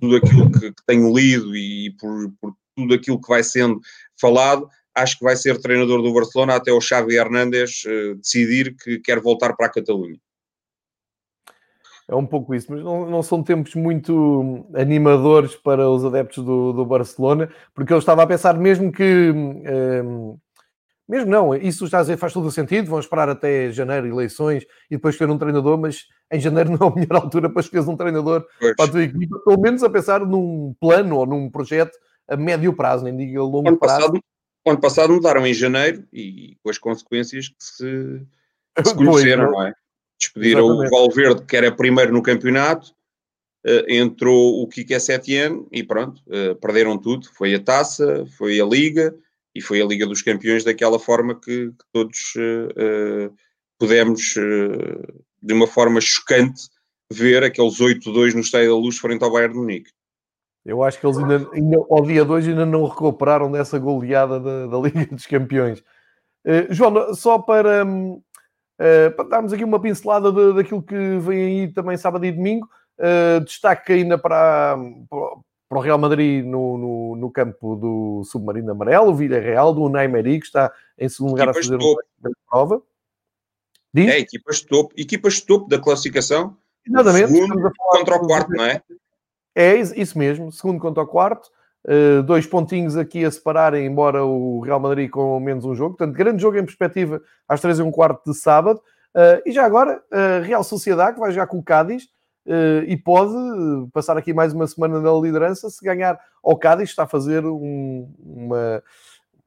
tudo 0.00 0.16
aquilo 0.16 0.50
que, 0.50 0.72
que 0.72 0.82
tenho 0.86 1.14
lido 1.14 1.54
e 1.54 1.94
por, 1.98 2.32
por, 2.40 2.54
tudo 2.76 2.94
aquilo 2.94 3.20
que 3.20 3.28
vai 3.28 3.42
sendo 3.42 3.80
falado, 4.20 4.68
acho 4.94 5.18
que 5.18 5.24
vai 5.24 5.36
ser 5.36 5.60
treinador 5.60 6.02
do 6.02 6.12
Barcelona 6.12 6.56
até 6.56 6.72
o 6.72 6.80
Xavi 6.80 7.16
Hernández 7.16 7.82
uh, 7.84 8.14
decidir 8.16 8.74
que 8.76 8.98
quer 8.98 9.20
voltar 9.20 9.54
para 9.54 9.66
a 9.66 9.72
Catalunha. 9.72 10.18
É 12.08 12.14
um 12.14 12.26
pouco 12.26 12.54
isso, 12.54 12.70
mas 12.70 12.82
não, 12.82 13.08
não, 13.08 13.22
são 13.22 13.42
tempos 13.42 13.74
muito 13.74 14.66
animadores 14.74 15.56
para 15.56 15.88
os 15.88 16.04
adeptos 16.04 16.44
do, 16.44 16.72
do 16.72 16.84
Barcelona, 16.84 17.48
porque 17.74 17.92
eu 17.92 17.98
estava 17.98 18.22
a 18.22 18.26
pensar 18.26 18.58
mesmo 18.58 18.92
que 18.92 19.32
um, 19.32 20.38
mesmo 21.08 21.30
não, 21.30 21.54
isso 21.54 21.86
já 21.86 22.04
faz 22.16 22.32
todo 22.32 22.46
o 22.46 22.50
sentido. 22.50 22.88
Vão 22.88 22.98
esperar 22.98 23.28
até 23.28 23.70
janeiro 23.70 24.06
eleições 24.06 24.64
e 24.90 24.96
depois 24.96 25.16
ter 25.18 25.28
um 25.28 25.38
treinador, 25.38 25.78
mas 25.78 26.06
em 26.32 26.40
janeiro 26.40 26.70
não 26.78 26.88
é 26.88 26.90
a 26.90 26.94
melhor 26.94 27.16
altura 27.16 27.50
para 27.50 27.60
escolher 27.60 27.88
um 27.88 27.96
treinador 27.96 28.46
pois. 28.58 28.74
para 28.74 28.84
a 28.86 28.90
tua 28.90 29.02
equipa, 29.02 29.38
pelo 29.44 29.60
menos 29.60 29.82
a 29.82 29.90
pensar 29.90 30.20
num 30.20 30.74
plano 30.80 31.16
ou 31.16 31.26
num 31.26 31.50
projeto 31.50 31.96
a 32.26 32.36
médio 32.36 32.72
prazo, 32.72 33.04
nem 33.04 33.16
digo 33.16 33.38
a 33.40 33.44
longo 33.44 33.68
ano 33.68 33.78
prazo. 33.78 33.96
Passado, 33.96 34.20
ano 34.66 34.80
passado 34.80 35.12
mudaram 35.12 35.46
em 35.46 35.52
janeiro 35.52 36.04
e 36.10 36.56
com 36.62 36.70
as 36.70 36.78
consequências 36.78 37.48
que 37.48 37.56
se, 37.58 38.26
que 38.74 38.88
se 38.88 38.94
conheceram, 38.96 39.44
pois, 39.44 39.56
não 39.56 39.66
é? 39.66 39.74
Despediram 40.18 40.66
Exatamente. 40.66 40.86
o 40.86 40.90
Valverde, 40.90 41.46
que 41.46 41.56
era 41.56 41.72
primeiro 41.72 42.12
no 42.12 42.22
campeonato, 42.22 42.94
uh, 43.66 43.90
entrou 43.90 44.62
o 44.62 44.68
Kike 44.68 44.98
Setien 45.00 45.66
e 45.72 45.82
pronto, 45.82 46.22
uh, 46.28 46.54
perderam 46.56 46.98
tudo. 46.98 47.28
Foi 47.34 47.54
a 47.54 47.60
taça, 47.60 48.24
foi 48.36 48.60
a 48.60 48.64
liga 48.64 49.14
e 49.54 49.60
foi 49.60 49.80
a 49.80 49.86
Liga 49.86 50.04
dos 50.04 50.20
Campeões 50.20 50.64
daquela 50.64 50.98
forma 50.98 51.38
que, 51.38 51.68
que 51.70 51.84
todos 51.92 52.34
uh, 52.36 53.32
pudemos, 53.78 54.34
de 55.40 55.54
uma 55.54 55.66
forma 55.66 56.00
chocante, 56.00 56.62
ver 57.10 57.44
aqueles 57.44 57.78
8-2 57.78 58.34
no 58.34 58.40
Estádio 58.40 58.70
da 58.70 58.76
Luz 58.76 58.98
frente 58.98 59.22
ao 59.22 59.30
Bayern 59.30 59.54
de 59.54 59.60
Munique. 59.60 59.90
Eu 60.64 60.82
acho 60.82 60.98
que 60.98 61.06
eles 61.06 61.18
ainda, 61.18 61.48
ainda, 61.52 61.76
ao 61.88 62.02
dia 62.02 62.24
2 62.24 62.48
ainda 62.48 62.66
não 62.66 62.84
recuperaram 62.86 63.52
dessa 63.52 63.78
goleada 63.78 64.40
da, 64.40 64.66
da 64.66 64.78
Liga 64.78 65.06
dos 65.06 65.26
Campeões. 65.26 65.84
João, 66.70 67.14
só 67.14 67.38
para, 67.38 67.84
para 69.16 69.28
darmos 69.28 69.52
aqui 69.52 69.64
uma 69.64 69.80
pincelada 69.80 70.30
de, 70.30 70.54
daquilo 70.54 70.82
que 70.82 71.18
vem 71.18 71.62
aí 71.62 71.72
também 71.72 71.96
sábado 71.96 72.24
e 72.24 72.32
domingo, 72.32 72.68
destaque 73.44 73.92
ainda 73.92 74.18
para, 74.18 74.76
para 75.68 75.78
o 75.78 75.80
Real 75.80 75.98
Madrid 75.98 76.44
no, 76.44 76.78
no, 76.78 77.16
no, 77.16 77.30
campo 77.30 77.76
do 77.76 78.22
Submarino 78.24 78.72
Amarelo, 78.72 79.10
o 79.10 79.14
Villarreal, 79.14 79.74
do 79.74 79.88
Neymar 79.88 80.22
que 80.22 80.38
está 80.38 80.72
em 80.98 81.08
segundo 81.08 81.32
lugar 81.32 81.48
a 81.48 81.54
fazer 81.54 81.76
uma 81.76 81.96
prova. 82.48 82.82
Diz? 83.92 84.08
É, 84.08 84.18
equipas 84.18 84.56
de 84.56 84.66
topo, 84.66 84.94
equipas 84.96 85.34
de 85.34 85.46
topo 85.46 85.68
da 85.68 85.78
classificação. 85.78 86.56
Exatamente. 86.86 87.32
Segundo 87.32 87.72
contra 87.76 88.16
o 88.16 88.26
quarto, 88.26 88.50
não 88.50 88.64
é? 88.64 88.82
É, 89.54 89.74
isso 89.76 90.18
mesmo, 90.18 90.50
segundo 90.50 90.80
contra 90.80 91.02
o 91.02 91.06
quarto. 91.06 91.48
Uh, 91.86 92.22
dois 92.22 92.46
pontinhos 92.46 92.96
aqui 92.96 93.26
a 93.26 93.30
separarem, 93.30 93.84
embora 93.84 94.24
o 94.24 94.60
Real 94.60 94.80
Madrid 94.80 95.10
com 95.10 95.38
menos 95.38 95.66
um 95.66 95.74
jogo. 95.74 95.96
Portanto, 95.96 96.16
grande 96.16 96.40
jogo 96.40 96.56
em 96.56 96.64
perspectiva 96.64 97.20
às 97.46 97.60
três 97.60 97.78
e 97.78 97.82
um 97.82 97.90
quarto 97.90 98.30
de 98.30 98.34
sábado. 98.34 98.80
Uh, 99.14 99.42
e 99.44 99.52
já 99.52 99.66
agora, 99.66 100.02
uh, 100.10 100.42
Real 100.42 100.64
Sociedade, 100.64 101.14
que 101.14 101.20
vai 101.20 101.30
já 101.30 101.46
com 101.46 101.58
o 101.58 101.62
Cádiz, 101.62 102.08
e 102.86 102.94
pode 102.98 103.32
passar 103.90 104.18
aqui 104.18 104.34
mais 104.34 104.52
uma 104.52 104.66
semana 104.66 105.00
na 105.00 105.10
liderança 105.14 105.70
se 105.70 105.82
ganhar 105.82 106.20
ao 106.42 106.58
Cádiz, 106.58 106.90
está 106.90 107.04
a 107.04 107.06
fazer 107.06 107.42
um, 107.46 108.06
uma, 108.18 108.82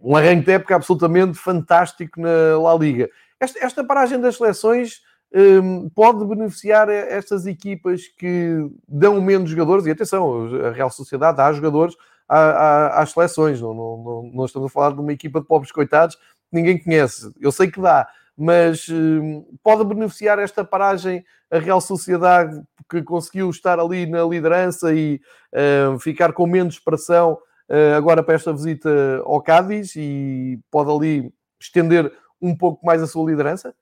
um 0.01 0.15
arranque 0.15 0.45
de 0.45 0.53
época 0.53 0.75
absolutamente 0.75 1.37
fantástico 1.37 2.19
na 2.19 2.57
La 2.59 2.73
Liga. 2.73 3.07
Esta, 3.39 3.63
esta 3.63 3.83
paragem 3.83 4.19
das 4.19 4.37
seleções 4.37 5.03
um, 5.31 5.39
ehm, 5.39 5.89
pode 5.93 6.25
beneficiar 6.25 6.89
estas 6.89 7.45
equipas 7.45 8.07
que 8.07 8.67
dão 8.87 9.21
menos 9.21 9.51
jogadores, 9.51 9.85
e 9.85 9.91
atenção, 9.91 10.47
a 10.65 10.71
Real 10.71 10.89
Sociedade 10.89 11.37
dá 11.37 11.53
jogadores 11.53 11.95
às 12.27 13.11
seleções, 13.11 13.61
não, 13.61 13.73
não, 13.73 13.97
não, 13.97 14.31
não 14.33 14.45
estamos 14.45 14.69
a 14.69 14.73
falar 14.73 14.93
de 14.93 14.99
uma 14.99 15.13
equipa 15.13 15.39
de 15.39 15.47
pobres 15.47 15.71
coitados 15.71 16.15
que 16.15 16.21
ninguém 16.51 16.77
conhece, 16.77 17.31
eu 17.39 17.51
sei 17.51 17.69
que 17.69 17.81
dá, 17.81 18.07
mas 18.37 18.87
um, 18.89 19.43
pode 19.63 19.83
beneficiar 19.83 20.37
esta 20.37 20.63
paragem 20.63 21.25
a 21.49 21.57
Real 21.57 21.81
Sociedade 21.81 22.61
que 22.89 23.01
conseguiu 23.01 23.49
estar 23.49 23.79
ali 23.79 24.05
na 24.05 24.23
liderança 24.23 24.93
e 24.93 25.19
uh, 25.53 25.99
ficar 25.99 26.31
com 26.33 26.45
menos 26.45 26.77
pressão 26.77 27.33
uh, 27.69 27.95
agora 27.95 28.21
para 28.21 28.35
esta 28.35 28.53
visita 28.53 28.89
ao 29.25 29.41
Cádiz 29.41 29.95
e 29.95 30.59
pode 30.69 30.91
ali 30.91 31.33
estender 31.59 32.13
um 32.39 32.55
pouco 32.55 32.85
mais 32.85 33.01
a 33.01 33.07
sua 33.07 33.29
liderança? 33.29 33.73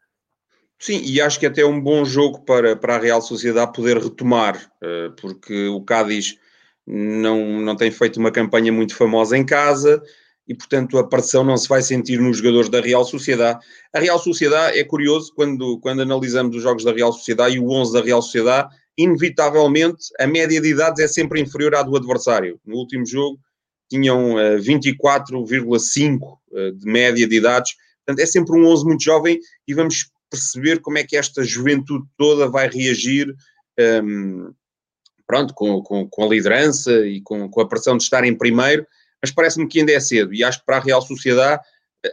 Sim, 0.79 1.01
e 1.03 1.19
acho 1.21 1.39
que 1.39 1.45
até 1.45 1.61
é 1.61 1.65
um 1.65 1.79
bom 1.79 2.05
jogo 2.05 2.41
para, 2.41 2.75
para 2.75 2.95
a 2.95 2.99
Real 2.99 3.21
Sociedade 3.21 3.73
poder 3.73 3.97
retomar, 3.97 4.69
porque 5.21 5.67
o 5.67 5.81
Cádiz 5.81 6.37
não, 6.87 7.61
não 7.61 7.75
tem 7.75 7.89
feito 7.91 8.19
uma 8.19 8.31
campanha 8.31 8.71
muito 8.71 8.95
famosa 8.95 9.37
em 9.37 9.45
casa 9.45 10.01
e, 10.47 10.53
portanto, 10.53 10.97
a 10.97 11.07
pressão 11.07 11.43
não 11.43 11.57
se 11.57 11.67
vai 11.67 11.81
sentir 11.81 12.19
nos 12.19 12.37
jogadores 12.37 12.69
da 12.69 12.79
Real 12.79 13.03
Sociedade. 13.03 13.59
A 13.93 13.99
Real 13.99 14.19
Sociedade 14.19 14.77
é 14.77 14.83
curioso 14.83 15.33
quando, 15.35 15.79
quando 15.79 16.01
analisamos 16.01 16.55
os 16.55 16.61
jogos 16.61 16.83
da 16.83 16.93
Real 16.93 17.11
Sociedade 17.11 17.55
e 17.55 17.59
o 17.59 17.69
11 17.69 17.93
da 17.93 18.01
Real 18.01 18.21
Sociedade, 18.21 18.69
inevitavelmente 18.97 20.05
a 20.19 20.27
média 20.27 20.61
de 20.61 20.69
idades 20.69 21.03
é 21.03 21.07
sempre 21.07 21.41
inferior 21.41 21.75
à 21.75 21.81
do 21.81 21.95
adversário. 21.95 22.59
No 22.65 22.75
último 22.77 23.05
jogo 23.05 23.39
tinham 23.89 24.35
uh, 24.35 24.59
24,5 24.59 26.19
uh, 26.21 26.71
de 26.71 26.85
média 26.85 27.27
de 27.27 27.35
idades, 27.35 27.73
portanto 28.05 28.23
é 28.23 28.25
sempre 28.25 28.57
um 28.57 28.65
11 28.65 28.85
muito 28.85 29.03
jovem 29.03 29.39
e 29.67 29.73
vamos 29.73 30.09
perceber 30.29 30.79
como 30.79 30.97
é 30.97 31.03
que 31.03 31.17
esta 31.17 31.43
juventude 31.43 32.05
toda 32.17 32.47
vai 32.47 32.69
reagir 32.69 33.29
um, 33.79 34.47
ehm, 34.47 34.51
pronto, 35.27 35.53
com, 35.53 35.81
com, 35.81 36.07
com, 36.07 36.23
a 36.23 36.27
liderança 36.27 36.91
e 37.05 37.21
com, 37.21 37.49
com 37.49 37.61
a 37.61 37.67
pressão 37.67 37.97
de 37.97 38.03
estar 38.03 38.23
em 38.23 38.35
primeiro, 38.35 38.85
mas 39.21 39.31
parece-me 39.31 39.67
que 39.67 39.79
ainda 39.79 39.91
é 39.91 39.99
cedo 39.99 40.33
e 40.33 40.43
acho 40.43 40.59
que 40.59 40.65
para 40.65 40.77
a 40.77 40.81
Real 40.81 41.01
Sociedade, 41.01 41.61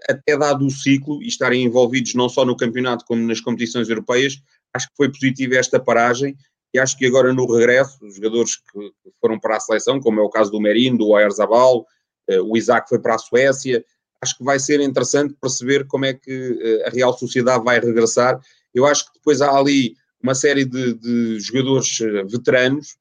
até 0.09 0.37
dado 0.37 0.67
o 0.67 0.71
ciclo 0.71 1.23
e 1.23 1.27
estarem 1.27 1.65
envolvidos 1.65 2.15
não 2.15 2.29
só 2.29 2.45
no 2.45 2.57
campeonato 2.57 3.05
como 3.05 3.27
nas 3.27 3.41
competições 3.41 3.89
europeias, 3.89 4.41
acho 4.75 4.89
que 4.89 4.97
foi 4.97 5.09
positiva 5.09 5.57
esta 5.57 5.79
paragem 5.79 6.37
e 6.75 6.79
acho 6.79 6.97
que 6.97 7.07
agora 7.07 7.33
no 7.33 7.47
regresso, 7.47 7.99
os 8.05 8.15
jogadores 8.17 8.57
que 8.57 8.93
foram 9.21 9.39
para 9.39 9.57
a 9.57 9.61
seleção, 9.61 10.01
como 10.01 10.21
é 10.21 10.23
o 10.23 10.31
caso 10.31 10.51
do 10.51 10.61
Merino, 10.61 10.99
do 10.99 11.09
Oyarzabal, 11.09 11.87
eh, 12.29 12.41
o 12.41 12.57
Isaac 12.57 12.89
foi 12.89 12.99
para 12.99 13.15
a 13.15 13.19
Suécia, 13.19 13.85
acho 14.23 14.39
que 14.39 14.45
vai 14.45 14.59
ser 14.59 14.81
interessante 14.81 15.37
perceber 15.39 15.87
como 15.87 16.07
é 16.07 16.15
que 16.15 16.59
eh, 16.63 16.89
a 16.89 16.91
Real 16.91 17.17
Sociedade 17.17 17.63
vai 17.63 17.79
regressar. 17.79 18.41
Eu 18.75 18.87
acho 18.87 19.07
que 19.07 19.19
depois 19.19 19.43
há 19.43 19.55
ali 19.55 19.95
uma 20.23 20.35
série 20.35 20.65
de, 20.65 20.95
de 20.95 21.41
jogadores 21.41 22.01
eh, 22.01 22.25
veteranos 22.25 22.97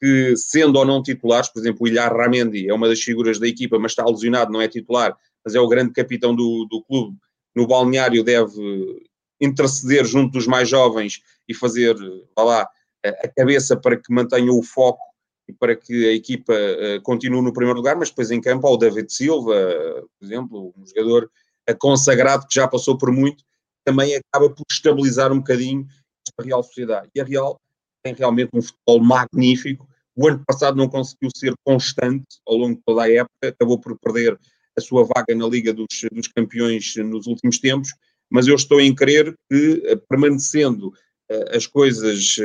que, 0.00 0.36
sendo 0.36 0.78
ou 0.78 0.84
não 0.84 1.02
titulares, 1.02 1.48
por 1.48 1.60
exemplo, 1.60 1.78
o 1.82 1.88
Ilhar 1.88 2.14
Ramendi 2.14 2.68
é 2.68 2.74
uma 2.74 2.88
das 2.88 3.00
figuras 3.00 3.38
da 3.38 3.48
equipa, 3.48 3.78
mas 3.78 3.92
está 3.92 4.04
lesionado, 4.04 4.52
não 4.52 4.60
é 4.60 4.68
titular, 4.68 5.16
mas 5.44 5.54
é 5.54 5.60
o 5.60 5.68
grande 5.68 5.92
capitão 5.92 6.34
do, 6.34 6.66
do 6.70 6.82
clube. 6.82 7.16
No 7.54 7.66
balneário 7.66 8.22
deve 8.22 8.52
interceder 9.40 10.04
junto 10.04 10.32
dos 10.32 10.46
mais 10.46 10.68
jovens 10.68 11.22
e 11.48 11.54
fazer, 11.54 11.94
vá 12.36 12.42
lá, 12.42 12.68
a 13.04 13.28
cabeça 13.28 13.76
para 13.76 13.96
que 13.96 14.12
mantenham 14.12 14.58
o 14.58 14.62
foco 14.62 15.02
e 15.48 15.52
para 15.52 15.76
que 15.76 16.08
a 16.08 16.12
equipa 16.12 16.52
uh, 16.52 17.00
continue 17.02 17.40
no 17.40 17.52
primeiro 17.52 17.78
lugar, 17.78 17.96
mas 17.96 18.10
depois 18.10 18.30
em 18.30 18.40
campo 18.40 18.66
há 18.66 18.70
o 18.70 18.76
David 18.76 19.12
Silva, 19.12 19.54
por 20.18 20.26
exemplo, 20.26 20.74
um 20.76 20.86
jogador 20.86 21.30
consagrado 21.78 22.46
que 22.46 22.54
já 22.54 22.66
passou 22.66 22.98
por 22.98 23.12
muito, 23.12 23.44
também 23.84 24.16
acaba 24.16 24.50
por 24.50 24.64
estabilizar 24.70 25.32
um 25.32 25.38
bocadinho 25.38 25.86
a 26.38 26.42
Real 26.42 26.62
Sociedade. 26.62 27.08
E 27.14 27.20
a 27.20 27.24
Real 27.24 27.56
tem 28.06 28.14
realmente 28.14 28.50
um 28.54 28.62
futebol 28.62 29.00
magnífico. 29.00 29.88
O 30.14 30.28
ano 30.28 30.42
passado 30.46 30.76
não 30.76 30.88
conseguiu 30.88 31.28
ser 31.34 31.52
constante 31.64 32.26
ao 32.46 32.56
longo 32.56 32.76
de 32.76 32.82
toda 32.86 33.02
a 33.02 33.10
época, 33.10 33.48
acabou 33.48 33.80
por 33.80 33.98
perder 33.98 34.38
a 34.76 34.80
sua 34.80 35.04
vaga 35.04 35.34
na 35.34 35.46
Liga 35.48 35.72
dos, 35.72 35.86
dos 36.12 36.28
Campeões 36.28 36.94
nos 36.96 37.26
últimos 37.26 37.58
tempos, 37.58 37.90
mas 38.30 38.46
eu 38.46 38.54
estou 38.54 38.80
em 38.80 38.94
crer 38.94 39.34
que, 39.50 39.82
eh, 39.86 39.96
permanecendo 40.08 40.92
as 41.50 41.66
coisas 41.66 42.36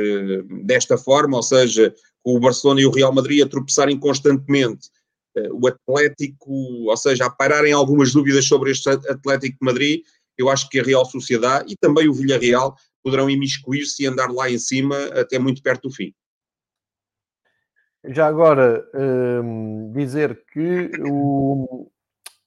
desta 0.64 0.98
forma, 0.98 1.36
ou 1.36 1.42
seja, 1.42 1.94
com 2.20 2.34
o 2.34 2.40
Barcelona 2.40 2.80
e 2.80 2.86
o 2.86 2.90
Real 2.90 3.14
Madrid 3.14 3.40
a 3.40 3.48
tropeçarem 3.48 3.96
constantemente. 3.96 4.88
Eh, 5.36 5.48
o 5.52 5.68
Atlético, 5.68 6.52
ou 6.90 6.96
seja, 6.96 7.26
a 7.26 7.30
pararem 7.30 7.72
algumas 7.72 8.12
dúvidas 8.12 8.44
sobre 8.44 8.72
este 8.72 8.90
Atlético 8.90 9.58
de 9.60 9.64
Madrid, 9.64 10.02
eu 10.36 10.50
acho 10.50 10.68
que 10.68 10.80
a 10.80 10.82
Real 10.82 11.04
Sociedade 11.04 11.72
e 11.72 11.76
também 11.76 12.08
o 12.08 12.12
Villarreal 12.12 12.76
poderão 13.02 13.28
imiscuir-se 13.28 14.02
e 14.02 14.06
andar 14.06 14.30
lá 14.30 14.50
em 14.50 14.58
cima 14.58 14.96
até 15.14 15.38
muito 15.38 15.62
perto 15.62 15.88
do 15.88 15.94
fim. 15.94 16.14
Já 18.04 18.26
agora, 18.26 18.84
hum, 18.94 19.92
dizer 19.94 20.44
que 20.52 20.90
o, 21.08 21.88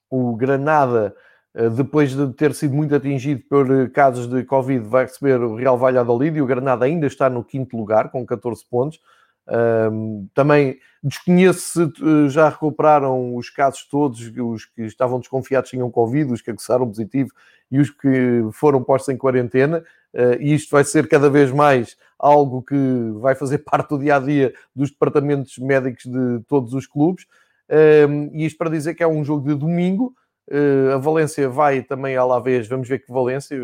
o 0.10 0.36
Granada, 0.36 1.16
eh, 1.54 1.70
depois 1.70 2.14
de 2.14 2.34
ter 2.34 2.54
sido 2.54 2.74
muito 2.74 2.94
atingido 2.94 3.42
por 3.50 3.90
casos 3.92 4.28
de 4.28 4.44
Covid, 4.44 4.86
vai 4.86 5.06
receber 5.06 5.40
o 5.40 5.56
Real 5.56 5.78
Valladolid 5.78 6.38
e 6.38 6.42
o 6.42 6.46
Granada 6.46 6.84
ainda 6.84 7.08
está 7.08 7.30
no 7.30 7.44
quinto 7.44 7.78
lugar, 7.78 8.12
com 8.12 8.26
14 8.26 8.66
pontos. 8.70 9.00
Um, 9.48 10.28
também 10.34 10.80
desconheço 11.04 11.94
se 11.94 12.04
uh, 12.04 12.30
já 12.30 12.50
recuperaram 12.50 13.36
os 13.36 13.50
casos 13.50 13.88
todos, 13.88 14.20
os 14.36 14.66
que 14.66 14.82
estavam 14.84 15.20
desconfiados 15.20 15.70
tinham 15.70 15.92
Covid, 15.92 16.34
os 16.34 16.42
que 16.42 16.50
acusaram 16.50 16.88
positivo 16.88 17.30
e 17.72 17.80
os 17.80 17.92
que 17.92 18.44
foram 18.52 18.84
postos 18.84 19.14
em 19.14 19.18
quarentena. 19.18 19.84
Uh, 20.16 20.40
e 20.40 20.54
isto 20.54 20.72
vai 20.72 20.86
ser 20.86 21.10
cada 21.10 21.30
vez 21.30 21.52
mais 21.52 21.98
algo 22.18 22.62
que 22.62 22.76
vai 23.20 23.36
fazer 23.36 23.58
parte 23.70 23.90
do 23.90 24.00
dia 24.00 24.16
a 24.16 24.20
dia 24.20 24.54
dos 24.74 24.90
departamentos 24.90 25.58
médicos 25.58 26.06
de 26.06 26.40
todos 26.48 26.74
os 26.74 26.88
clubes. 26.88 27.26
Um, 27.70 28.30
e 28.34 28.46
isto 28.46 28.58
para 28.58 28.70
dizer 28.70 28.94
que 28.94 29.04
é 29.04 29.08
um 29.08 29.26
jogo 29.26 29.48
de 29.48 29.56
domingo. 29.56 30.16
Uh, 30.50 30.94
a 30.94 30.98
Valência 30.98 31.50
vai 31.50 31.82
também 31.82 32.16
à 32.16 32.24
la 32.24 32.40
vez, 32.40 32.68
vamos 32.68 32.88
ver 32.88 33.00
que 33.00 33.12
Valência, 33.12 33.58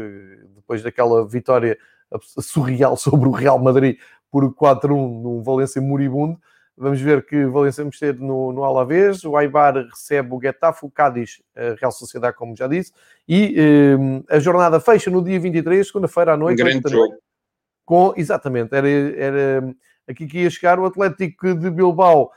depois 0.56 0.82
daquela 0.82 1.26
vitória 1.26 1.78
surreal 2.40 2.98
sobre 2.98 3.30
o 3.30 3.32
Real 3.32 3.60
Madrid, 3.60 3.98
por 4.30 4.44
4-1 4.54 4.90
num 4.90 5.42
Valência 5.42 5.82
moribundo. 5.82 6.38
Vamos 6.82 7.00
ver 7.00 7.24
que 7.28 7.46
Valência 7.46 7.84
vamos 7.84 8.00
ter 8.00 8.16
no, 8.16 8.52
no 8.52 8.64
Alavés, 8.64 9.24
o 9.24 9.38
Aibar 9.38 9.76
recebe 9.76 10.34
o 10.34 10.42
Getafe, 10.42 10.84
o 10.84 10.90
Cádiz, 10.90 11.40
a 11.56 11.76
Real 11.80 11.92
Sociedade, 11.92 12.36
como 12.36 12.56
já 12.56 12.68
disse, 12.68 12.92
e 13.30 13.56
um, 14.00 14.24
a 14.28 14.40
jornada 14.40 14.80
fecha 14.80 15.12
no 15.12 15.24
dia 15.24 15.40
23, 15.40 15.86
segunda-feira 15.86 16.34
à 16.34 16.38
noite. 16.38 16.60
Um 16.60 16.66
grande 16.66 16.90
jogo. 16.90 17.14
Com, 17.86 18.14
exatamente, 18.18 18.74
era, 18.74 18.90
era 18.90 19.76
aqui 20.10 20.26
que 20.26 20.40
ia 20.40 20.50
chegar 20.50 20.80
o 20.80 20.86
Atlético 20.86 21.54
de 21.54 21.70
Bilbao, 21.70 22.32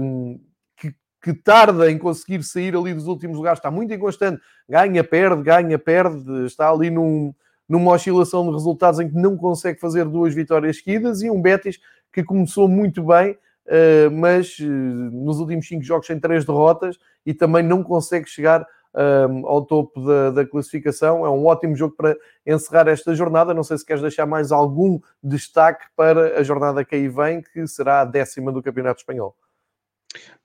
um, 0.00 0.38
que, 0.76 0.94
que, 1.20 1.34
tarda 1.34 1.90
em 1.90 1.98
conseguir 1.98 2.40
sair 2.44 2.76
ali 2.76 2.94
dos 2.94 3.08
últimos 3.08 3.36
lugares, 3.36 3.58
está 3.58 3.70
muito 3.70 3.92
inconstante, 3.92 4.40
ganha, 4.68 5.02
perde, 5.02 5.42
ganha, 5.42 5.76
perde, 5.76 6.46
está 6.46 6.70
ali 6.70 6.88
num, 6.88 7.34
numa 7.68 7.94
oscilação 7.94 8.46
de 8.46 8.52
resultados 8.52 9.00
em 9.00 9.08
que 9.08 9.16
não 9.16 9.36
consegue 9.36 9.80
fazer 9.80 10.04
duas 10.04 10.32
vitórias 10.32 10.76
seguidas, 10.76 11.20
e 11.20 11.28
um 11.28 11.42
Betis 11.42 11.80
que 12.12 12.22
começou 12.22 12.68
muito 12.68 13.02
bem, 13.02 13.30
eh, 13.30 13.36
mas 14.10 14.56
eh, 14.60 14.64
nos 14.64 15.38
últimos 15.38 15.66
cinco 15.66 15.82
jogos 15.82 16.06
tem 16.06 16.18
três 16.18 16.44
derrotas 16.44 16.98
e 17.24 17.32
também 17.32 17.62
não 17.62 17.82
consegue 17.82 18.28
chegar 18.28 18.66
um, 18.94 19.46
ao 19.46 19.64
topo 19.64 20.04
da, 20.04 20.30
da, 20.30 20.46
classificação. 20.46 21.24
É 21.24 21.30
um 21.30 21.46
ótimo 21.46 21.74
jogo 21.74 21.94
para 21.96 22.16
encerrar 22.46 22.88
esta 22.88 23.14
jornada. 23.14 23.54
Não 23.54 23.62
sei 23.62 23.78
se 23.78 23.86
queres 23.86 24.02
deixar 24.02 24.26
mais 24.26 24.52
algum 24.52 25.00
destaque 25.22 25.84
para 25.96 26.38
a 26.38 26.42
jornada 26.42 26.84
que 26.84 26.94
aí 26.94 27.08
vem, 27.08 27.42
que 27.42 27.66
será 27.66 28.00
a 28.00 28.04
décima 28.04 28.52
do 28.52 28.62
Campeonato 28.62 29.00
Espanhol. 29.00 29.34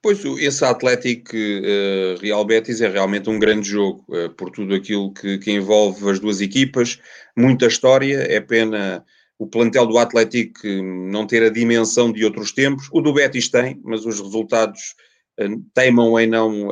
Pois, 0.01 0.23
esse 0.23 0.63
Atlético 0.63 1.35
uh, 1.35 2.21
Real 2.21 2.45
Betis 2.45 2.79
é 2.79 2.87
realmente 2.87 3.29
um 3.29 3.37
grande 3.37 3.67
jogo, 3.67 4.05
por 4.37 4.49
tudo 4.49 4.73
aquilo 4.73 5.11
que, 5.11 5.39
que, 5.39 5.51
envolve 5.51 6.09
as 6.09 6.19
duas 6.19 6.39
equipas, 6.39 7.01
muita 7.35 7.65
história, 7.65 8.19
é 8.31 8.39
pena 8.39 9.03
o 9.39 9.47
plantel 9.47 9.85
do 9.85 9.97
Atlético 9.97 10.67
não 10.67 11.27
ter 11.27 11.43
a 11.43 11.49
dimensão 11.49 12.11
de 12.11 12.25
outros 12.25 12.51
tempos, 12.51 12.87
o 12.91 13.01
do 13.01 13.13
Betis 13.13 13.49
tem, 13.49 13.79
mas 13.83 14.05
os 14.05 14.19
resultados 14.19 14.95
uh, 15.39 15.61
teimam 15.73 16.19
em 16.19 16.27
não 16.27 16.69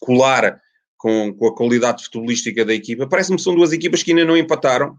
colar 0.00 0.60
com, 0.98 1.34
com, 1.34 1.46
a 1.46 1.54
qualidade 1.54 2.04
futebolística 2.04 2.64
da 2.64 2.74
equipa. 2.74 3.06
Parece-me 3.06 3.36
que 3.36 3.42
são 3.42 3.54
duas 3.54 3.72
equipas 3.72 4.02
que 4.02 4.10
ainda 4.10 4.24
não 4.24 4.36
empataram, 4.36 4.96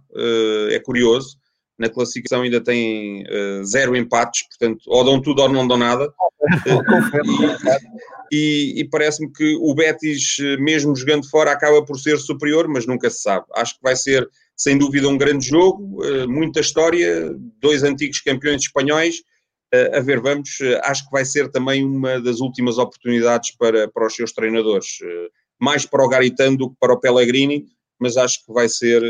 é 0.69 0.79
curioso, 0.79 1.37
na 1.77 1.89
classificação 1.89 2.41
ainda 2.41 2.61
têm 2.61 3.25
zero 3.65 3.95
empates, 3.95 4.47
portanto, 4.47 4.83
ou 4.87 5.03
dão 5.03 5.21
tudo 5.21 5.41
ou 5.41 5.49
não 5.49 5.67
dão 5.67 5.77
nada. 5.77 6.13
e, 8.31 8.81
e 8.81 8.89
parece-me 8.89 9.31
que 9.31 9.55
o 9.59 9.73
Betis, 9.73 10.37
mesmo 10.59 10.95
jogando 10.95 11.29
fora, 11.29 11.51
acaba 11.51 11.83
por 11.83 11.97
ser 11.97 12.17
superior, 12.17 12.67
mas 12.67 12.85
nunca 12.85 13.09
se 13.09 13.21
sabe. 13.21 13.45
Acho 13.55 13.75
que 13.75 13.83
vai 13.83 13.95
ser, 13.95 14.29
sem 14.55 14.77
dúvida, 14.77 15.07
um 15.07 15.17
grande 15.17 15.47
jogo, 15.47 16.03
eh, 16.03 16.27
muita 16.27 16.59
história, 16.59 17.35
dois 17.59 17.83
antigos 17.83 18.21
campeões 18.21 18.61
espanhóis. 18.61 19.15
Eh, 19.73 19.97
a 19.97 19.99
ver, 19.99 20.19
vamos, 20.19 20.59
eh, 20.61 20.79
acho 20.83 21.05
que 21.05 21.11
vai 21.11 21.25
ser 21.25 21.49
também 21.51 21.83
uma 21.83 22.21
das 22.21 22.39
últimas 22.39 22.77
oportunidades 22.77 23.55
para, 23.57 23.87
para 23.89 24.07
os 24.07 24.15
seus 24.15 24.31
treinadores, 24.31 24.99
mais 25.59 25.85
para 25.85 26.03
o 26.03 26.09
Garitano 26.09 26.57
do 26.57 26.69
que 26.69 26.75
para 26.79 26.93
o 26.93 26.99
Pellegrini, 26.99 27.65
mas 27.99 28.17
acho 28.17 28.45
que 28.45 28.53
vai 28.53 28.67
ser 28.69 29.01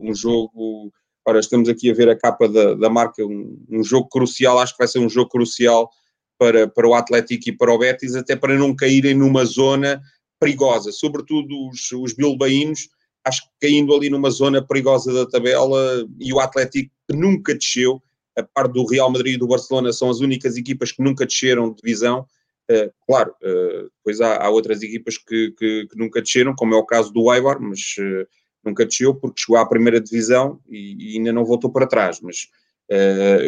um 0.00 0.14
jogo. 0.14 0.90
Ora, 1.26 1.40
estamos 1.40 1.68
aqui 1.68 1.90
a 1.90 1.94
ver 1.94 2.08
a 2.08 2.16
capa 2.16 2.48
da, 2.48 2.74
da 2.74 2.90
marca, 2.90 3.24
um, 3.24 3.58
um 3.70 3.82
jogo 3.82 4.08
crucial, 4.08 4.58
acho 4.58 4.72
que 4.72 4.78
vai 4.78 4.88
ser 4.88 4.98
um 4.98 5.08
jogo 5.08 5.30
crucial 5.30 5.90
para, 6.38 6.68
para 6.68 6.86
o 6.86 6.94
Atlético 6.94 7.48
e 7.48 7.56
para 7.56 7.72
o 7.72 7.78
Betis, 7.78 8.14
até 8.14 8.36
para 8.36 8.56
não 8.58 8.74
caírem 8.74 9.14
numa 9.14 9.44
zona 9.44 10.02
perigosa, 10.40 10.92
sobretudo 10.92 11.68
os, 11.68 11.90
os 11.92 12.12
bilbaínos, 12.12 12.88
acho 13.24 13.42
que 13.42 13.68
caindo 13.68 13.94
ali 13.94 14.10
numa 14.10 14.30
zona 14.30 14.62
perigosa 14.62 15.12
da 15.12 15.26
tabela 15.26 16.06
e 16.20 16.32
o 16.32 16.40
Atlético 16.40 16.90
que 17.08 17.16
nunca 17.16 17.54
desceu, 17.54 18.02
a 18.36 18.42
par 18.42 18.68
do 18.68 18.84
Real 18.84 19.10
Madrid 19.10 19.34
e 19.34 19.38
do 19.38 19.46
Barcelona 19.46 19.92
são 19.92 20.10
as 20.10 20.20
únicas 20.20 20.56
equipas 20.56 20.92
que 20.92 21.02
nunca 21.02 21.24
desceram 21.24 21.70
de 21.70 21.76
divisão, 21.76 22.26
Uh, 22.70 22.90
claro, 23.06 23.34
uh, 23.42 23.90
depois 23.98 24.22
há, 24.22 24.42
há, 24.42 24.48
outras 24.48 24.82
equipas 24.82 25.18
que, 25.18 25.50
que, 25.58 25.86
que, 25.86 25.98
nunca 25.98 26.22
desceram, 26.22 26.54
como 26.54 26.74
é 26.74 26.76
o 26.78 26.86
caso 26.86 27.12
do 27.12 27.32
Eibar, 27.32 27.60
mas 27.60 27.80
uh, 27.98 28.26
nunca 28.64 28.86
desceu 28.86 29.14
porque 29.14 29.42
chegou 29.42 29.58
à 29.58 29.68
primeira 29.68 30.00
divisão 30.00 30.58
e, 30.66 31.12
e 31.12 31.18
ainda 31.18 31.30
não 31.30 31.44
voltou 31.44 31.70
para 31.70 31.86
trás. 31.86 32.20
Mas 32.20 32.48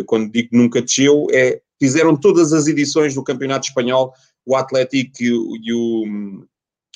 quando 0.06 0.32
digo 0.32 0.48
nunca 0.52 0.80
desceu, 0.80 1.26
é 1.30 1.60
fizeram 1.78 2.16
todas 2.16 2.54
as 2.54 2.66
edições 2.66 3.14
do 3.14 3.22
Campeonato 3.22 3.68
Espanhol, 3.68 4.14
o 4.46 4.56
Atlético 4.56 5.22
e 5.22 5.60
e 5.62 5.72
o, 5.74 6.46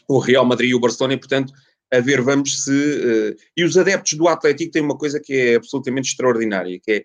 o 0.08 0.18
Real 0.18 0.46
Madrid 0.46 0.70
e 0.70 0.74
o 0.74 0.80
Barcelona, 0.80 1.14
e 1.14 1.18
portanto, 1.18 1.52
a 1.92 2.00
ver, 2.00 2.20
vamos 2.20 2.64
se. 2.64 3.36
e 3.56 3.64
os 3.64 3.76
adeptos 3.76 4.12
do 4.14 4.28
Atlético 4.28 4.72
têm 4.72 4.82
uma 4.82 4.96
coisa 4.96 5.18
que 5.18 5.32
é 5.32 5.54
absolutamente 5.56 6.10
extraordinária, 6.10 6.78
que 6.80 6.92
é 6.92 7.04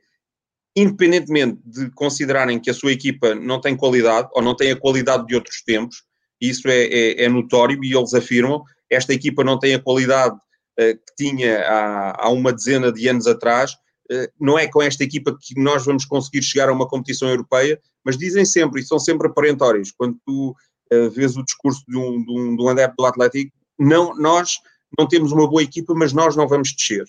independentemente 0.75 1.59
de 1.63 1.89
considerarem 1.91 2.59
que 2.59 2.69
a 2.69 2.73
sua 2.73 2.91
equipa 2.91 3.33
não 3.33 3.61
tem 3.61 3.77
qualidade 3.77 4.27
ou 4.33 4.41
não 4.41 4.55
tem 4.55 4.71
a 4.71 4.75
qualidade 4.75 5.25
de 5.25 5.35
outros 5.35 5.61
tempos, 5.61 6.03
isso 6.39 6.67
é, 6.67 6.83
é, 6.85 7.23
é 7.23 7.29
notório 7.29 7.81
e 7.83 7.95
eles 7.95 8.13
afirmam, 8.13 8.61
esta 8.89 9.13
equipa 9.13 9.43
não 9.43 9.57
tem 9.57 9.73
a 9.73 9.81
qualidade 9.81 10.35
uh, 10.35 10.95
que 10.95 11.15
tinha 11.17 11.61
há, 11.61 12.25
há, 12.25 12.29
uma 12.29 12.51
dezena 12.51 12.91
de 12.91 13.07
anos 13.07 13.25
atrás, 13.25 13.71
uh, 14.11 14.27
não 14.39 14.59
é 14.59 14.67
com 14.67 14.81
esta 14.81 15.03
equipa 15.03 15.35
que 15.39 15.59
nós 15.59 15.85
vamos 15.85 16.03
conseguir 16.03 16.43
chegar 16.43 16.67
a 16.67 16.73
uma 16.73 16.87
competição 16.87 17.29
europeia, 17.29 17.79
mas 18.03 18.17
dizem 18.17 18.43
sempre, 18.43 18.81
e 18.81 18.85
são 18.85 18.99
sempre 18.99 19.27
aparentórios, 19.27 19.91
quando 19.91 20.17
tu 20.25 20.53
uh, 20.91 21.09
vês 21.09 21.37
o 21.37 21.43
discurso 21.43 21.83
de 21.87 21.97
um, 21.97 22.23
de, 22.23 22.31
um, 22.31 22.55
de 22.57 22.61
um 22.61 22.67
adepto 22.67 22.97
do 22.97 23.05
Atlético, 23.05 23.51
não, 23.79 24.13
nós 24.15 24.59
não 24.97 25.07
temos 25.07 25.31
uma 25.31 25.47
boa 25.47 25.63
equipa, 25.63 25.93
mas 25.95 26.13
nós 26.13 26.35
não 26.35 26.47
vamos 26.47 26.73
descer. 26.73 27.05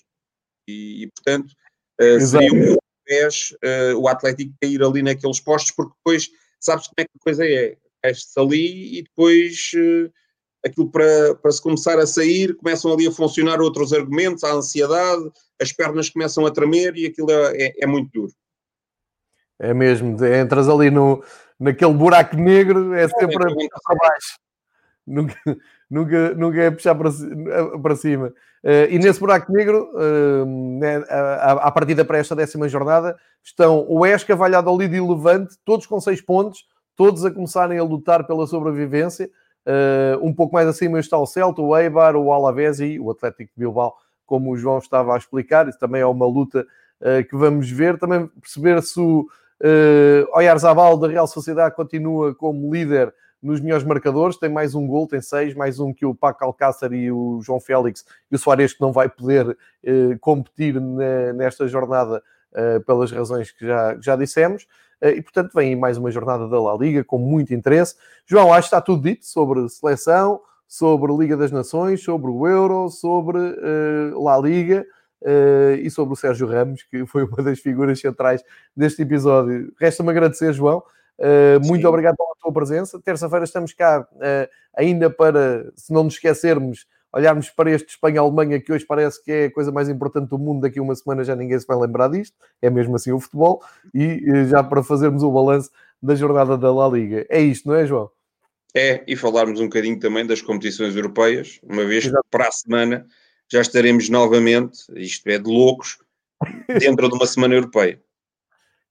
E, 0.67 1.03
e 1.03 1.11
portanto, 1.11 1.53
seria 2.19 2.53
um 2.53 2.77
pés 3.07 3.55
uh, 3.63 3.97
o 3.97 4.07
Atlético 4.07 4.53
cair 4.61 4.83
ali 4.83 5.01
naqueles 5.01 5.39
postos, 5.39 5.71
porque 5.71 5.93
depois 5.97 6.29
sabes 6.59 6.87
como 6.87 6.95
é 6.97 7.05
que 7.05 7.11
a 7.15 7.23
coisa 7.23 7.45
é. 7.45 7.77
Este-se 8.03 8.39
ali 8.39 8.99
e 8.99 9.03
depois 9.03 9.71
uh, 9.75 10.11
aquilo 10.63 10.91
para, 10.91 11.33
para 11.35 11.51
se 11.51 11.61
começar 11.61 11.97
a 11.97 12.05
sair, 12.05 12.55
começam 12.55 12.93
ali 12.93 13.07
a 13.07 13.11
funcionar 13.11 13.59
outros 13.59 13.91
argumentos, 13.91 14.43
a 14.43 14.53
ansiedade, 14.53 15.31
as 15.59 15.71
pernas 15.71 16.09
começam 16.09 16.45
a 16.45 16.51
tremer 16.51 16.95
e 16.95 17.07
aquilo 17.07 17.31
é, 17.31 17.57
é, 17.57 17.73
é 17.81 17.87
muito 17.87 18.11
duro. 18.11 18.33
É 19.59 19.73
mesmo, 19.73 20.15
entras 20.23 20.69
ali 20.69 20.91
no, 20.91 21.23
naquele 21.59 21.93
buraco 21.93 22.35
negro, 22.35 22.93
é 22.93 23.07
sempre 23.07 23.37
para 23.37 23.95
baixo. 23.95 24.37
Nunca, 25.05 25.35
nunca, 25.89 26.33
nunca 26.33 26.61
é 26.61 26.71
puxar 26.71 26.95
para, 26.95 27.09
para 27.81 27.95
cima. 27.95 28.27
Uh, 28.63 28.89
e 28.89 28.99
nesse 28.99 29.19
buraco 29.19 29.51
negro, 29.51 29.89
uh, 29.93 30.79
né, 30.79 31.03
à, 31.09 31.71
partida 31.71 32.03
para 32.03 32.17
esta 32.17 32.35
décima 32.35 32.67
jornada, 32.67 33.17
estão 33.43 33.85
o 33.87 34.05
Esca, 34.05 34.35
Valladolid 34.35 34.95
e 34.95 35.01
Levante, 35.01 35.55
todos 35.63 35.85
com 35.85 35.99
seis 35.99 36.21
pontos, 36.21 36.65
todos 36.95 37.23
a 37.23 37.31
começarem 37.31 37.77
a 37.77 37.83
lutar 37.83 38.25
pela 38.25 38.47
sobrevivência. 38.47 39.29
Uh, 39.65 40.25
um 40.25 40.33
pouco 40.33 40.53
mais 40.53 40.67
acima 40.67 40.99
está 40.99 41.17
o 41.17 41.25
Celta, 41.25 41.61
o 41.61 41.77
Eibar, 41.77 42.15
o 42.15 42.31
Alavés 42.31 42.79
e 42.79 42.99
o 42.99 43.11
Atlético 43.11 43.51
de 43.55 43.59
Bilbao, 43.59 43.93
como 44.25 44.51
o 44.51 44.57
João 44.57 44.79
estava 44.79 45.13
a 45.13 45.17
explicar. 45.17 45.67
Isso 45.67 45.79
também 45.79 46.01
é 46.01 46.05
uma 46.05 46.25
luta 46.25 46.65
que 47.29 47.37
vamos 47.37 47.69
ver. 47.69 47.99
Também 47.99 48.27
perceber 48.41 48.81
se 48.81 48.99
o 48.99 49.27
uh, 49.61 50.37
Oyarzabal 50.37 50.97
da 50.97 51.07
Real 51.07 51.27
Sociedade 51.27 51.75
continua 51.75 52.33
como 52.35 52.73
líder 52.73 53.13
nos 53.41 53.61
melhores 53.61 53.85
marcadores, 53.85 54.37
tem 54.37 54.49
mais 54.49 54.73
um 54.73 54.87
gol, 54.87 55.07
tem 55.07 55.21
seis, 55.21 55.53
mais 55.53 55.79
um 55.79 55.93
que 55.93 56.05
o 56.05 56.15
Paco 56.15 56.43
Alcácer 56.43 56.91
e 56.93 57.11
o 57.11 57.39
João 57.41 57.59
Félix 57.59 58.03
e 58.31 58.35
o 58.35 58.39
Soares 58.39 58.73
que 58.73 58.81
não 58.81 58.91
vai 58.91 59.07
poder 59.07 59.55
eh, 59.83 60.17
competir 60.19 60.79
ne, 60.79 61.33
nesta 61.33 61.67
jornada 61.67 62.21
eh, 62.53 62.79
pelas 62.79 63.11
razões 63.11 63.51
que 63.51 63.65
já, 63.65 63.95
já 64.01 64.15
dissemos. 64.15 64.67
Eh, 65.01 65.17
e 65.17 65.21
portanto 65.21 65.51
vem 65.53 65.75
mais 65.75 65.97
uma 65.97 66.09
jornada 66.09 66.47
da 66.47 66.59
La 66.59 66.75
Liga 66.75 67.03
com 67.03 67.19
muito 67.19 67.53
interesse. 67.53 67.95
João, 68.25 68.51
acho 68.51 68.69
que 68.69 68.75
está 68.75 68.81
tudo 68.81 69.03
dito 69.03 69.25
sobre 69.25 69.69
seleção, 69.69 70.41
sobre 70.67 71.15
Liga 71.15 71.37
das 71.37 71.51
Nações, 71.51 72.03
sobre 72.03 72.31
o 72.31 72.47
Euro, 72.47 72.89
sobre 72.89 73.39
La 74.15 74.37
Liga. 74.37 74.85
Uh, 75.19 75.73
e 75.81 75.89
sobre 75.89 76.13
o 76.13 76.15
Sérgio 76.15 76.45
Ramos, 76.45 76.83
que 76.83 77.03
foi 77.07 77.23
uma 77.23 77.41
das 77.41 77.59
figuras 77.59 77.99
centrais 77.99 78.43
deste 78.75 79.01
episódio. 79.01 79.73
Resta-me 79.79 80.11
agradecer, 80.11 80.53
João. 80.53 80.83
Uh, 81.19 81.65
muito 81.65 81.87
obrigado 81.87 82.15
pela 82.15 82.35
tua 82.39 82.53
presença. 82.53 82.99
Terça-feira 83.01 83.45
estamos 83.45 83.73
cá 83.73 84.07
uh, 84.11 84.49
ainda 84.75 85.09
para, 85.09 85.71
se 85.75 85.91
não 85.91 86.03
nos 86.03 86.15
esquecermos, 86.15 86.85
olharmos 87.11 87.49
para 87.49 87.71
este 87.71 87.89
Espanha-Alemanha, 87.89 88.59
que 88.59 88.71
hoje 88.71 88.85
parece 88.85 89.23
que 89.23 89.31
é 89.31 89.45
a 89.45 89.51
coisa 89.51 89.71
mais 89.71 89.89
importante 89.89 90.29
do 90.29 90.37
mundo. 90.37 90.61
Daqui 90.61 90.79
a 90.79 90.81
uma 90.83 90.95
semana 90.95 91.23
já 91.23 91.35
ninguém 91.35 91.59
se 91.59 91.65
vai 91.65 91.77
lembrar 91.77 92.09
disto. 92.09 92.35
É 92.61 92.69
mesmo 92.69 92.95
assim 92.95 93.11
o 93.11 93.19
futebol. 93.19 93.63
E 93.93 94.31
uh, 94.31 94.45
já 94.47 94.63
para 94.63 94.83
fazermos 94.83 95.23
o 95.23 95.31
balanço 95.31 95.71
da 96.01 96.15
jornada 96.15 96.57
da 96.57 96.71
La 96.71 96.87
Liga. 96.87 97.25
É 97.29 97.41
isto, 97.41 97.67
não 97.67 97.75
é, 97.75 97.85
João? 97.85 98.09
É, 98.75 99.03
e 99.07 99.15
falarmos 99.15 99.59
um 99.59 99.63
bocadinho 99.63 99.99
também 99.99 100.25
das 100.25 100.41
competições 100.41 100.95
europeias, 100.95 101.59
uma 101.63 101.83
vez 101.83 102.05
Exato. 102.05 102.21
que 102.23 102.29
para 102.29 102.47
a 102.47 102.51
semana 102.51 103.07
já 103.51 103.61
estaremos 103.61 104.09
novamente, 104.09 104.79
isto 104.95 105.27
é 105.27 105.39
de 105.39 105.49
loucos, 105.49 105.97
dentro 106.67 107.09
de 107.09 107.15
uma 107.15 107.25
semana 107.25 107.55
europeia. 107.55 107.99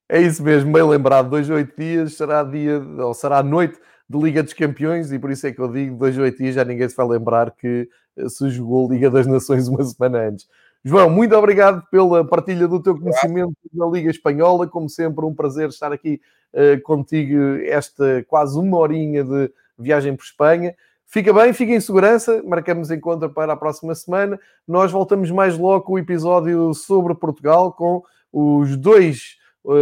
É 0.08 0.20
isso 0.20 0.42
mesmo, 0.42 0.72
bem 0.72 0.84
lembrado. 0.84 1.30
Dois 1.30 1.50
oito 1.50 1.74
dias 1.76 2.14
será 2.14 2.44
dia, 2.44 2.80
ou 2.98 3.12
será 3.12 3.38
a 3.38 3.42
noite 3.42 3.76
de 4.08 4.18
Liga 4.18 4.42
dos 4.42 4.52
Campeões, 4.52 5.10
e 5.10 5.18
por 5.18 5.30
isso 5.32 5.46
é 5.46 5.52
que 5.52 5.60
eu 5.60 5.68
digo: 5.70 5.96
dois 5.96 6.16
oito 6.16 6.38
dias 6.38 6.54
já 6.54 6.64
ninguém 6.64 6.88
se 6.88 6.96
vai 6.96 7.06
lembrar 7.06 7.50
que 7.50 7.88
eh, 8.16 8.28
se 8.28 8.48
jogou 8.50 8.88
Liga 8.88 9.10
das 9.10 9.26
Nações 9.26 9.66
uma 9.68 9.82
semana 9.82 10.28
antes. 10.28 10.48
João, 10.84 11.10
muito 11.10 11.34
obrigado 11.34 11.84
pela 11.90 12.24
partilha 12.24 12.68
do 12.68 12.80
teu 12.80 12.96
conhecimento 12.96 13.52
da 13.72 13.86
Liga 13.86 14.08
Espanhola. 14.08 14.68
Como 14.68 14.88
sempre, 14.88 15.24
um 15.24 15.34
prazer 15.34 15.68
estar 15.68 15.92
aqui 15.92 16.20
uh, 16.54 16.80
contigo 16.82 17.56
esta 17.64 18.24
quase 18.28 18.56
uma 18.56 18.78
horinha 18.78 19.24
de 19.24 19.50
viagem 19.76 20.14
por 20.14 20.22
Espanha. 20.22 20.76
Fica 21.04 21.32
bem, 21.32 21.52
fica 21.52 21.72
em 21.72 21.80
segurança. 21.80 22.40
Marcamos 22.44 22.92
encontro 22.92 23.28
para 23.30 23.54
a 23.54 23.56
próxima 23.56 23.96
semana. 23.96 24.38
Nós 24.66 24.92
voltamos 24.92 25.28
mais 25.32 25.58
logo 25.58 25.84
com 25.86 25.94
o 25.94 25.98
episódio 25.98 26.72
sobre 26.72 27.16
Portugal 27.16 27.72
com 27.72 28.04
os 28.32 28.76
dois 28.76 29.36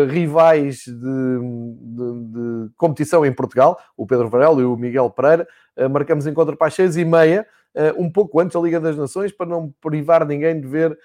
rivais 0.08 0.84
de, 0.84 0.92
de, 0.92 2.24
de, 2.32 2.70
competição 2.76 3.24
em 3.24 3.32
Portugal, 3.32 3.78
o 3.96 4.06
Pedro 4.06 4.28
Varela 4.28 4.60
e 4.60 4.64
o 4.64 4.76
Miguel 4.76 5.10
Pereira. 5.10 5.46
Uh, 5.76 5.88
marcamos 5.90 6.26
encontro 6.26 6.56
para 6.56 6.68
as 6.68 6.74
seis 6.74 6.96
e 6.96 7.04
meia, 7.04 7.46
uh, 7.74 8.02
um 8.02 8.10
pouco 8.10 8.40
antes 8.40 8.54
da 8.54 8.60
Liga 8.60 8.80
das 8.80 8.96
Nações, 8.96 9.32
para 9.32 9.46
não 9.46 9.72
privar 9.80 10.26
ninguém 10.26 10.60
de 10.60 10.66
ver 10.66 10.98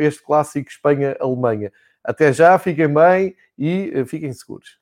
este 0.00 0.22
clássico 0.22 0.70
Espanha-Alemanha. 0.70 1.72
Até 2.02 2.32
já, 2.32 2.58
fiquem 2.58 2.92
bem 2.92 3.36
e 3.56 4.04
fiquem 4.06 4.32
seguros. 4.32 4.81